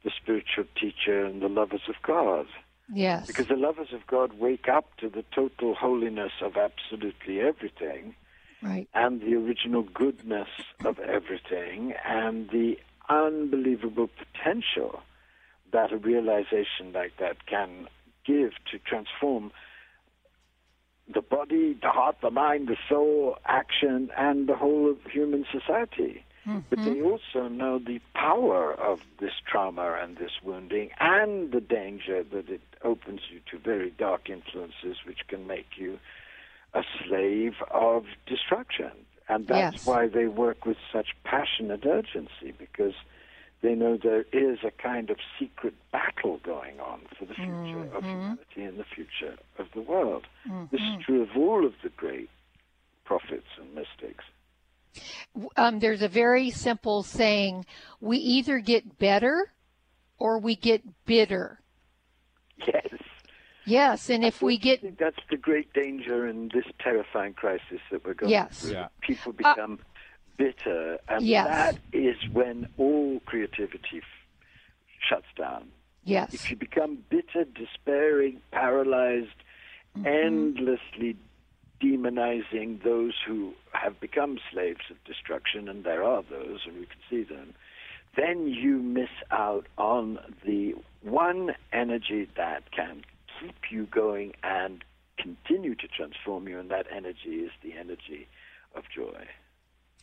the 0.04 0.10
spiritual 0.20 0.64
teacher 0.80 1.24
and 1.24 1.40
the 1.42 1.48
lovers 1.48 1.82
of 1.88 1.94
God. 2.02 2.46
Yes. 2.92 3.26
Because 3.26 3.46
the 3.46 3.56
lovers 3.56 3.92
of 3.92 4.06
God 4.06 4.38
wake 4.38 4.68
up 4.68 4.96
to 4.98 5.08
the 5.08 5.24
total 5.34 5.74
holiness 5.74 6.32
of 6.40 6.56
absolutely 6.56 7.40
everything. 7.40 8.14
Right. 8.62 8.88
And 8.94 9.20
the 9.20 9.34
original 9.34 9.82
goodness 9.82 10.48
of 10.84 10.98
everything 10.98 11.94
and 12.04 12.48
the 12.50 12.78
unbelievable 13.08 14.08
potential 14.08 15.00
that 15.72 15.92
a 15.92 15.96
realization 15.96 16.92
like 16.92 17.16
that 17.18 17.46
can 17.46 17.88
give 18.26 18.52
to 18.70 18.78
transform 18.78 19.50
the 21.12 21.22
body, 21.22 21.76
the 21.80 21.88
heart, 21.88 22.16
the 22.22 22.30
mind, 22.30 22.68
the 22.68 22.76
soul, 22.88 23.36
action, 23.46 24.10
and 24.16 24.48
the 24.48 24.54
whole 24.54 24.90
of 24.90 24.98
human 25.10 25.44
society. 25.50 26.24
Mm-hmm. 26.46 26.60
But 26.70 26.84
they 26.84 27.00
also 27.02 27.48
know 27.48 27.78
the 27.78 28.00
power 28.14 28.72
of 28.72 29.00
this 29.20 29.32
trauma 29.46 29.98
and 30.02 30.16
this 30.16 30.32
wounding 30.42 30.90
and 30.98 31.52
the 31.52 31.60
danger 31.60 32.24
that 32.24 32.48
it 32.48 32.62
opens 32.82 33.20
you 33.30 33.40
to 33.50 33.58
very 33.58 33.90
dark 33.90 34.28
influences 34.28 34.96
which 35.06 35.20
can 35.28 35.46
make 35.46 35.76
you 35.76 35.98
a 36.74 36.82
slave 37.04 37.54
of 37.70 38.06
destruction. 38.26 38.90
And 39.28 39.46
that's 39.46 39.76
yes. 39.76 39.86
why 39.86 40.08
they 40.08 40.26
work 40.26 40.66
with 40.66 40.76
such 40.92 41.08
passionate 41.24 41.86
urgency 41.86 42.52
because 42.58 42.94
they 43.62 43.74
know 43.74 43.96
there 43.96 44.24
is 44.32 44.58
a 44.64 44.70
kind 44.70 45.08
of 45.10 45.18
secret 45.38 45.74
battle 45.92 46.40
going 46.42 46.80
on 46.80 47.00
for 47.16 47.24
the 47.24 47.34
future 47.34 47.50
mm-hmm. 47.50 47.96
of 47.96 48.04
humanity 48.04 48.62
and 48.62 48.78
the 48.78 48.84
future 48.84 49.36
of 49.58 49.66
the 49.74 49.80
world. 49.80 50.26
Mm-hmm. 50.48 50.64
This 50.72 50.80
is 50.80 51.04
true 51.04 51.22
of 51.22 51.28
all 51.36 51.64
of 51.64 51.72
the 51.82 51.90
great 51.90 52.28
prophets 53.04 53.46
and 53.60 53.74
mystics. 53.74 54.24
Um, 55.56 55.78
there's 55.78 56.02
a 56.02 56.08
very 56.08 56.50
simple 56.50 57.02
saying 57.02 57.64
we 58.00 58.18
either 58.18 58.58
get 58.58 58.98
better 58.98 59.52
or 60.18 60.38
we 60.38 60.56
get 60.56 60.82
bitter. 61.06 61.60
Yes. 62.66 62.88
Yes, 63.64 64.10
and 64.10 64.24
if 64.24 64.42
we 64.42 64.58
get 64.58 64.98
that's 64.98 65.18
the 65.30 65.36
great 65.36 65.72
danger 65.72 66.26
in 66.26 66.50
this 66.52 66.64
terrifying 66.80 67.34
crisis 67.34 67.80
that 67.90 68.04
we're 68.04 68.14
going 68.14 68.30
yes. 68.30 68.60
through. 68.60 68.72
Yeah. 68.72 68.88
People 69.00 69.32
uh, 69.32 69.36
become 69.36 69.78
uh, 69.80 69.84
bitter, 70.36 70.98
and 71.08 71.24
yes. 71.24 71.46
that 71.46 71.78
is 71.92 72.16
when 72.32 72.68
all 72.76 73.20
creativity 73.26 73.98
f- 73.98 74.04
shuts 75.08 75.26
down. 75.36 75.68
Yes. 76.04 76.34
If 76.34 76.50
you 76.50 76.56
become 76.56 76.98
bitter, 77.08 77.44
despairing, 77.44 78.40
paralyzed, 78.50 79.28
mm-hmm. 79.96 80.06
endlessly 80.06 81.16
demonizing 81.80 82.82
those 82.82 83.14
who 83.26 83.54
have 83.72 84.00
become 84.00 84.38
slaves 84.52 84.82
of 84.90 84.96
destruction, 85.04 85.68
and 85.68 85.84
there 85.84 86.02
are 86.02 86.22
those, 86.28 86.60
and 86.66 86.78
we 86.78 86.86
can 86.86 87.00
see 87.08 87.22
them, 87.22 87.54
then 88.16 88.46
you 88.46 88.78
miss 88.78 89.08
out 89.30 89.66
on 89.78 90.18
the 90.44 90.74
one 91.02 91.52
energy 91.72 92.28
that 92.36 92.70
can 92.72 93.02
keep 93.42 93.70
you 93.70 93.86
going 93.86 94.32
and 94.42 94.84
continue 95.18 95.74
to 95.74 95.88
transform 95.88 96.48
you, 96.48 96.58
and 96.58 96.70
that 96.70 96.86
energy 96.94 97.40
is 97.44 97.50
the 97.62 97.74
energy 97.74 98.28
of 98.74 98.84
joy. 98.94 99.26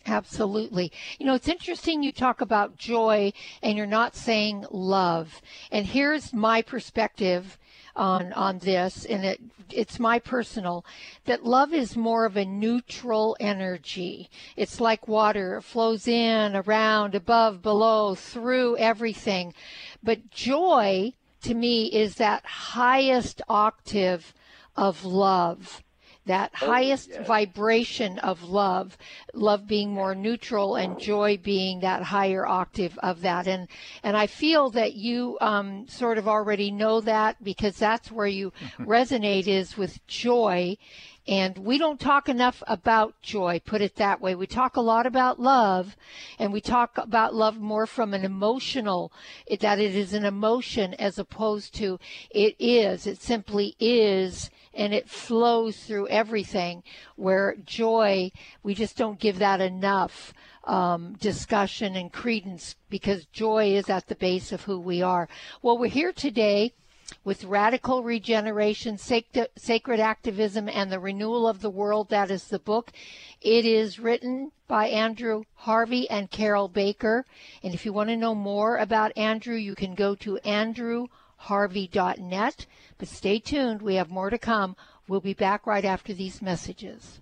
Absolutely. 0.06 0.91
You 1.19 1.25
know, 1.25 1.34
it's 1.34 1.49
interesting 1.49 2.02
you 2.02 2.12
talk 2.12 2.41
about 2.41 2.78
joy 2.78 3.34
and 3.62 3.78
you're 3.78 3.86
not 3.86 4.15
saying 4.15 4.65
love. 4.71 5.41
And 5.71 5.86
here's 5.86 6.34
my 6.34 6.62
perspective 6.62 7.58
on 7.95 8.32
on 8.34 8.60
this 8.60 9.04
and 9.06 9.25
it 9.25 9.41
it's 9.71 9.99
my 9.99 10.19
personal 10.19 10.86
that 11.25 11.43
love 11.43 11.73
is 11.73 11.97
more 11.97 12.25
of 12.25 12.38
a 12.38 12.45
neutral 12.45 13.36
energy. 13.39 14.30
It's 14.56 14.80
like 14.80 15.08
water, 15.08 15.58
it 15.58 15.63
flows 15.63 16.08
in, 16.08 16.56
around, 16.56 17.13
above, 17.13 17.62
below, 17.62 18.15
through 18.15 18.78
everything. 18.78 19.54
But 20.02 20.32
joy 20.32 21.13
to 21.43 21.54
me 21.54 21.86
is 21.86 22.15
that 22.15 22.45
highest 22.45 23.41
octave 23.47 24.34
of 24.75 25.04
love 25.06 25.82
that 26.30 26.52
oh, 26.62 26.67
highest 26.67 27.10
yes. 27.10 27.28
vibration 27.28 28.19
of 28.19 28.43
love, 28.43 28.97
love 29.34 29.67
being 29.67 29.91
more 29.91 30.13
neutral 30.13 30.75
and 30.75 30.99
joy 30.99 31.38
being 31.38 31.80
that 31.80 32.04
higher 32.04 32.45
octave 32.45 32.97
of 33.02 33.21
that. 33.21 33.47
And 33.47 33.67
and 34.04 34.15
I 34.15 34.28
feel 34.28 34.69
that 34.71 34.93
you 34.93 35.38
um, 35.41 35.88
sort 35.88 36.19
of 36.19 36.28
already 36.28 36.69
know 36.69 37.02
that 37.02 37.43
because 37.43 37.78
that's 37.78 38.12
where 38.12 38.28
you 38.28 38.54
resonate 38.80 39.47
is 39.47 39.75
with 39.75 40.06
joy. 40.08 40.78
And 41.29 41.59
we 41.59 41.77
don't 41.77 41.99
talk 41.99 42.27
enough 42.27 42.63
about 42.65 43.21
joy, 43.21 43.61
put 43.63 43.83
it 43.83 43.97
that 43.97 44.19
way. 44.19 44.33
We 44.33 44.47
talk 44.47 44.77
a 44.77 44.81
lot 44.81 45.05
about 45.05 45.39
love, 45.39 45.95
and 46.39 46.51
we 46.51 46.59
talk 46.59 46.97
about 46.97 47.35
love 47.35 47.59
more 47.59 47.85
from 47.85 48.15
an 48.15 48.25
emotional, 48.25 49.11
that 49.59 49.77
it 49.77 49.95
is 49.95 50.15
an 50.15 50.25
emotion 50.25 50.95
as 50.95 51.19
opposed 51.19 51.75
to 51.75 51.99
it 52.31 52.55
is. 52.57 53.05
It 53.05 53.21
simply 53.21 53.75
is 53.79 54.49
and 54.73 54.91
it 54.91 55.07
flows 55.07 55.77
through 55.77 56.07
everything. 56.07 56.81
Where 57.15 57.57
joy, 57.63 58.31
we 58.63 58.73
just 58.73 58.97
don't 58.97 59.19
give 59.19 59.37
that 59.37 59.61
enough 59.61 60.33
um, 60.63 61.13
discussion 61.19 61.95
and 61.95 62.11
credence 62.11 62.75
because 62.89 63.25
joy 63.25 63.75
is 63.75 63.87
at 63.87 64.07
the 64.07 64.15
base 64.15 64.51
of 64.51 64.63
who 64.63 64.79
we 64.79 65.03
are. 65.03 65.29
Well, 65.61 65.77
we're 65.77 65.89
here 65.89 66.11
today 66.11 66.73
with 67.23 67.43
radical 67.43 68.03
regeneration, 68.03 68.97
sacred 68.97 69.99
activism, 69.99 70.69
and 70.69 70.91
the 70.91 70.99
renewal 70.99 71.47
of 71.47 71.61
the 71.61 71.69
world. 71.69 72.09
That 72.09 72.31
is 72.31 72.47
the 72.47 72.59
book. 72.59 72.91
It 73.41 73.65
is 73.65 73.99
written 73.99 74.51
by 74.67 74.87
Andrew 74.87 75.43
Harvey 75.55 76.09
and 76.09 76.29
Carol 76.29 76.67
Baker. 76.67 77.25
And 77.63 77.73
if 77.73 77.85
you 77.85 77.93
want 77.93 78.09
to 78.09 78.17
know 78.17 78.35
more 78.35 78.77
about 78.77 79.17
Andrew, 79.17 79.55
you 79.55 79.75
can 79.75 79.95
go 79.95 80.13
to 80.15 80.39
andrewharvey.net. 80.45 82.65
But 82.97 83.07
stay 83.07 83.39
tuned, 83.39 83.81
we 83.81 83.95
have 83.95 84.11
more 84.11 84.29
to 84.29 84.37
come. 84.37 84.75
We'll 85.07 85.21
be 85.21 85.33
back 85.33 85.65
right 85.65 85.85
after 85.85 86.13
these 86.13 86.41
messages. 86.41 87.21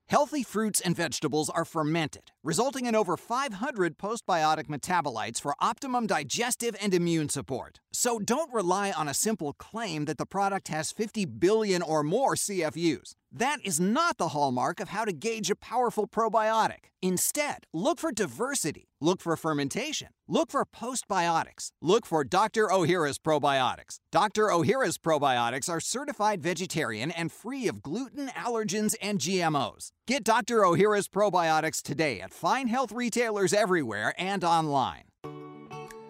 Healthy 0.11 0.43
fruits 0.43 0.81
and 0.81 0.93
vegetables 0.93 1.49
are 1.49 1.63
fermented, 1.63 2.33
resulting 2.43 2.85
in 2.85 2.95
over 2.95 3.15
500 3.15 3.97
postbiotic 3.97 4.65
metabolites 4.65 5.39
for 5.39 5.55
optimum 5.61 6.05
digestive 6.05 6.75
and 6.81 6.93
immune 6.93 7.29
support. 7.29 7.79
So 7.93 8.19
don't 8.19 8.53
rely 8.53 8.91
on 8.91 9.07
a 9.07 9.13
simple 9.13 9.53
claim 9.53 10.03
that 10.05 10.17
the 10.17 10.25
product 10.25 10.67
has 10.67 10.91
50 10.91 11.23
billion 11.23 11.81
or 11.81 12.03
more 12.03 12.35
CFUs. 12.35 13.15
That 13.31 13.59
is 13.63 13.79
not 13.79 14.17
the 14.17 14.29
hallmark 14.29 14.81
of 14.81 14.89
how 14.89 15.05
to 15.05 15.13
gauge 15.13 15.49
a 15.49 15.55
powerful 15.55 16.05
probiotic. 16.05 16.91
Instead, 17.01 17.65
look 17.73 17.97
for 17.97 18.11
diversity, 18.11 18.89
look 18.99 19.21
for 19.21 19.37
fermentation, 19.37 20.09
look 20.27 20.51
for 20.51 20.65
postbiotics, 20.65 21.71
look 21.81 22.05
for 22.05 22.25
Dr. 22.25 22.67
Ohhira's 22.67 23.17
probiotics. 23.17 23.99
Dr. 24.11 24.47
Ohhira's 24.47 24.97
probiotics 24.97 25.69
are 25.69 25.79
certified 25.79 26.41
vegetarian 26.43 27.09
and 27.09 27.31
free 27.31 27.69
of 27.69 27.81
gluten, 27.81 28.27
allergens, 28.35 28.95
and 29.01 29.19
GMOs. 29.19 29.91
Get 30.07 30.23
Dr. 30.23 30.61
Ohhira's 30.61 31.07
probiotics 31.07 31.81
today 31.83 32.21
at 32.21 32.33
fine 32.33 32.67
health 32.67 32.91
retailers 32.91 33.53
everywhere 33.53 34.15
and 34.17 34.43
online. 34.43 35.10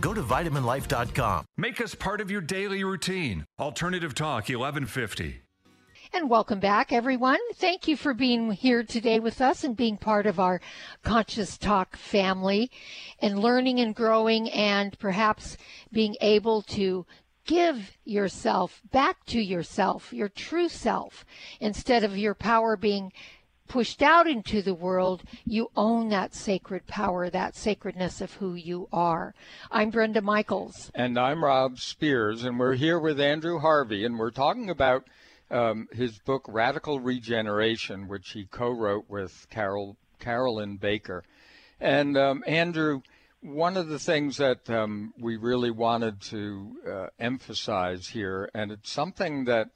Go 0.00 0.14
to 0.14 0.22
vitaminlife.com. 0.22 1.44
Make 1.56 1.80
us 1.80 1.94
part 1.94 2.20
of 2.20 2.30
your 2.30 2.40
daily 2.40 2.84
routine. 2.84 3.44
Alternative 3.58 4.14
Talk 4.14 4.48
1150. 4.48 5.42
And 6.12 6.30
welcome 6.30 6.58
back, 6.58 6.90
everyone. 6.90 7.38
Thank 7.56 7.86
you 7.86 7.94
for 7.94 8.14
being 8.14 8.50
here 8.52 8.82
today 8.82 9.20
with 9.20 9.42
us 9.42 9.62
and 9.62 9.76
being 9.76 9.98
part 9.98 10.26
of 10.26 10.40
our 10.40 10.60
Conscious 11.02 11.58
Talk 11.58 11.96
family 11.96 12.70
and 13.18 13.38
learning 13.38 13.78
and 13.80 13.94
growing 13.94 14.48
and 14.50 14.98
perhaps 14.98 15.58
being 15.92 16.16
able 16.22 16.62
to 16.62 17.04
give 17.44 17.98
yourself 18.04 18.80
back 18.90 19.24
to 19.26 19.40
yourself, 19.40 20.12
your 20.12 20.28
true 20.28 20.68
self, 20.68 21.26
instead 21.60 22.04
of 22.04 22.16
your 22.16 22.34
power 22.34 22.76
being 22.76 23.12
pushed 23.68 24.02
out 24.02 24.26
into 24.26 24.62
the 24.62 24.74
world, 24.74 25.22
you 25.44 25.70
own 25.76 26.08
that 26.08 26.34
sacred 26.34 26.86
power, 26.86 27.28
that 27.30 27.54
sacredness 27.54 28.20
of 28.20 28.32
who 28.34 28.54
you 28.54 28.88
are. 28.92 29.34
I'm 29.70 29.90
Brenda 29.90 30.22
Michaels. 30.22 30.90
And 30.94 31.18
I'm 31.18 31.44
Rob 31.44 31.78
Spears, 31.78 32.44
and 32.44 32.58
we're 32.58 32.74
here 32.74 32.98
with 32.98 33.20
Andrew 33.20 33.58
Harvey, 33.58 34.04
and 34.04 34.18
we're 34.18 34.30
talking 34.30 34.70
about 34.70 35.06
um, 35.50 35.86
his 35.92 36.18
book 36.18 36.44
Radical 36.48 36.98
Regeneration, 37.00 38.08
which 38.08 38.30
he 38.30 38.46
co-wrote 38.46 39.04
with 39.08 39.46
Carol 39.50 39.96
Carolyn 40.18 40.76
Baker. 40.76 41.22
And 41.80 42.16
um, 42.16 42.42
Andrew, 42.46 43.02
one 43.40 43.76
of 43.76 43.88
the 43.88 43.98
things 43.98 44.38
that 44.38 44.68
um, 44.68 45.14
we 45.18 45.36
really 45.36 45.70
wanted 45.70 46.20
to 46.22 46.76
uh, 46.90 47.06
emphasize 47.20 48.08
here, 48.08 48.50
and 48.54 48.72
it's 48.72 48.90
something 48.90 49.44
that 49.44 49.68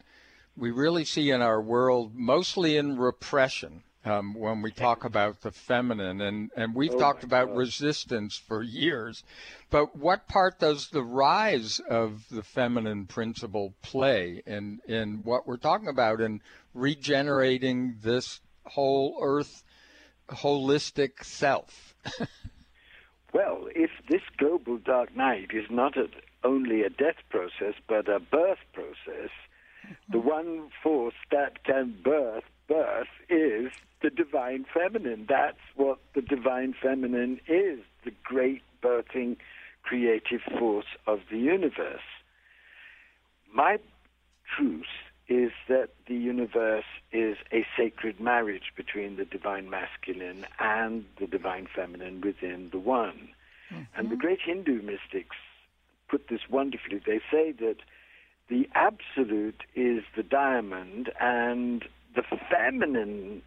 we 0.57 0.71
really 0.71 1.05
see 1.05 1.31
in 1.31 1.43
our 1.43 1.61
world, 1.61 2.13
mostly 2.15 2.77
in 2.77 2.99
repression, 2.99 3.83
um, 4.05 4.35
when 4.35 4.63
we 4.63 4.71
talk 4.71 5.05
about 5.05 5.43
the 5.43 5.51
feminine, 5.51 6.21
and, 6.21 6.51
and 6.57 6.75
we've 6.75 6.95
oh 6.95 6.99
talked 6.99 7.25
about 7.25 7.49
God. 7.49 7.57
resistance 7.57 8.37
for 8.37 8.63
years. 8.63 9.23
But 9.71 9.97
what 9.97 10.27
part 10.27 10.59
does 10.59 10.89
the 10.89 11.05
rise 11.05 11.81
of 11.89 12.25
the 12.31 12.43
feminine 12.43 13.07
principle 13.07 13.75
play 13.83 14.43
in, 14.45 14.81
in 14.87 15.21
what 15.23 15.47
we're 15.47 15.57
talking 15.57 15.89
about 15.89 16.21
in 16.21 16.41
regenerating 16.75 17.97
this 18.03 18.41
whole 18.65 19.19
earth 19.23 19.63
holistic 20.29 21.25
self? 21.25 21.95
well, 23.33 23.69
if 23.75 23.91
this 24.09 24.23
global 24.37 24.79
dark 24.79 25.15
night 25.17 25.51
is 25.53 25.67
not 25.71 25.97
a, 25.97 26.09
only 26.45 26.83
a 26.83 26.91
death 26.91 27.23
process, 27.31 27.75
but 27.89 28.09
a 28.09 28.19
birth 28.19 28.59
process, 28.73 29.31
the 30.11 30.19
mm-hmm. 30.19 30.29
one 30.29 30.71
force 30.83 31.15
that 31.31 31.65
can 31.65 31.97
birth 32.03 32.45
birth 32.69 33.09
is 33.29 33.73
the 34.03 34.11
divine 34.11 34.65
feminine. 34.73 35.27
That's 35.29 35.59
what 35.77 35.99
the 36.15 36.23
divine 36.23 36.75
feminine 36.81 37.41
is, 37.47 37.81
the 38.05 38.13
great 38.25 38.63
birthing 38.83 39.37
creative 39.83 40.41
force 40.59 40.87
of 41.07 41.21
the 41.31 41.39
universe. 41.39 42.01
My 43.53 43.79
truth 44.57 44.87
is 45.29 45.53
that 45.69 45.91
the 46.07 46.15
universe 46.15 46.85
is 47.13 47.37
a 47.53 47.65
sacred 47.77 48.21
marriage 48.21 48.73
between 48.77 49.17
the 49.17 49.25
divine 49.25 49.71
masculine 49.71 50.47
and 50.59 51.05
the 51.21 51.27
divine 51.27 51.69
feminine 51.75 52.21
within 52.21 52.71
the 52.71 52.79
one. 52.79 53.29
Mm-hmm. 53.73 53.83
And 53.97 54.11
the 54.11 54.17
great 54.17 54.41
Hindu 54.45 54.83
mystics 54.83 55.37
put 56.09 56.29
this 56.29 56.49
wonderfully. 56.51 57.01
They 57.05 57.21
say 57.31 57.53
that 57.53 57.77
the 58.53 58.69
absolute 58.75 59.63
is 59.75 60.03
the 60.15 60.23
diamond, 60.23 61.11
and 61.19 61.87
the 62.15 62.23
feminine 62.51 63.41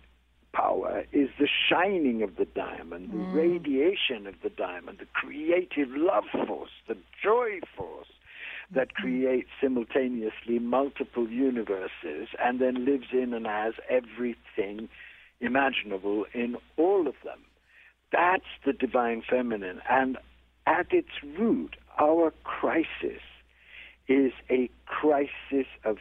power 0.52 1.04
is 1.12 1.30
the 1.38 1.48
shining 1.70 2.24
of 2.24 2.38
the 2.38 2.46
diamond, 2.46 3.12
the 3.12 3.18
mm. 3.18 3.36
radiation 3.36 4.26
of 4.26 4.34
the 4.42 4.50
diamond, 4.50 4.98
the 4.98 5.06
creative 5.14 5.90
love 5.92 6.24
force, 6.48 6.72
the 6.88 6.98
joy 7.24 7.60
force 7.78 8.08
that 8.74 8.88
mm-hmm. 8.88 9.04
creates 9.04 9.50
simultaneously 9.62 10.58
multiple 10.58 11.30
universes 11.30 12.30
and 12.44 12.60
then 12.60 12.84
lives 12.84 13.10
in 13.12 13.32
and 13.32 13.46
has 13.46 13.76
everything 13.88 14.90
imaginable 15.40 16.26
in 16.34 16.58
all 16.78 17.08
of 17.08 17.14
them. 17.24 17.42
That's 18.12 18.50
the 18.66 18.74
divine 18.74 19.22
feminine. 19.30 19.82
And 19.88 20.18
at 20.66 20.88
its 20.92 21.12
root, 21.38 21.76
our 22.00 22.34
crisis 22.44 23.22
is 24.08 24.32
crisis 25.16 25.68
of 25.84 25.98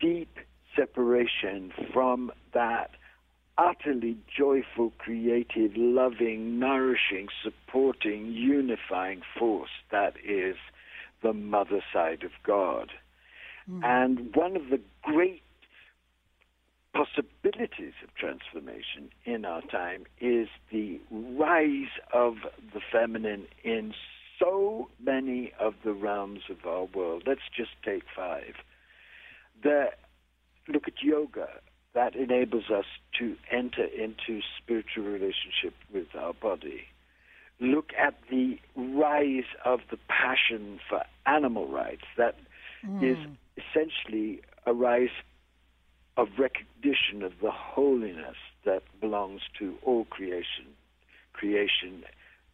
deep 0.00 0.38
separation 0.76 1.72
from 1.92 2.30
that 2.52 2.90
utterly 3.58 4.18
joyful, 4.36 4.92
creative, 4.98 5.72
loving, 5.74 6.58
nourishing, 6.58 7.28
supporting, 7.42 8.26
unifying 8.26 9.22
force 9.38 9.70
that 9.90 10.14
is 10.22 10.56
the 11.22 11.32
mother 11.32 11.82
side 11.92 12.22
of 12.22 12.30
God. 12.44 12.90
Mm. 13.70 13.82
And 13.82 14.36
one 14.36 14.56
of 14.56 14.68
the 14.68 14.80
great 15.02 15.42
possibilities 16.92 17.94
of 18.02 18.14
transformation 18.14 19.10
in 19.24 19.46
our 19.46 19.62
time 19.62 20.04
is 20.20 20.48
the 20.70 21.00
rise 21.10 21.92
of 22.12 22.34
the 22.74 22.80
feminine 22.92 23.46
in 23.64 23.94
so 23.94 23.96
many 23.96 24.04
of 24.04 24.15
the 25.86 25.94
realms 25.94 26.40
of 26.50 26.66
our 26.66 26.84
world. 26.84 27.22
Let's 27.26 27.48
just 27.56 27.70
take 27.84 28.02
five. 28.14 28.56
The, 29.62 29.86
look 30.68 30.88
at 30.88 30.94
yoga. 31.00 31.48
That 31.94 32.16
enables 32.16 32.64
us 32.70 32.84
to 33.20 33.36
enter 33.50 33.84
into 33.84 34.40
spiritual 34.58 35.04
relationship 35.04 35.72
with 35.94 36.08
our 36.18 36.34
body. 36.34 36.82
Look 37.60 37.92
at 37.96 38.14
the 38.28 38.58
rise 38.74 39.48
of 39.64 39.80
the 39.90 39.96
passion 40.08 40.78
for 40.90 41.04
animal 41.24 41.68
rights. 41.68 42.02
That 42.18 42.34
mm. 42.84 43.02
is 43.02 43.16
essentially 43.56 44.42
a 44.66 44.74
rise 44.74 45.16
of 46.16 46.28
recognition 46.36 47.22
of 47.22 47.32
the 47.40 47.52
holiness 47.52 48.36
that 48.64 48.82
belongs 49.00 49.42
to 49.60 49.76
all 49.82 50.04
creation, 50.04 50.66
creation 51.32 52.02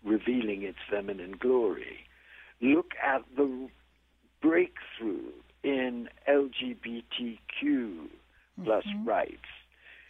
revealing 0.04 0.62
its 0.62 0.78
feminine 0.90 1.32
glory. 1.32 2.06
Look 2.62 2.92
at 3.02 3.22
the 3.36 3.68
breakthrough 4.40 5.32
in 5.62 6.08
LGBTQ 6.28 8.08
plus 8.64 8.84
mm-hmm. 8.84 9.08
rights, 9.08 9.50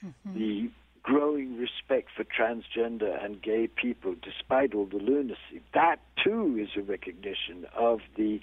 mm-hmm. 0.05 0.38
the 0.38 0.70
growing 1.03 1.57
respect 1.59 2.09
for 2.16 2.24
transgender 2.24 3.22
and 3.24 3.42
gay 3.42 3.66
people 3.66 4.14
despite 4.22 4.74
all 4.74 4.86
the 4.86 4.98
lunacy. 4.98 5.62
That 5.74 5.96
too 6.22 6.59
is 6.61 6.68
a 6.76 6.82
recognition 6.82 7.66
of 7.76 8.00
the 8.16 8.40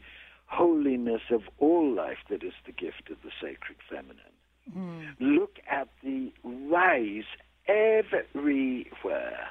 holiness 0.47 1.21
of 1.31 1.43
all 1.59 1.93
life 1.93 2.17
that 2.29 2.43
is 2.43 2.53
the 2.65 2.71
gift 2.71 3.09
of 3.11 3.17
the 3.23 3.31
sacred 3.39 3.77
feminine. 3.89 4.17
Mm. 4.75 5.15
Look 5.19 5.57
at 5.69 5.87
the 6.03 6.31
rise 6.43 7.23
everywhere 7.67 9.49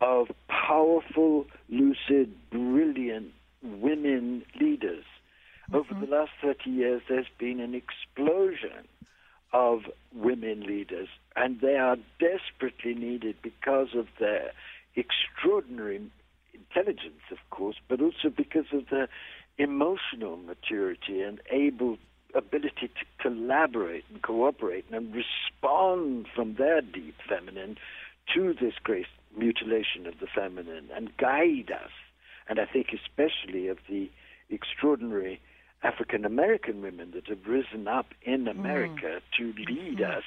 of 0.00 0.28
powerful, 0.48 1.46
lucid, 1.68 2.34
brilliant 2.50 3.32
women 3.62 4.44
leaders. 4.60 5.04
Mm-hmm. 5.70 5.76
Over 5.76 6.06
the 6.06 6.10
last 6.10 6.30
30 6.42 6.70
years, 6.70 7.02
there's 7.08 7.26
been 7.38 7.60
an 7.60 7.74
explosion 7.74 8.86
of 9.52 9.80
women 10.14 10.60
leaders, 10.60 11.08
and 11.34 11.60
they 11.60 11.76
are 11.76 11.96
desperately 12.18 12.94
needed 12.94 13.36
because 13.42 13.88
of 13.94 14.06
their 14.20 14.52
extraordinary 14.94 16.02
intelligence, 16.52 17.22
of 17.30 17.38
course, 17.50 17.76
but 17.88 18.00
also 18.00 18.28
because 18.34 18.66
of 18.72 18.88
their 18.90 19.08
emotional 19.56 20.36
maturity 20.36 21.22
and 21.22 21.40
able 21.50 21.96
ability 22.34 22.88
to 22.88 23.04
collaborate 23.20 24.04
and 24.12 24.22
cooperate 24.22 24.84
and 24.92 25.14
respond 25.14 26.26
from 26.34 26.54
their 26.54 26.80
deep 26.80 27.14
feminine 27.28 27.76
to 28.34 28.54
this 28.60 28.74
great 28.82 29.06
mutilation 29.36 30.06
of 30.06 30.14
the 30.20 30.26
feminine 30.26 30.88
and 30.94 31.16
guide 31.16 31.70
us. 31.72 31.90
And 32.48 32.58
I 32.58 32.66
think 32.66 32.88
especially 32.92 33.68
of 33.68 33.78
the 33.88 34.10
extraordinary 34.50 35.40
African 35.82 36.24
American 36.24 36.82
women 36.82 37.12
that 37.12 37.28
have 37.28 37.46
risen 37.46 37.86
up 37.86 38.06
in 38.22 38.44
mm. 38.44 38.50
America 38.50 39.20
mm. 39.20 39.22
to 39.38 39.54
lead 39.70 39.98
mm-hmm. 39.98 40.18
us 40.18 40.24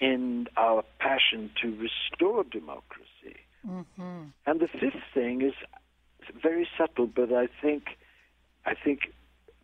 in 0.00 0.46
our 0.56 0.84
passion 0.98 1.50
to 1.62 1.68
restore 1.76 2.44
democracy. 2.44 3.36
Mm-hmm. 3.66 4.24
And 4.46 4.60
the 4.60 4.68
fifth 4.68 5.02
thing 5.14 5.42
is 5.42 5.54
very 6.40 6.68
subtle, 6.78 7.06
but 7.06 7.32
I 7.32 7.48
think 7.60 7.84
I 8.64 8.74
think 8.74 9.12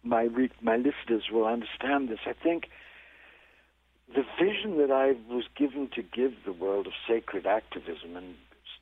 my 0.03 0.29
my 0.61 0.77
listeners 0.77 1.25
will 1.31 1.47
understand 1.47 2.09
this. 2.09 2.21
I 2.27 2.33
think 2.33 2.69
the 4.15 4.25
vision 4.39 4.79
that 4.79 4.91
I 4.91 5.13
was 5.33 5.45
given 5.57 5.89
to 5.95 6.03
give 6.03 6.33
the 6.45 6.53
world 6.53 6.87
of 6.87 6.93
sacred 7.09 7.47
activism 7.47 8.17
and 8.17 8.35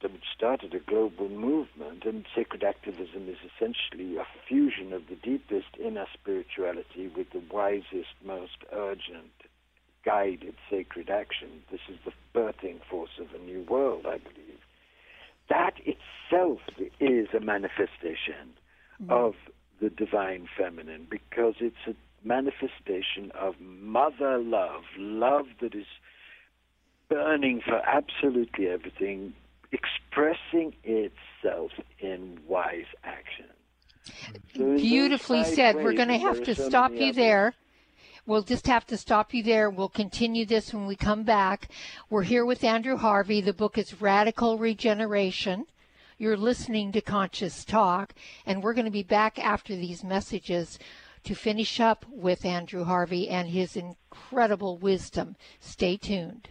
which 0.09 0.25
started 0.35 0.75
a 0.75 0.79
global 0.79 1.29
movement, 1.29 2.05
and 2.05 2.25
sacred 2.35 2.65
activism 2.65 3.29
is 3.29 3.37
essentially 3.45 4.17
a 4.17 4.27
fusion 4.49 4.93
of 4.93 5.03
the 5.09 5.17
deepest 5.17 5.77
inner 5.79 6.07
spirituality 6.13 7.09
with 7.15 7.31
the 7.31 7.43
wisest, 7.53 8.15
most 8.25 8.65
urgent, 8.73 9.33
guided 10.05 10.55
sacred 10.71 11.11
action. 11.11 11.63
This 11.71 11.81
is 11.89 11.99
the 12.05 12.13
birthing 12.35 12.81
force 12.89 13.19
of 13.21 13.29
a 13.35 13.45
new 13.45 13.63
world, 13.69 14.07
I 14.07 14.19
believe. 14.19 14.61
That 15.49 15.75
itself 15.85 16.61
is 17.01 17.29
a 17.35 17.41
manifestation 17.41 18.55
mm-hmm. 19.03 19.11
of 19.11 19.35
the 19.81 19.91
divine 19.91 20.49
feminine 20.57 21.07
because 21.11 21.55
it's 21.61 21.87
a 21.87 21.95
manifestation 22.27 23.33
of 23.39 23.55
mother 23.61 24.39
love, 24.39 24.83
love 24.99 25.47
that 25.61 25.75
is 25.75 25.87
burning 27.09 27.61
for 27.65 27.81
absolutely 27.87 28.69
everything, 28.69 29.33
expressing 29.73 30.75
itself 30.85 31.71
in 32.01 32.39
wise 32.47 32.87
action. 33.05 33.47
So 34.57 34.77
Beautifully 34.77 35.45
said. 35.45 35.77
We're 35.77 35.93
going 35.93 36.09
to 36.09 36.19
have 36.19 36.43
to 36.45 36.55
stop 36.55 36.93
you 36.93 37.13
there. 37.13 37.55
We'll 38.27 38.43
just 38.43 38.67
have 38.67 38.87
to 38.89 38.97
stop 38.97 39.33
you 39.35 39.43
there. 39.43 39.71
We'll 39.71 39.89
continue 39.89 40.45
this 40.45 40.73
when 40.73 40.87
we 40.87 40.97
come 40.97 41.23
back. 41.23 41.69
We're 42.09 42.23
here 42.23 42.45
with 42.45 42.63
Andrew 42.65 42.97
Harvey. 42.97 43.41
The 43.41 43.53
book 43.53 43.79
is 43.79 44.01
Radical 44.01 44.59
Regeneration. 44.59 45.67
You're 46.19 46.37
listening 46.37 46.93
to 46.93 47.01
Conscious 47.01 47.65
Talk, 47.65 48.13
and 48.45 48.63
we're 48.63 48.75
going 48.75 48.85
to 48.85 48.91
be 48.91 49.03
back 49.03 49.39
after 49.39 49.75
these 49.75 50.05
messages 50.05 50.79
to 51.25 51.35
finish 51.35 51.81
up 51.81 52.05
with 52.11 52.45
Andrew 52.45 52.85
Harvey 52.85 53.29
and 53.29 53.49
his 53.49 53.75
incredible 53.77 54.77
wisdom. 54.77 55.37
Stay 55.61 55.97
tuned. 55.97 56.51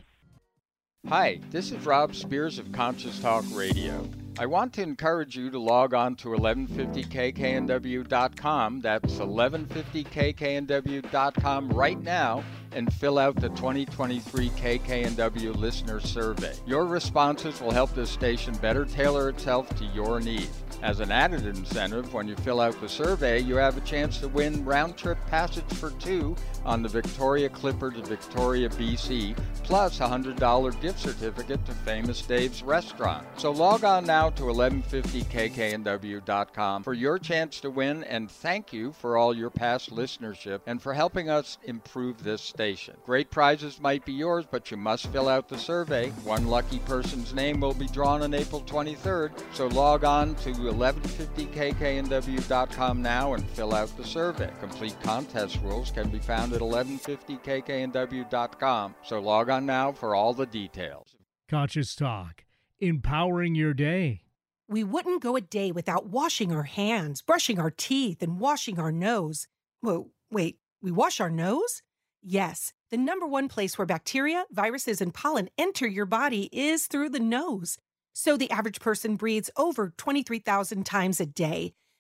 Hi, 1.08 1.40
this 1.50 1.72
is 1.72 1.86
Rob 1.86 2.14
Spears 2.14 2.60
of 2.60 2.74
Conscious 2.74 3.22
Talk 3.22 3.46
Radio. 3.54 4.06
I 4.38 4.46
want 4.46 4.74
to 4.74 4.82
encourage 4.82 5.34
you 5.36 5.50
to 5.50 5.58
log 5.58 5.94
on 5.94 6.16
to 6.18 6.28
1150kknw.com. 6.30 8.82
That's 8.82 9.16
1150kknw.com 9.16 11.70
right 11.70 12.02
now 12.02 12.44
and 12.74 12.94
fill 12.94 13.18
out 13.18 13.36
the 13.38 13.50
2023 13.50 14.50
KKNW 14.50 15.56
listener 15.56 16.00
survey. 16.00 16.54
Your 16.68 16.86
responses 16.86 17.62
will 17.62 17.72
help 17.72 17.94
this 17.96 18.10
station 18.10 18.54
better 18.56 18.86
tailor 18.86 19.30
itself 19.30 19.70
to 19.78 19.86
your 19.86 20.20
needs. 20.20 20.64
As 20.82 21.00
an 21.00 21.12
added 21.12 21.46
incentive, 21.46 22.14
when 22.14 22.28
you 22.28 22.36
fill 22.38 22.62
out 22.62 22.80
the 22.80 22.88
survey, 22.88 23.40
you 23.40 23.56
have 23.56 23.78
a 23.78 23.82
chance 23.82 24.20
to 24.20 24.28
win 24.28 24.64
round 24.64 24.96
trip 24.96 25.18
passage 25.28 25.66
for 25.74 25.90
two 25.92 26.36
on 26.66 26.84
the 26.84 26.90
Victoria 26.90 27.50
Clipper 27.50 27.92
to 27.92 28.02
Victoria, 28.02 28.70
BC, 28.70 29.36
plus 29.64 30.00
a 30.00 30.04
$100 30.04 30.82
gift 30.82 31.00
certificate 31.00 31.66
to 31.66 31.72
Famous 31.72 32.22
Dave's 32.22 32.62
Restaurant. 32.64 33.26
So 33.38 33.52
log 33.52 33.84
on 33.84 34.06
now 34.06 34.30
to 34.32 34.44
1150kknw.com 34.44 36.84
for 36.84 36.94
your 36.94 37.20
chance 37.20 37.60
to 37.62 37.70
win, 37.70 38.04
and 38.06 38.32
thank 38.32 38.72
you 38.74 38.94
for 38.94 39.18
all 39.18 39.36
your 39.36 39.50
past 39.50 39.92
listenership 39.92 40.62
and 40.66 40.82
for 40.82 40.94
helping 40.94 41.30
us 41.30 41.58
improve 41.64 42.24
this 42.24 42.42
station. 42.42 42.96
Great 43.06 43.30
prizes 43.30 43.80
might 43.80 44.04
be 44.06 44.14
yours, 44.14 44.46
but 44.50 44.72
you 44.72 44.78
must 44.78 45.08
fill 45.08 45.28
out 45.30 45.50
the 45.50 45.58
survey. 45.58 46.10
One 46.24 46.48
lucky 46.48 46.80
person's 46.80 47.34
name 47.34 47.60
will 47.60 47.74
be 47.74 47.88
drawn 47.88 48.24
on 48.24 48.34
April 48.34 48.62
23rd, 48.62 49.32
so 49.54 49.68
log 49.68 50.04
on 50.04 50.36
to 50.36 50.52
1150kknw.com 50.52 53.02
now 53.02 53.34
and 53.34 53.50
fill 53.50 53.74
out 53.74 53.98
the 53.98 54.06
survey. 54.06 54.52
Complete 54.60 54.96
contest 55.04 55.60
rules 55.64 55.90
can 55.92 56.10
be 56.10 56.20
found 56.20 56.49
at 56.54 56.62
1150kknw.com, 56.62 58.96
so 59.04 59.20
log 59.20 59.50
on 59.50 59.66
now 59.66 59.92
for 59.92 60.16
all 60.16 60.34
the 60.34 60.46
details. 60.46 61.16
Conscious 61.48 61.96
Talk, 61.96 62.46
empowering 62.80 63.56
your 63.56 63.74
day. 63.74 64.22
We 64.68 64.84
wouldn't 64.84 65.24
go 65.24 65.36
a 65.36 65.42
day 65.42 65.72
without 65.72 66.08
washing 66.08 66.52
our 66.52 66.64
hands, 66.64 67.22
brushing 67.22 67.60
our 67.60 67.72
teeth, 67.72 68.22
and 68.22 68.40
washing 68.40 68.80
our 68.80 68.92
nose. 68.92 69.48
Whoa, 69.82 70.12
wait, 70.32 70.58
we 70.82 70.92
wash 70.92 71.20
our 71.20 71.32
nose? 71.32 71.82
Yes, 72.22 72.74
the 72.92 72.98
number 72.98 73.26
one 73.26 73.48
place 73.48 73.78
where 73.78 73.86
bacteria, 73.86 74.46
viruses, 74.52 75.02
and 75.02 75.14
pollen 75.14 75.50
enter 75.58 75.88
your 75.88 76.06
body 76.06 76.50
is 76.52 76.88
through 76.88 77.10
the 77.10 77.20
nose. 77.20 77.78
So 78.14 78.36
the 78.36 78.52
average 78.52 78.80
person 78.80 79.16
breathes 79.16 79.50
over 79.56 79.94
23,000 79.98 80.86
times 80.86 81.20
a 81.20 81.26
day. 81.26 81.74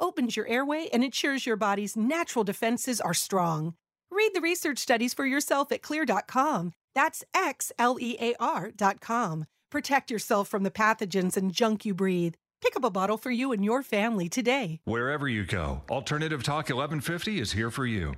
opens 0.00 0.36
your 0.36 0.46
airway, 0.46 0.88
and 0.92 1.04
ensures 1.04 1.46
your 1.46 1.56
body's 1.56 1.96
natural 1.96 2.44
defenses 2.44 3.00
are 3.00 3.14
strong. 3.14 3.74
Read 4.10 4.32
the 4.34 4.40
research 4.40 4.78
studies 4.78 5.14
for 5.14 5.24
yourself 5.24 5.70
at 5.70 5.82
xlear.com. 5.82 6.72
That's 6.94 7.22
X 7.34 7.70
L 7.78 7.98
E 8.00 8.16
A 8.20 8.34
R.com. 8.40 9.46
Protect 9.70 10.10
yourself 10.10 10.48
from 10.48 10.64
the 10.64 10.70
pathogens 10.70 11.36
and 11.36 11.52
junk 11.52 11.84
you 11.84 11.94
breathe. 11.94 12.34
Pick 12.60 12.76
up 12.76 12.84
a 12.84 12.90
bottle 12.90 13.16
for 13.16 13.30
you 13.30 13.52
and 13.52 13.64
your 13.64 13.82
family 13.82 14.28
today. 14.28 14.80
Wherever 14.84 15.28
you 15.28 15.44
go, 15.44 15.82
Alternative 15.88 16.42
Talk 16.42 16.68
1150 16.68 17.40
is 17.40 17.52
here 17.52 17.70
for 17.70 17.86
you. 17.86 18.14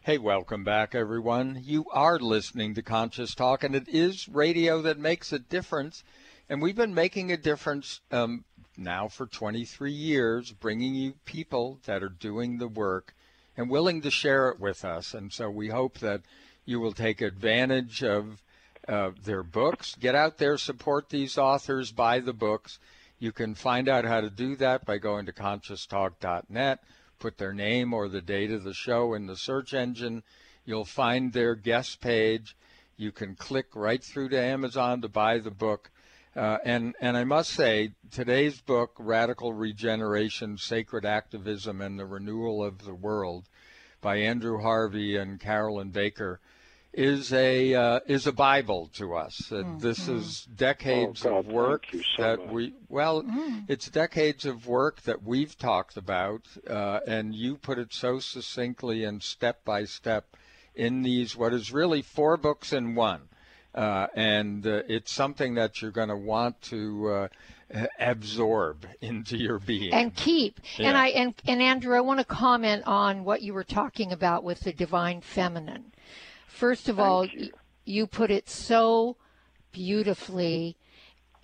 Hey, 0.00 0.18
welcome 0.18 0.62
back, 0.62 0.94
everyone. 0.94 1.60
You 1.64 1.84
are 1.90 2.20
listening 2.20 2.74
to 2.74 2.82
Conscious 2.82 3.34
Talk, 3.34 3.64
and 3.64 3.74
it 3.74 3.88
is 3.88 4.28
radio 4.28 4.80
that 4.82 5.00
makes 5.00 5.32
a 5.32 5.40
difference. 5.40 6.04
And 6.48 6.62
we've 6.62 6.76
been 6.76 6.94
making 6.94 7.32
a 7.32 7.36
difference 7.36 8.00
um, 8.12 8.44
now 8.76 9.08
for 9.08 9.26
23 9.26 9.92
years, 9.92 10.52
bringing 10.52 10.94
you 10.94 11.14
people 11.24 11.78
that 11.86 12.02
are 12.02 12.08
doing 12.08 12.58
the 12.58 12.68
work 12.68 13.14
and 13.56 13.70
willing 13.70 14.02
to 14.02 14.10
share 14.10 14.48
it 14.48 14.60
with 14.60 14.84
us. 14.84 15.14
And 15.14 15.32
so 15.32 15.50
we 15.50 15.68
hope 15.68 15.98
that 15.98 16.22
you 16.64 16.80
will 16.80 16.92
take 16.92 17.20
advantage 17.20 18.02
of 18.02 18.42
uh, 18.88 19.10
their 19.22 19.42
books. 19.42 19.96
Get 19.98 20.14
out 20.14 20.38
there, 20.38 20.58
support 20.58 21.08
these 21.08 21.38
authors, 21.38 21.92
buy 21.92 22.20
the 22.20 22.32
books. 22.32 22.78
You 23.18 23.32
can 23.32 23.54
find 23.54 23.88
out 23.88 24.04
how 24.04 24.20
to 24.20 24.30
do 24.30 24.56
that 24.56 24.84
by 24.84 24.98
going 24.98 25.26
to 25.26 25.32
conscioustalk.net, 25.32 26.80
put 27.18 27.38
their 27.38 27.54
name 27.54 27.94
or 27.94 28.08
the 28.08 28.20
date 28.20 28.50
of 28.50 28.64
the 28.64 28.74
show 28.74 29.14
in 29.14 29.26
the 29.26 29.36
search 29.36 29.72
engine. 29.72 30.22
You'll 30.64 30.84
find 30.84 31.32
their 31.32 31.54
guest 31.54 32.00
page. 32.00 32.56
You 32.96 33.12
can 33.12 33.34
click 33.34 33.68
right 33.74 34.02
through 34.02 34.30
to 34.30 34.40
Amazon 34.40 35.00
to 35.02 35.08
buy 35.08 35.38
the 35.38 35.50
book. 35.50 35.90
Uh, 36.36 36.58
and 36.64 36.94
and 37.00 37.16
I 37.16 37.24
must 37.24 37.50
say, 37.50 37.92
today's 38.10 38.60
book, 38.60 38.92
Radical 38.98 39.54
Regeneration, 39.54 40.58
Sacred 40.58 41.06
Activism, 41.06 41.80
and 41.80 41.98
the 41.98 42.04
Renewal 42.06 42.62
of 42.62 42.84
the 42.84 42.94
World, 42.94 43.48
by 44.02 44.16
Andrew 44.16 44.60
Harvey 44.60 45.16
and 45.16 45.40
Carolyn 45.40 45.90
Baker, 45.90 46.40
is 46.92 47.32
a 47.32 47.74
uh, 47.74 48.00
is 48.06 48.26
a 48.26 48.32
Bible 48.32 48.90
to 48.94 49.14
us. 49.14 49.50
Uh, 49.50 49.56
Mm-hmm. 49.56 49.78
This 49.78 50.08
is 50.08 50.44
decades 50.54 51.24
Oh, 51.24 51.30
God, 51.30 51.38
of 51.38 51.46
work 51.46 51.84
so 51.92 52.22
that 52.22 52.38
much. 52.40 52.52
we 52.54 52.74
well, 52.88 53.22
Mm-hmm. 53.22 53.60
it's 53.68 53.88
decades 53.88 54.44
of 54.44 54.66
work 54.66 55.00
that 55.02 55.22
we've 55.22 55.56
talked 55.56 55.96
about, 55.96 56.42
uh, 56.68 57.00
and 57.06 57.34
you 57.34 57.56
put 57.56 57.78
it 57.78 57.94
so 57.94 58.18
succinctly 58.18 59.04
and 59.04 59.22
step 59.22 59.64
by 59.64 59.84
step 59.84 60.36
in 60.74 61.00
these 61.02 61.34
what 61.34 61.54
is 61.54 61.72
really 61.72 62.02
four 62.02 62.36
books 62.36 62.74
in 62.74 62.94
one. 62.94 63.22
Uh, 63.76 64.06
and 64.14 64.66
uh, 64.66 64.82
it's 64.88 65.12
something 65.12 65.54
that 65.54 65.82
you're 65.82 65.90
going 65.90 66.08
to 66.08 66.16
want 66.16 66.60
to 66.62 67.08
uh, 67.74 67.86
absorb 68.00 68.86
into 69.02 69.36
your 69.36 69.58
being. 69.58 69.92
and 69.92 70.14
keep. 70.14 70.60
And 70.78 70.96
I 70.96 71.08
and, 71.08 71.34
and 71.46 71.60
Andrew, 71.60 71.94
I 71.94 72.00
want 72.00 72.20
to 72.20 72.24
comment 72.24 72.84
on 72.86 73.24
what 73.24 73.42
you 73.42 73.52
were 73.52 73.64
talking 73.64 74.12
about 74.12 74.44
with 74.44 74.60
the 74.60 74.72
divine 74.72 75.20
feminine. 75.20 75.92
First 76.48 76.88
of 76.88 76.98
all, 76.98 77.26
you. 77.26 77.38
y- 77.40 77.50
you 77.84 78.06
put 78.06 78.30
it 78.30 78.48
so 78.48 79.16
beautifully 79.72 80.76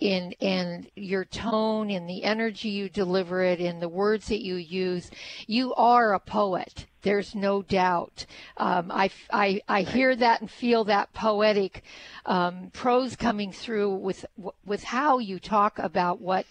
in 0.03 0.33
in 0.33 0.87
your 0.95 1.23
tone, 1.23 1.89
in 1.89 2.05
the 2.07 2.25
energy 2.25 2.67
you 2.67 2.89
deliver 2.89 3.41
it, 3.41 3.61
in 3.61 3.79
the 3.79 3.87
words 3.87 4.27
that 4.27 4.43
you 4.43 4.55
use. 4.55 5.09
You 5.47 5.73
are 5.75 6.13
a 6.13 6.19
poet. 6.19 6.87
There's 7.03 7.35
no 7.35 7.61
doubt. 7.61 8.25
Um, 8.55 8.89
I, 8.89 9.09
I, 9.31 9.61
I 9.67 9.81
hear 9.81 10.15
that 10.15 10.39
and 10.39 10.49
feel 10.49 10.85
that 10.85 11.11
poetic 11.13 11.83
um, 12.25 12.69
prose 12.71 13.15
coming 13.17 13.51
through 13.53 13.95
with 13.95 14.25
with 14.65 14.83
how 14.83 15.19
you 15.19 15.39
talk 15.39 15.79
about 15.79 16.19
what 16.19 16.45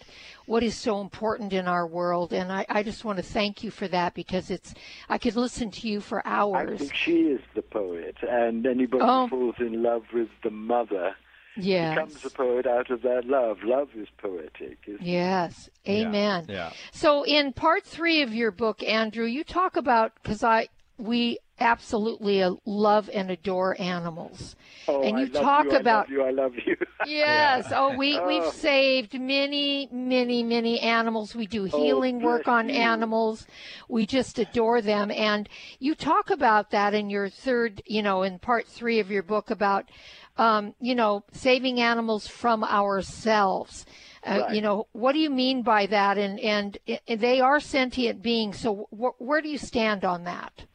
what 0.45 0.63
is 0.63 0.75
so 0.75 0.99
important 1.01 1.53
in 1.53 1.67
our 1.67 1.85
world. 1.87 2.33
And 2.33 2.51
I, 2.51 2.65
I 2.69 2.81
just 2.83 3.05
want 3.05 3.17
to 3.17 3.23
thank 3.23 3.63
you 3.63 3.69
for 3.71 3.87
that 3.87 4.15
because 4.15 4.49
it's 4.49 4.73
I 5.09 5.19
could 5.19 5.35
listen 5.35 5.69
to 5.71 5.87
you 5.87 6.01
for 6.01 6.25
hours. 6.25 6.73
I 6.81 6.85
think 6.85 6.95
she 6.95 7.21
is 7.21 7.41
the 7.53 7.61
poet, 7.61 8.15
and 8.27 8.65
anybody 8.65 9.03
Oh. 9.05 9.27
who 9.27 9.53
falls 9.53 9.55
in 9.59 9.83
love 9.83 10.03
with 10.11 10.29
the 10.43 10.51
mother 10.51 11.15
Yes. 11.55 11.95
becomes 11.95 12.25
a 12.25 12.29
poet 12.29 12.65
out 12.67 12.89
of 12.89 13.01
that 13.03 13.25
love. 13.25 13.57
Love 13.63 13.89
is 13.95 14.07
poetic. 14.17 14.79
Isn't 14.87 15.01
it? 15.01 15.05
Yes. 15.05 15.69
Amen. 15.87 16.45
Yeah. 16.49 16.71
So 16.91 17.23
in 17.23 17.53
part 17.53 17.83
three 17.85 18.21
of 18.21 18.33
your 18.33 18.51
book, 18.51 18.81
Andrew, 18.83 19.25
you 19.25 19.43
talk 19.43 19.75
about 19.75 20.13
because 20.21 20.43
I 20.43 20.69
we 20.97 21.39
absolutely 21.59 22.41
uh, 22.43 22.55
love 22.65 23.09
and 23.13 23.29
adore 23.31 23.79
animals, 23.79 24.55
Oh, 24.87 25.03
and 25.03 25.17
I 25.17 25.21
you 25.21 25.27
love 25.27 25.43
talk 25.43 25.65
you, 25.65 25.71
about 25.75 26.09
I 26.09 26.09
love 26.09 26.09
you. 26.09 26.23
I 26.23 26.29
love 26.31 26.53
you. 26.65 26.75
yes. 27.05 27.71
Oh, 27.75 27.91
we 27.91 28.19
we've 28.25 28.43
Oh. 28.43 28.51
saved 28.51 29.19
many, 29.19 29.89
many, 29.91 30.43
many 30.43 30.79
animals. 30.79 31.35
We 31.35 31.47
do 31.47 31.65
Oh, 31.65 31.77
healing 31.77 32.21
work 32.21 32.47
on 32.47 32.69
you. 32.69 32.75
animals. 32.75 33.45
We 33.89 34.05
just 34.05 34.39
adore 34.39 34.81
them, 34.81 35.11
and 35.11 35.47
you 35.79 35.95
talk 35.95 36.29
about 36.29 36.71
that 36.71 36.93
in 36.93 37.09
your 37.09 37.29
third, 37.29 37.81
you 37.85 38.01
know, 38.01 38.23
in 38.23 38.39
part 38.39 38.67
three 38.67 38.99
of 38.99 39.09
your 39.11 39.23
book 39.23 39.49
about, 39.49 39.89
um, 40.37 40.73
you 40.79 40.95
know, 40.95 41.23
saving 41.31 41.79
animals 41.79 42.27
from 42.27 42.63
ourselves. 42.63 43.85
Uh, 44.25 44.39
Right. 44.41 44.55
You 44.55 44.61
know, 44.61 44.87
what 44.93 45.11
do 45.11 45.19
you 45.19 45.29
mean 45.29 45.63
by 45.63 45.85
that? 45.87 46.17
And 46.17 46.39
and, 46.39 46.77
and 47.07 47.19
they 47.19 47.41
are 47.41 47.59
sentient 47.59 48.21
beings. 48.21 48.57
So 48.59 48.87
wh- 48.89 49.19
where 49.21 49.41
do 49.41 49.49
you 49.49 49.57
stand 49.57 50.05
on 50.05 50.23
that? 50.23 50.65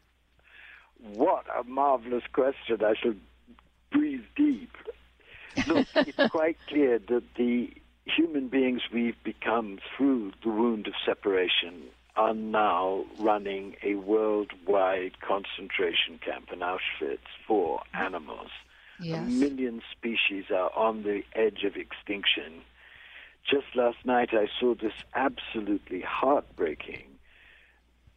What 1.14 1.46
a 1.58 1.64
marvelous 1.64 2.24
question. 2.32 2.84
I 2.84 2.94
shall 3.00 3.14
breathe 3.90 4.24
deep. 4.36 4.70
Look, 5.66 5.86
it's 5.94 6.30
quite 6.30 6.58
clear 6.68 6.98
that 6.98 7.22
the 7.36 7.70
human 8.04 8.48
beings 8.48 8.82
we've 8.92 9.22
become 9.24 9.78
through 9.96 10.32
the 10.42 10.50
wound 10.50 10.86
of 10.86 10.94
separation 11.06 11.84
are 12.16 12.34
now 12.34 13.04
running 13.18 13.76
a 13.82 13.94
worldwide 13.94 15.20
concentration 15.20 16.18
camp 16.24 16.48
in 16.52 16.58
Auschwitz 16.60 17.18
for 17.46 17.80
animals. 17.94 18.50
A 19.00 19.20
million 19.20 19.82
species 19.92 20.46
are 20.50 20.70
on 20.76 21.02
the 21.02 21.22
edge 21.34 21.64
of 21.64 21.76
extinction. 21.76 22.62
just 23.48 23.66
last 23.74 24.04
night 24.04 24.30
I 24.32 24.48
saw 24.60 24.74
this 24.74 24.92
absolutely 25.14 26.00
heartbreaking 26.02 27.06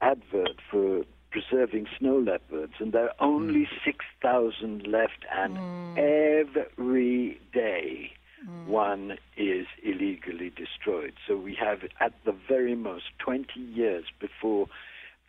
advert 0.01 0.59
for 0.69 1.03
preserving 1.31 1.87
snow 1.97 2.17
leopards, 2.17 2.73
and 2.79 2.91
there 2.91 3.05
are 3.05 3.15
only 3.19 3.61
mm. 3.61 3.85
6,000 3.85 4.85
left, 4.85 5.25
and 5.31 5.55
mm. 5.55 5.97
every 5.97 7.39
day 7.53 8.11
mm. 8.45 8.65
one 8.65 9.17
is 9.37 9.65
illegally 9.81 10.49
destroyed. 10.49 11.13
So 11.27 11.37
we 11.37 11.55
have, 11.55 11.83
at 11.99 12.13
the 12.25 12.35
very 12.47 12.75
most, 12.75 13.05
20 13.19 13.59
years 13.59 14.05
before 14.19 14.67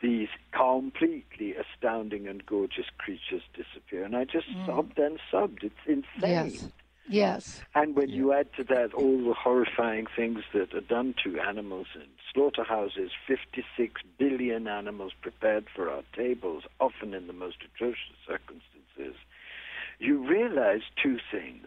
these 0.03 0.28
completely 0.53 1.55
astounding 1.55 2.26
and 2.26 2.44
gorgeous 2.44 2.86
creatures 2.98 3.42
disappear. 3.55 4.05
And 4.05 4.16
I 4.16 4.24
just 4.24 4.48
mm. 4.50 4.66
sobbed 4.66 4.98
and 4.98 5.18
sobbed. 5.30 5.62
It's 5.62 5.74
insane. 5.86 6.50
Yes. 6.50 6.68
Yes. 7.09 7.62
And 7.74 7.96
when 7.96 8.09
yeah. 8.09 8.16
you 8.16 8.32
add 8.32 8.48
to 8.57 8.64
that 8.64 8.94
all 8.94 9.18
the 9.18 9.34
horrifying 9.34 10.07
things 10.14 10.40
that 10.53 10.74
are 10.74 10.80
done 10.80 11.14
to 11.24 11.38
animals 11.40 11.86
in 11.94 12.07
slaughterhouses, 12.32 13.11
56 13.26 14.00
billion 14.18 14.68
animals 14.68 15.12
prepared 15.20 15.66
for 15.74 15.90
our 15.90 16.03
tables, 16.16 16.64
often 16.80 17.14
in 17.14 17.26
the 17.26 17.32
most 17.32 17.57
atrocious 17.64 18.16
circumstances, 18.26 19.16
you 19.98 20.26
realize 20.26 20.82
two 21.00 21.18
things. 21.30 21.66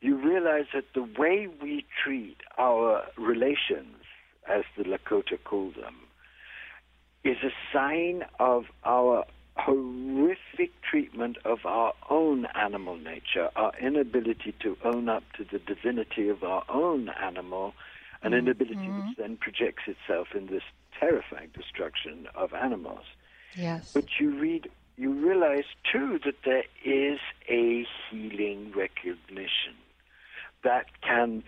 You 0.00 0.16
realize 0.16 0.66
that 0.74 0.92
the 0.94 1.08
way 1.18 1.48
we 1.62 1.84
treat 2.02 2.38
our 2.58 3.04
relations, 3.16 4.02
as 4.48 4.64
the 4.76 4.84
Lakota 4.84 5.42
call 5.42 5.70
them, 5.70 5.96
is 7.24 7.38
a 7.42 7.52
sign 7.72 8.24
of 8.38 8.66
our 8.84 9.24
horrific 9.56 10.72
treatment 10.82 11.38
of 11.44 11.64
our 11.64 11.92
own 12.10 12.46
animal 12.54 12.96
nature, 12.96 13.48
our 13.56 13.72
inability 13.80 14.54
to 14.60 14.76
own 14.84 15.08
up 15.08 15.22
to 15.36 15.44
the 15.44 15.58
divinity 15.58 16.28
of 16.28 16.42
our 16.42 16.64
own 16.68 17.08
animal, 17.08 17.72
an 18.22 18.32
mm-hmm. 18.32 18.40
inability 18.40 18.88
which 18.88 19.16
then 19.16 19.36
projects 19.36 19.84
itself 19.86 20.28
in 20.34 20.46
this 20.46 20.62
terrifying 20.98 21.50
destruction 21.54 22.26
of 22.34 22.52
animals. 22.52 23.04
Yes. 23.56 23.92
But 23.92 24.06
you 24.18 24.38
read, 24.38 24.68
you 24.96 25.12
realize 25.12 25.64
too 25.90 26.18
that 26.24 26.36
there 26.44 26.64
is 26.84 27.20
a 27.48 27.86
healing 28.10 28.72
recognition 28.74 29.74
that 30.62 30.86
can 31.02 31.44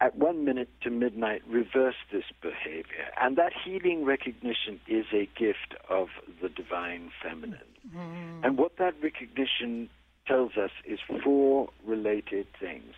at 0.00 0.16
one 0.16 0.44
minute 0.44 0.68
to 0.82 0.90
midnight 0.90 1.42
reverse 1.48 1.96
this 2.10 2.24
behavior. 2.40 3.06
And 3.20 3.36
that 3.36 3.52
healing 3.64 4.04
recognition 4.04 4.80
is 4.88 5.06
a 5.12 5.28
gift 5.38 5.74
of 5.88 6.08
the 6.40 6.48
divine 6.48 7.10
feminine. 7.22 7.60
Mm. 7.94 8.44
And 8.44 8.58
what 8.58 8.78
that 8.78 8.94
recognition 9.02 9.90
tells 10.26 10.52
us 10.56 10.70
is 10.86 10.98
four 11.22 11.68
related 11.84 12.46
things. 12.58 12.94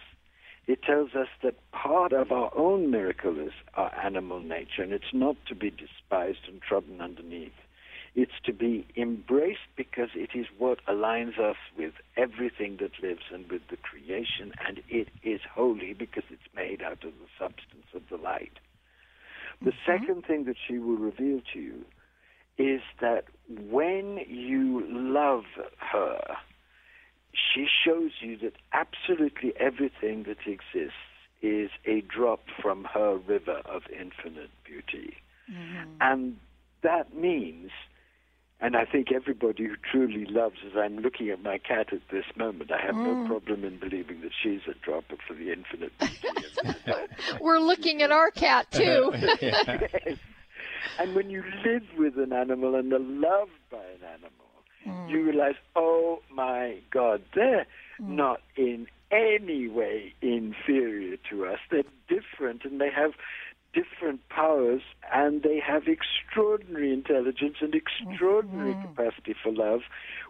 It 0.67 0.83
tells 0.83 1.15
us 1.15 1.27
that 1.43 1.55
part 1.73 2.13
of 2.13 2.31
our 2.31 2.53
own 2.57 2.91
miracle 2.91 3.39
is 3.41 3.53
our 3.75 3.93
animal 4.05 4.39
nature, 4.39 4.83
and 4.83 4.93
it's 4.93 5.13
not 5.13 5.37
to 5.49 5.57
be 5.57 5.71
despised 5.71 6.47
and 6.47 6.63
trodden 6.63 7.01
underneath. 7.01 7.53
It's 8.15 8.33
to 8.45 8.53
be 8.53 8.87
embraced 8.95 9.71
because 9.77 10.11
it 10.15 10.31
is 10.35 10.47
what 10.59 10.85
aligns 10.87 11.39
us 11.39 11.57
with 11.79 11.95
everything 12.17 12.77
that 12.81 13.03
lives 13.03 13.23
and 13.33 13.51
with 13.51 13.63
the 13.71 13.79
creation, 13.79 14.53
and 14.67 14.83
it 14.89 15.09
is 15.23 15.41
holy 15.51 15.95
because 15.95 16.25
it's 16.31 16.43
made 16.55 16.83
out 16.83 17.05
of 17.05 17.13
the 17.13 17.29
substance 17.39 17.87
of 17.95 18.03
the 18.11 18.23
light. 18.23 18.59
The 19.63 19.71
mm-hmm. 19.71 19.91
second 19.91 20.27
thing 20.27 20.45
that 20.45 20.57
she 20.69 20.79
will 20.79 20.97
reveal 20.97 21.41
to 21.55 21.59
you 21.59 21.85
is 22.59 22.83
that 23.01 23.25
when 23.49 24.19
you 24.29 24.87
love 24.91 25.45
her, 25.79 26.21
she 27.33 27.67
shows 27.85 28.11
you 28.21 28.37
that 28.39 28.55
absolutely 28.73 29.55
everything 29.59 30.25
that 30.25 30.47
exists 30.47 30.99
is 31.41 31.71
a 31.87 32.03
drop 32.03 32.41
from 32.61 32.85
her 32.85 33.17
river 33.17 33.63
of 33.65 33.83
infinite 33.91 34.51
beauty. 34.65 35.17
Mm-hmm. 35.51 35.91
And 36.01 36.37
that 36.83 37.17
means 37.17 37.71
and 38.63 38.77
I 38.77 38.85
think 38.85 39.11
everybody 39.11 39.65
who 39.65 39.75
truly 39.91 40.25
loves, 40.25 40.55
as 40.65 40.77
I'm 40.77 40.99
looking 40.99 41.31
at 41.31 41.43
my 41.43 41.59
cat 41.59 41.93
at 41.93 42.03
this 42.13 42.25
moment, 42.37 42.71
I 42.71 42.81
have 42.81 42.95
mm. 42.95 43.05
no 43.05 43.27
problem 43.27 43.65
in 43.65 43.77
believing 43.81 44.21
that 44.21 44.31
she's 44.41 44.61
a 44.71 44.75
drop 44.85 45.05
for 45.27 45.35
the 45.35 45.53
infinite 45.53 45.93
We're 47.41 47.59
looking 47.59 48.03
at 48.03 48.13
our 48.13 48.31
cat 48.31 48.69
too. 48.71 49.11
yes. 49.41 50.17
And 51.01 51.15
when 51.17 51.29
you 51.29 51.43
live 51.65 51.83
with 51.99 52.17
an 52.19 52.33
animal 52.33 52.77
and 52.77 52.93
are 52.93 53.01
loved 53.01 53.51
by 53.69 53.79
an 53.79 54.05
animal, 54.15 54.31
mm. 54.87 55.11
you 55.11 55.25
realize, 55.25 55.57
oh 55.75 56.21
my 56.33 56.79
God, 56.93 57.23
they're 57.35 57.67
mm. 58.01 58.11
not 58.11 58.41
in 58.57 58.87
any 59.11 59.67
way 59.67 60.15
inferior 60.23 61.17
to 61.31 61.47
us. 61.47 61.59
They're 61.69 61.83
different 62.09 62.65
and 62.65 62.81
they 62.81 62.91
have 62.95 63.13
different 63.73 64.29
powers 64.29 64.83
and 65.13 65.43
they 65.43 65.59
have 65.59 65.85
extraordinary 65.87 66.93
intelligence 66.93 67.57
and 67.61 67.75
extraordinary 67.75 68.75
mm-hmm. 68.75 68.95
capacity 68.95 69.35
for 69.43 69.53
love, 69.53 69.81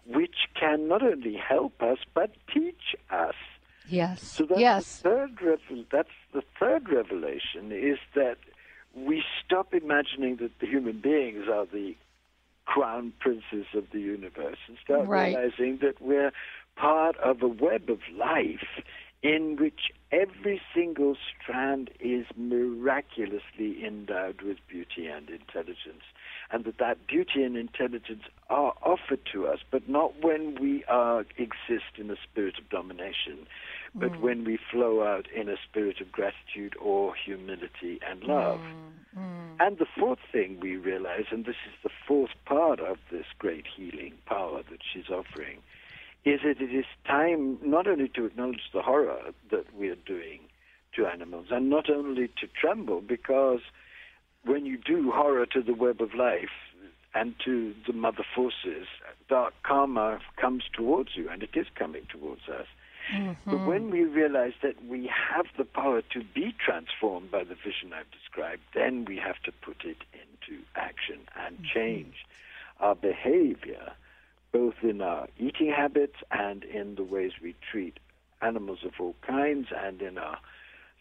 which 0.07 0.49
can 0.59 0.89
not 0.89 1.03
only 1.03 1.37
help 1.37 1.81
us 1.83 1.99
but 2.15 2.33
teach 2.53 2.95
us. 3.11 3.35
Yes. 3.89 4.23
So 4.23 4.47
that's 4.47 4.61
yes. 4.61 4.97
the 4.99 5.09
third 5.09 5.43
revel- 5.43 5.85
that's 5.91 6.09
the 6.33 6.43
third 6.59 6.89
revelation 6.89 7.73
is 7.73 7.99
that 8.15 8.39
we 8.95 9.23
stop 9.45 9.75
imagining 9.75 10.37
that 10.37 10.59
the 10.61 10.67
human 10.67 11.01
beings 11.01 11.47
are 11.51 11.67
the 11.67 11.97
crown 12.65 13.13
princes 13.19 13.67
of 13.75 13.85
the 13.93 14.01
universe 14.01 14.59
and 14.69 14.77
start 14.83 15.09
right. 15.09 15.35
realizing 15.35 15.79
that 15.83 16.01
we're 16.01 16.33
part 16.77 17.17
of 17.19 17.43
a 17.43 17.49
web 17.49 17.91
of 17.91 17.99
life 18.17 18.85
in 19.23 19.57
which 19.57 19.93
every 20.11 20.61
single 20.75 21.17
strand 21.41 21.91
is 22.01 22.27
miraculously 22.37 23.85
endowed 23.85 24.43
with 24.43 24.59
beauty 24.69 25.07
and 25.07 25.31
intelligence, 25.31 26.03
and 26.51 26.65
that 26.65 26.79
that 26.79 27.07
beauty 27.07 27.45
and 27.45 27.57
intelligence 27.57 28.25
are 28.51 28.75
offered 28.83 29.21
to 29.33 29.47
us, 29.47 29.61
but 29.71 29.89
not 29.89 30.21
when 30.21 30.61
we 30.61 30.85
are, 30.85 31.25
exist 31.39 31.99
in 31.99 32.11
a 32.11 32.17
spirit 32.31 32.59
of 32.59 32.69
domination, 32.69 33.47
but 33.95 34.11
mm. 34.13 34.21
when 34.21 34.45
we 34.45 34.59
flow 34.71 35.05
out 35.05 35.27
in 35.31 35.49
a 35.49 35.57
spirit 35.71 36.01
of 36.01 36.11
gratitude 36.11 36.75
or 36.81 37.15
humility 37.15 38.01
and 38.09 38.25
love. 38.25 38.59
Mm. 38.59 39.21
Mm. 39.21 39.57
And 39.61 39.79
the 39.79 39.87
fourth 39.99 40.19
thing 40.33 40.59
we 40.61 40.77
realize, 40.77 41.27
and 41.31 41.45
this 41.45 41.57
is 41.67 41.75
the 41.85 41.91
fourth 42.09 42.31
part 42.45 42.81
of 42.81 42.99
this 43.13 43.27
great 43.39 43.67
healing 43.77 44.15
power 44.27 44.63
that 44.69 44.81
she's 44.93 45.11
offering, 45.11 45.59
is 46.25 46.41
that 46.45 46.61
it 46.61 46.75
is 46.75 46.85
time 47.07 47.59
not 47.63 47.87
only 47.87 48.09
to 48.09 48.27
acknowledge 48.27 48.71
the 48.73 48.83
horror 48.83 49.33
that 49.51 49.75
we 49.75 49.89
are 49.89 49.97
doing 49.97 50.41
to 50.95 51.07
animals, 51.07 51.47
and 51.51 51.71
not 51.71 51.91
only 51.91 52.29
to 52.29 52.47
tremble, 52.47 53.01
because 53.01 53.61
when 54.45 54.67
you 54.67 54.77
do 54.77 55.11
horror 55.11 55.47
to 55.47 55.63
the 55.63 55.75
web 55.75 56.01
of 56.01 56.15
life 56.15 56.51
and 57.15 57.35
to 57.45 57.75
the 57.87 57.93
mother 57.93 58.25
forces, 58.35 58.87
dark 59.29 59.55
karma 59.63 60.21
comes 60.37 60.65
towards 60.73 61.11
you, 61.15 61.29
and 61.29 61.43
it 61.43 61.51
is 61.55 61.67
coming 61.75 62.07
towards 62.11 62.43
us. 62.49 62.67
Mm-hmm. 63.13 63.51
But 63.51 63.67
when 63.67 63.91
we 63.91 64.05
realize 64.05 64.53
that 64.63 64.85
we 64.85 65.11
have 65.35 65.47
the 65.59 65.65
power 65.65 66.03
to 66.13 66.23
be 66.35 66.55
transformed 66.65 67.31
by 67.31 67.43
the 67.45 67.55
vision 67.55 67.93
I've 67.93 68.11
described, 68.11 68.63
then 68.75 69.05
we 69.05 69.17
have 69.17 69.41
to 69.45 69.53
put 69.53 69.85
it 69.85 69.99
into 70.13 70.63
action 70.77 71.21
and 71.37 71.57
mm-hmm. 71.57 71.79
change 71.79 72.15
our 72.81 72.95
behavior 72.95 73.93
both 74.53 74.75
in 74.83 75.01
our 75.01 75.29
eating 75.39 75.73
habits 75.75 76.17
and 76.31 76.65
in 76.65 76.95
the 76.95 77.03
ways 77.03 77.33
we 77.43 77.55
treat 77.71 77.99
animals 78.41 78.81
of 78.85 78.93
all 79.01 79.15
kinds 79.27 79.69
and 79.77 80.03
in 80.03 80.19
our 80.19 80.39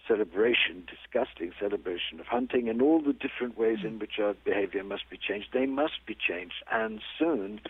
celebration, 0.08 0.88
disgusting 0.88 1.52
celebration 1.60 2.20
of 2.20 2.26
hunting, 2.26 2.70
and 2.70 2.82
all 2.82 3.02
the 3.02 3.14
different 3.14 3.58
ways 3.58 3.80
in 3.84 4.00
which 4.00 4.20
our 4.20 4.34
behavior 4.44 4.84
must 4.84 5.10
be 5.10 5.18
changed. 5.18 5.50
They 5.54 5.66
must 5.66 6.06
be 6.06 6.16
changed, 6.16 6.56
and 6.72 7.02
soon, 7.20 7.62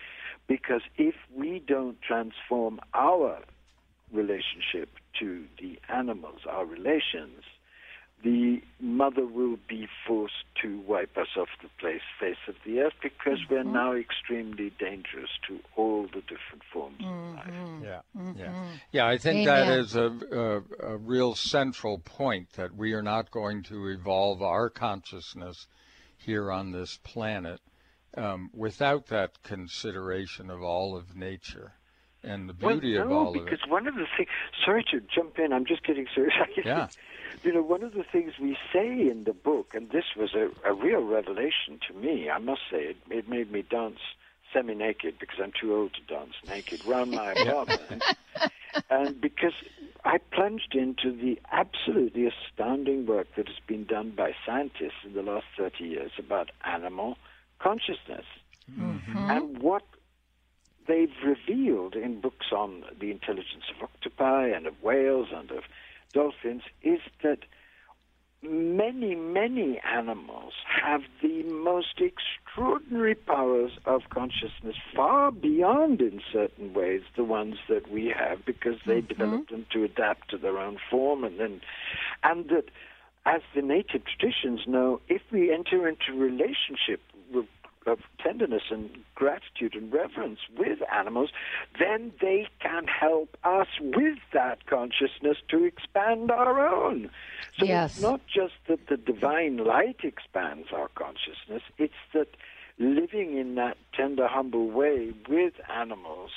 because 0.47 0.81
if 0.97 1.15
we 1.35 1.59
don't 1.59 2.01
transform 2.01 2.79
our 2.93 3.39
relationship 4.11 4.89
to 5.19 5.45
the 5.59 5.79
animals, 5.89 6.41
our 6.49 6.65
relations, 6.65 7.43
the 8.23 8.61
mother 8.79 9.25
will 9.25 9.57
be 9.67 9.87
forced 10.07 10.45
to 10.61 10.79
wipe 10.81 11.17
us 11.17 11.27
off 11.37 11.47
the 11.61 11.69
place, 11.79 12.01
face 12.19 12.35
of 12.47 12.55
the 12.65 12.79
earth 12.79 12.93
because 13.01 13.39
mm-hmm. 13.39 13.53
we're 13.53 13.63
now 13.63 13.93
extremely 13.93 14.71
dangerous 14.79 15.29
to 15.47 15.59
all 15.75 16.03
the 16.03 16.21
different 16.21 16.63
forms 16.71 16.99
mm-hmm. 17.01 17.29
of 17.29 17.35
life. 17.35 17.83
Yeah, 17.83 18.21
mm-hmm. 18.21 18.39
yeah, 18.39 18.65
yeah. 18.91 19.07
I 19.07 19.17
think 19.17 19.47
Amen. 19.47 19.67
that 19.67 19.79
is 19.79 19.95
a, 19.95 20.11
a, 20.31 20.93
a 20.93 20.97
real 20.97 21.35
central 21.35 21.99
point 21.99 22.53
that 22.53 22.75
we 22.75 22.93
are 22.93 23.03
not 23.03 23.31
going 23.31 23.63
to 23.63 23.87
evolve 23.87 24.41
our 24.41 24.69
consciousness 24.69 25.67
here 26.17 26.51
on 26.51 26.71
this 26.71 26.99
planet 27.03 27.59
um, 28.17 28.49
without 28.53 29.07
that 29.07 29.41
consideration 29.43 30.49
of 30.49 30.61
all 30.61 30.95
of 30.95 31.15
nature 31.15 31.73
and 32.23 32.47
the 32.47 32.53
beauty 32.53 32.97
well, 32.97 33.07
no, 33.07 33.11
of 33.11 33.17
all 33.17 33.29
of 33.29 33.35
it. 33.35 33.45
because 33.45 33.67
one 33.67 33.87
of 33.87 33.95
the 33.95 34.05
things. 34.17 34.29
Sorry 34.63 34.83
to 34.91 35.01
jump 35.13 35.39
in. 35.39 35.53
I'm 35.53 35.65
just 35.65 35.83
getting 35.83 36.05
serious. 36.13 36.33
yeah. 36.65 36.87
You 37.43 37.53
know, 37.53 37.61
one 37.61 37.83
of 37.83 37.93
the 37.93 38.03
things 38.03 38.33
we 38.39 38.55
say 38.71 38.87
in 38.87 39.23
the 39.25 39.33
book, 39.33 39.73
and 39.73 39.89
this 39.89 40.15
was 40.15 40.35
a, 40.35 40.49
a 40.67 40.73
real 40.73 41.01
revelation 41.01 41.79
to 41.87 41.93
me. 41.93 42.29
I 42.29 42.37
must 42.37 42.61
say, 42.69 42.83
it, 42.83 42.97
it 43.09 43.27
made 43.27 43.51
me 43.51 43.63
dance 43.63 43.99
semi-naked 44.53 45.15
because 45.19 45.39
I'm 45.41 45.53
too 45.59 45.73
old 45.73 45.93
to 45.93 46.13
dance 46.13 46.33
naked 46.47 46.85
around 46.85 47.11
my 47.11 47.31
apartment, 47.37 48.03
and 48.89 49.19
because 49.19 49.53
I 50.03 50.17
plunged 50.17 50.75
into 50.75 51.11
the 51.11 51.39
absolutely 51.51 52.27
astounding 52.27 53.05
work 53.05 53.27
that 53.35 53.47
has 53.47 53.57
been 53.67 53.85
done 53.85 54.11
by 54.11 54.33
scientists 54.45 55.03
in 55.05 55.13
the 55.13 55.21
last 55.21 55.45
30 55.57 55.83
years 55.83 56.11
about 56.17 56.51
animal 56.65 57.17
consciousness. 57.59 58.25
Mm-hmm. 58.79 59.17
And 59.17 59.59
what 59.59 59.83
they've 60.87 61.13
revealed 61.23 61.95
in 61.95 62.21
books 62.21 62.47
on 62.51 62.83
the 62.99 63.11
intelligence 63.11 63.65
of 63.75 63.83
octopi 63.83 64.47
and 64.47 64.65
of 64.65 64.81
whales 64.81 65.27
and 65.33 65.51
of 65.51 65.63
dolphins 66.11 66.63
is 66.81 66.99
that 67.23 67.39
many, 68.43 69.15
many 69.15 69.79
animals 69.85 70.53
have 70.65 71.01
the 71.21 71.43
most 71.43 71.99
extraordinary 72.01 73.15
powers 73.15 73.71
of 73.85 74.01
consciousness, 74.09 74.75
far 74.95 75.31
beyond, 75.31 76.01
in 76.01 76.21
certain 76.31 76.73
ways, 76.73 77.01
the 77.15 77.23
ones 77.23 77.57
that 77.69 77.91
we 77.91 78.07
have, 78.07 78.43
because 78.45 78.77
they 78.85 79.01
mm-hmm. 79.01 79.07
develop 79.07 79.49
them 79.49 79.65
to 79.71 79.83
adapt 79.83 80.29
to 80.29 80.37
their 80.37 80.57
own 80.57 80.77
form, 80.89 81.23
and 81.23 81.39
then, 81.39 81.61
and 82.23 82.49
that, 82.49 82.65
as 83.25 83.41
the 83.53 83.61
native 83.61 84.01
traditions 84.05 84.61
know, 84.65 84.99
if 85.07 85.21
we 85.31 85.53
enter 85.53 85.87
into 85.87 86.13
relationship 86.13 87.01
of 87.87 87.99
tenderness 88.19 88.63
and 88.69 88.89
gratitude 89.15 89.75
and 89.75 89.91
reverence 89.91 90.39
with 90.57 90.79
animals, 90.93 91.31
then 91.79 92.11
they 92.21 92.47
can 92.59 92.85
help 92.85 93.35
us 93.43 93.67
with 93.79 94.19
that 94.33 94.65
consciousness 94.67 95.37
to 95.49 95.63
expand 95.63 96.31
our 96.31 96.67
own. 96.67 97.09
So 97.57 97.65
yes. 97.65 97.93
it's 97.93 98.01
not 98.01 98.21
just 98.27 98.53
that 98.67 98.87
the 98.87 98.97
divine 98.97 99.57
light 99.57 100.01
expands 100.03 100.67
our 100.71 100.89
consciousness, 100.89 101.63
it's 101.77 101.93
that 102.13 102.29
living 102.77 103.37
in 103.37 103.55
that 103.55 103.77
tender, 103.93 104.27
humble 104.27 104.69
way 104.69 105.13
with 105.27 105.53
animals 105.69 106.31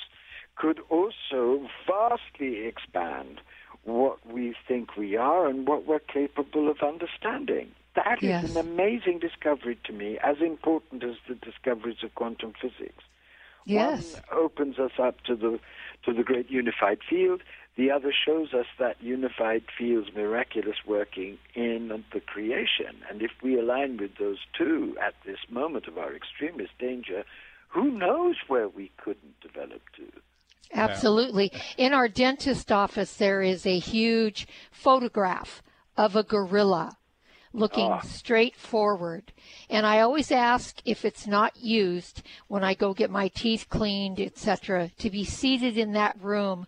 could 0.55 0.79
also 0.89 1.67
vastly 1.85 2.65
expand 2.65 3.41
what 3.83 4.25
we 4.25 4.55
think 4.67 4.95
we 4.95 5.15
are 5.15 5.47
and 5.47 5.67
what 5.67 5.85
we're 5.85 5.99
capable 5.99 6.69
of 6.69 6.81
understanding. 6.81 7.71
That 7.95 8.21
yes. 8.21 8.43
is 8.43 8.55
an 8.55 8.67
amazing 8.67 9.19
discovery 9.19 9.77
to 9.85 9.93
me, 9.93 10.17
as 10.23 10.37
important 10.41 11.03
as 11.03 11.15
the 11.27 11.35
discoveries 11.35 11.97
of 12.03 12.13
quantum 12.15 12.53
physics. 12.61 13.03
Yes. 13.65 14.13
One 14.13 14.43
opens 14.43 14.79
us 14.79 14.91
up 15.01 15.21
to 15.21 15.35
the 15.35 15.59
to 16.03 16.13
the 16.13 16.23
great 16.23 16.51
unified 16.51 16.99
field. 17.09 17.41
The 17.77 17.91
other 17.91 18.13
shows 18.13 18.53
us 18.53 18.67
that 18.79 19.01
unified 19.01 19.63
field's 19.77 20.13
miraculous 20.13 20.77
working 20.85 21.37
in 21.55 22.03
the 22.13 22.19
creation. 22.21 23.01
And 23.09 23.21
if 23.21 23.31
we 23.41 23.59
align 23.59 23.97
with 23.97 24.17
those 24.17 24.37
two 24.57 24.95
at 25.05 25.13
this 25.25 25.39
moment 25.49 25.87
of 25.87 25.97
our 25.97 26.15
extremest 26.15 26.77
danger, 26.79 27.25
who 27.67 27.91
knows 27.91 28.35
where 28.47 28.69
we 28.69 28.91
couldn't 28.97 29.41
develop 29.41 29.81
to? 29.97 30.03
Absolutely. 30.73 31.51
In 31.77 31.93
our 31.93 32.07
dentist 32.07 32.71
office, 32.71 33.15
there 33.15 33.41
is 33.41 33.65
a 33.65 33.79
huge 33.79 34.47
photograph 34.71 35.61
of 35.97 36.15
a 36.15 36.23
gorilla 36.23 36.97
looking 37.55 37.91
oh. 37.91 38.01
straight 38.03 38.55
forward. 38.55 39.31
And 39.69 39.85
I 39.85 40.01
always 40.01 40.31
ask 40.31 40.81
if 40.85 41.05
it's 41.05 41.25
not 41.25 41.57
used 41.57 42.21
when 42.47 42.63
I 42.63 42.73
go 42.73 42.93
get 42.93 43.09
my 43.09 43.29
teeth 43.29 43.67
cleaned, 43.69 44.19
etc., 44.19 44.91
to 44.99 45.09
be 45.09 45.23
seated 45.23 45.77
in 45.77 45.93
that 45.93 46.17
room 46.21 46.67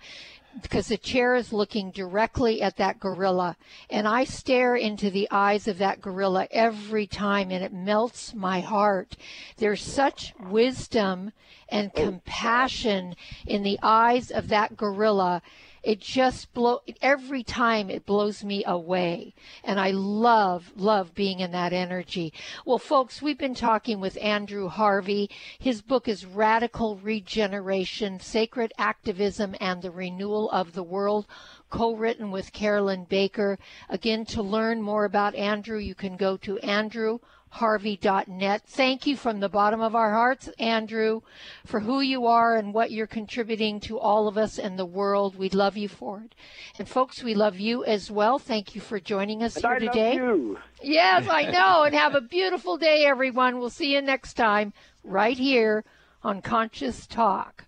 because 0.61 0.87
the 0.87 0.97
chair 0.97 1.35
is 1.35 1.53
looking 1.53 1.91
directly 1.91 2.61
at 2.61 2.77
that 2.77 2.99
gorilla 2.99 3.55
and 3.89 4.07
I 4.07 4.23
stare 4.23 4.75
into 4.75 5.11
the 5.11 5.27
eyes 5.29 5.67
of 5.67 5.77
that 5.77 6.01
gorilla 6.01 6.47
every 6.51 7.05
time 7.05 7.51
and 7.51 7.63
it 7.63 7.73
melts 7.73 8.33
my 8.33 8.61
heart. 8.61 9.15
There's 9.57 9.83
such 9.83 10.33
wisdom 10.39 11.31
and 11.69 11.91
oh. 11.95 12.03
compassion 12.03 13.15
in 13.45 13.63
the 13.63 13.77
eyes 13.83 14.31
of 14.31 14.47
that 14.47 14.75
gorilla 14.75 15.41
it 15.87 16.01
just 16.01 16.53
blow 16.53 16.81
every 17.01 17.43
time 17.43 17.89
it 17.89 18.05
blows 18.05 18.43
me 18.43 18.61
away. 18.65 19.33
And 19.63 19.79
i 19.79 19.91
love 19.91 20.73
love 20.75 21.15
being 21.15 21.39
in 21.39 21.51
that 21.51 21.71
energy. 21.71 22.33
Well 22.65 22.77
folks 22.77 23.21
we've 23.21 23.37
been 23.37 23.55
talking 23.55 24.01
with 24.01 24.17
andrew 24.21 24.67
harvey. 24.67 25.29
His 25.57 25.81
book 25.81 26.09
is 26.09 26.25
radical 26.25 26.97
regeneration 26.97 28.19
sacred 28.19 28.73
activism 28.77 29.55
and 29.61 29.81
the 29.81 29.89
renewal 29.89 30.51
of 30.51 30.73
the 30.73 30.83
world 30.83 31.25
co-written 31.69 32.31
with 32.31 32.51
carolyn 32.51 33.05
baker. 33.05 33.57
Again 33.87 34.25
to 34.25 34.41
learn 34.41 34.81
more 34.81 35.05
about 35.05 35.35
andrew 35.35 35.77
you 35.77 35.95
can 35.95 36.17
go 36.17 36.35
to 36.35 36.59
andrew 36.59 37.19
harvey.net. 37.49 38.61
Thank 38.67 39.07
you 39.07 39.15
from 39.17 39.39
the 39.39 39.49
bottom 39.49 39.81
of 39.81 39.95
our 39.95 40.13
hearts, 40.13 40.49
Andrew, 40.59 41.21
for 41.65 41.79
who 41.79 42.01
you 42.01 42.25
are 42.25 42.55
and 42.55 42.73
what 42.73 42.91
you're 42.91 43.07
contributing 43.07 43.79
to 43.81 43.97
all 43.99 44.27
of 44.27 44.37
us 44.37 44.59
and 44.59 44.77
the 44.77 44.85
world. 44.85 45.35
We 45.37 45.49
love 45.49 45.77
you 45.77 45.87
for 45.87 46.21
it. 46.21 46.35
And 46.77 46.87
folks, 46.87 47.23
we 47.23 47.33
love 47.35 47.59
you 47.59 47.83
as 47.85 48.11
well. 48.11 48.39
Thank 48.39 48.75
you 48.75 48.81
for 48.81 48.99
joining 48.99 49.43
us 49.43 49.55
and 49.55 49.65
here 49.65 49.73
I 49.73 49.79
today. 49.79 50.19
Love 50.19 50.37
you. 50.37 50.59
Yes, 50.83 51.27
I 51.29 51.43
know. 51.51 51.83
and 51.83 51.95
have 51.95 52.15
a 52.15 52.21
beautiful 52.21 52.77
day, 52.77 53.05
everyone. 53.05 53.59
We'll 53.59 53.69
see 53.69 53.93
you 53.93 54.01
next 54.01 54.33
time 54.35 54.73
right 55.03 55.37
here 55.37 55.83
on 56.23 56.41
Conscious 56.41 57.07
Talk. 57.07 57.65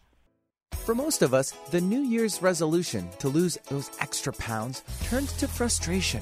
For 0.72 0.96
most 0.96 1.22
of 1.22 1.34
us, 1.34 1.52
the 1.70 1.82
New 1.82 2.02
Year's 2.02 2.42
resolution 2.42 3.10
to 3.20 3.28
lose 3.30 3.58
those 3.70 3.92
extra 4.00 4.34
pounds 4.34 4.82
turns 5.04 5.32
to 5.34 5.48
frustration 5.48 6.22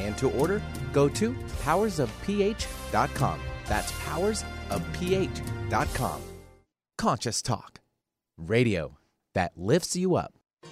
and 0.00 0.16
to 0.18 0.30
order, 0.30 0.60
go 0.92 1.08
to 1.08 1.32
powersofph.com. 1.62 3.40
That's 3.66 3.92
powersofph.com. 3.92 6.22
Conscious 6.98 7.42
Talk, 7.42 7.80
radio 8.36 8.98
that 9.34 9.52
lifts 9.56 9.96
you 9.96 10.16
up. 10.16 10.34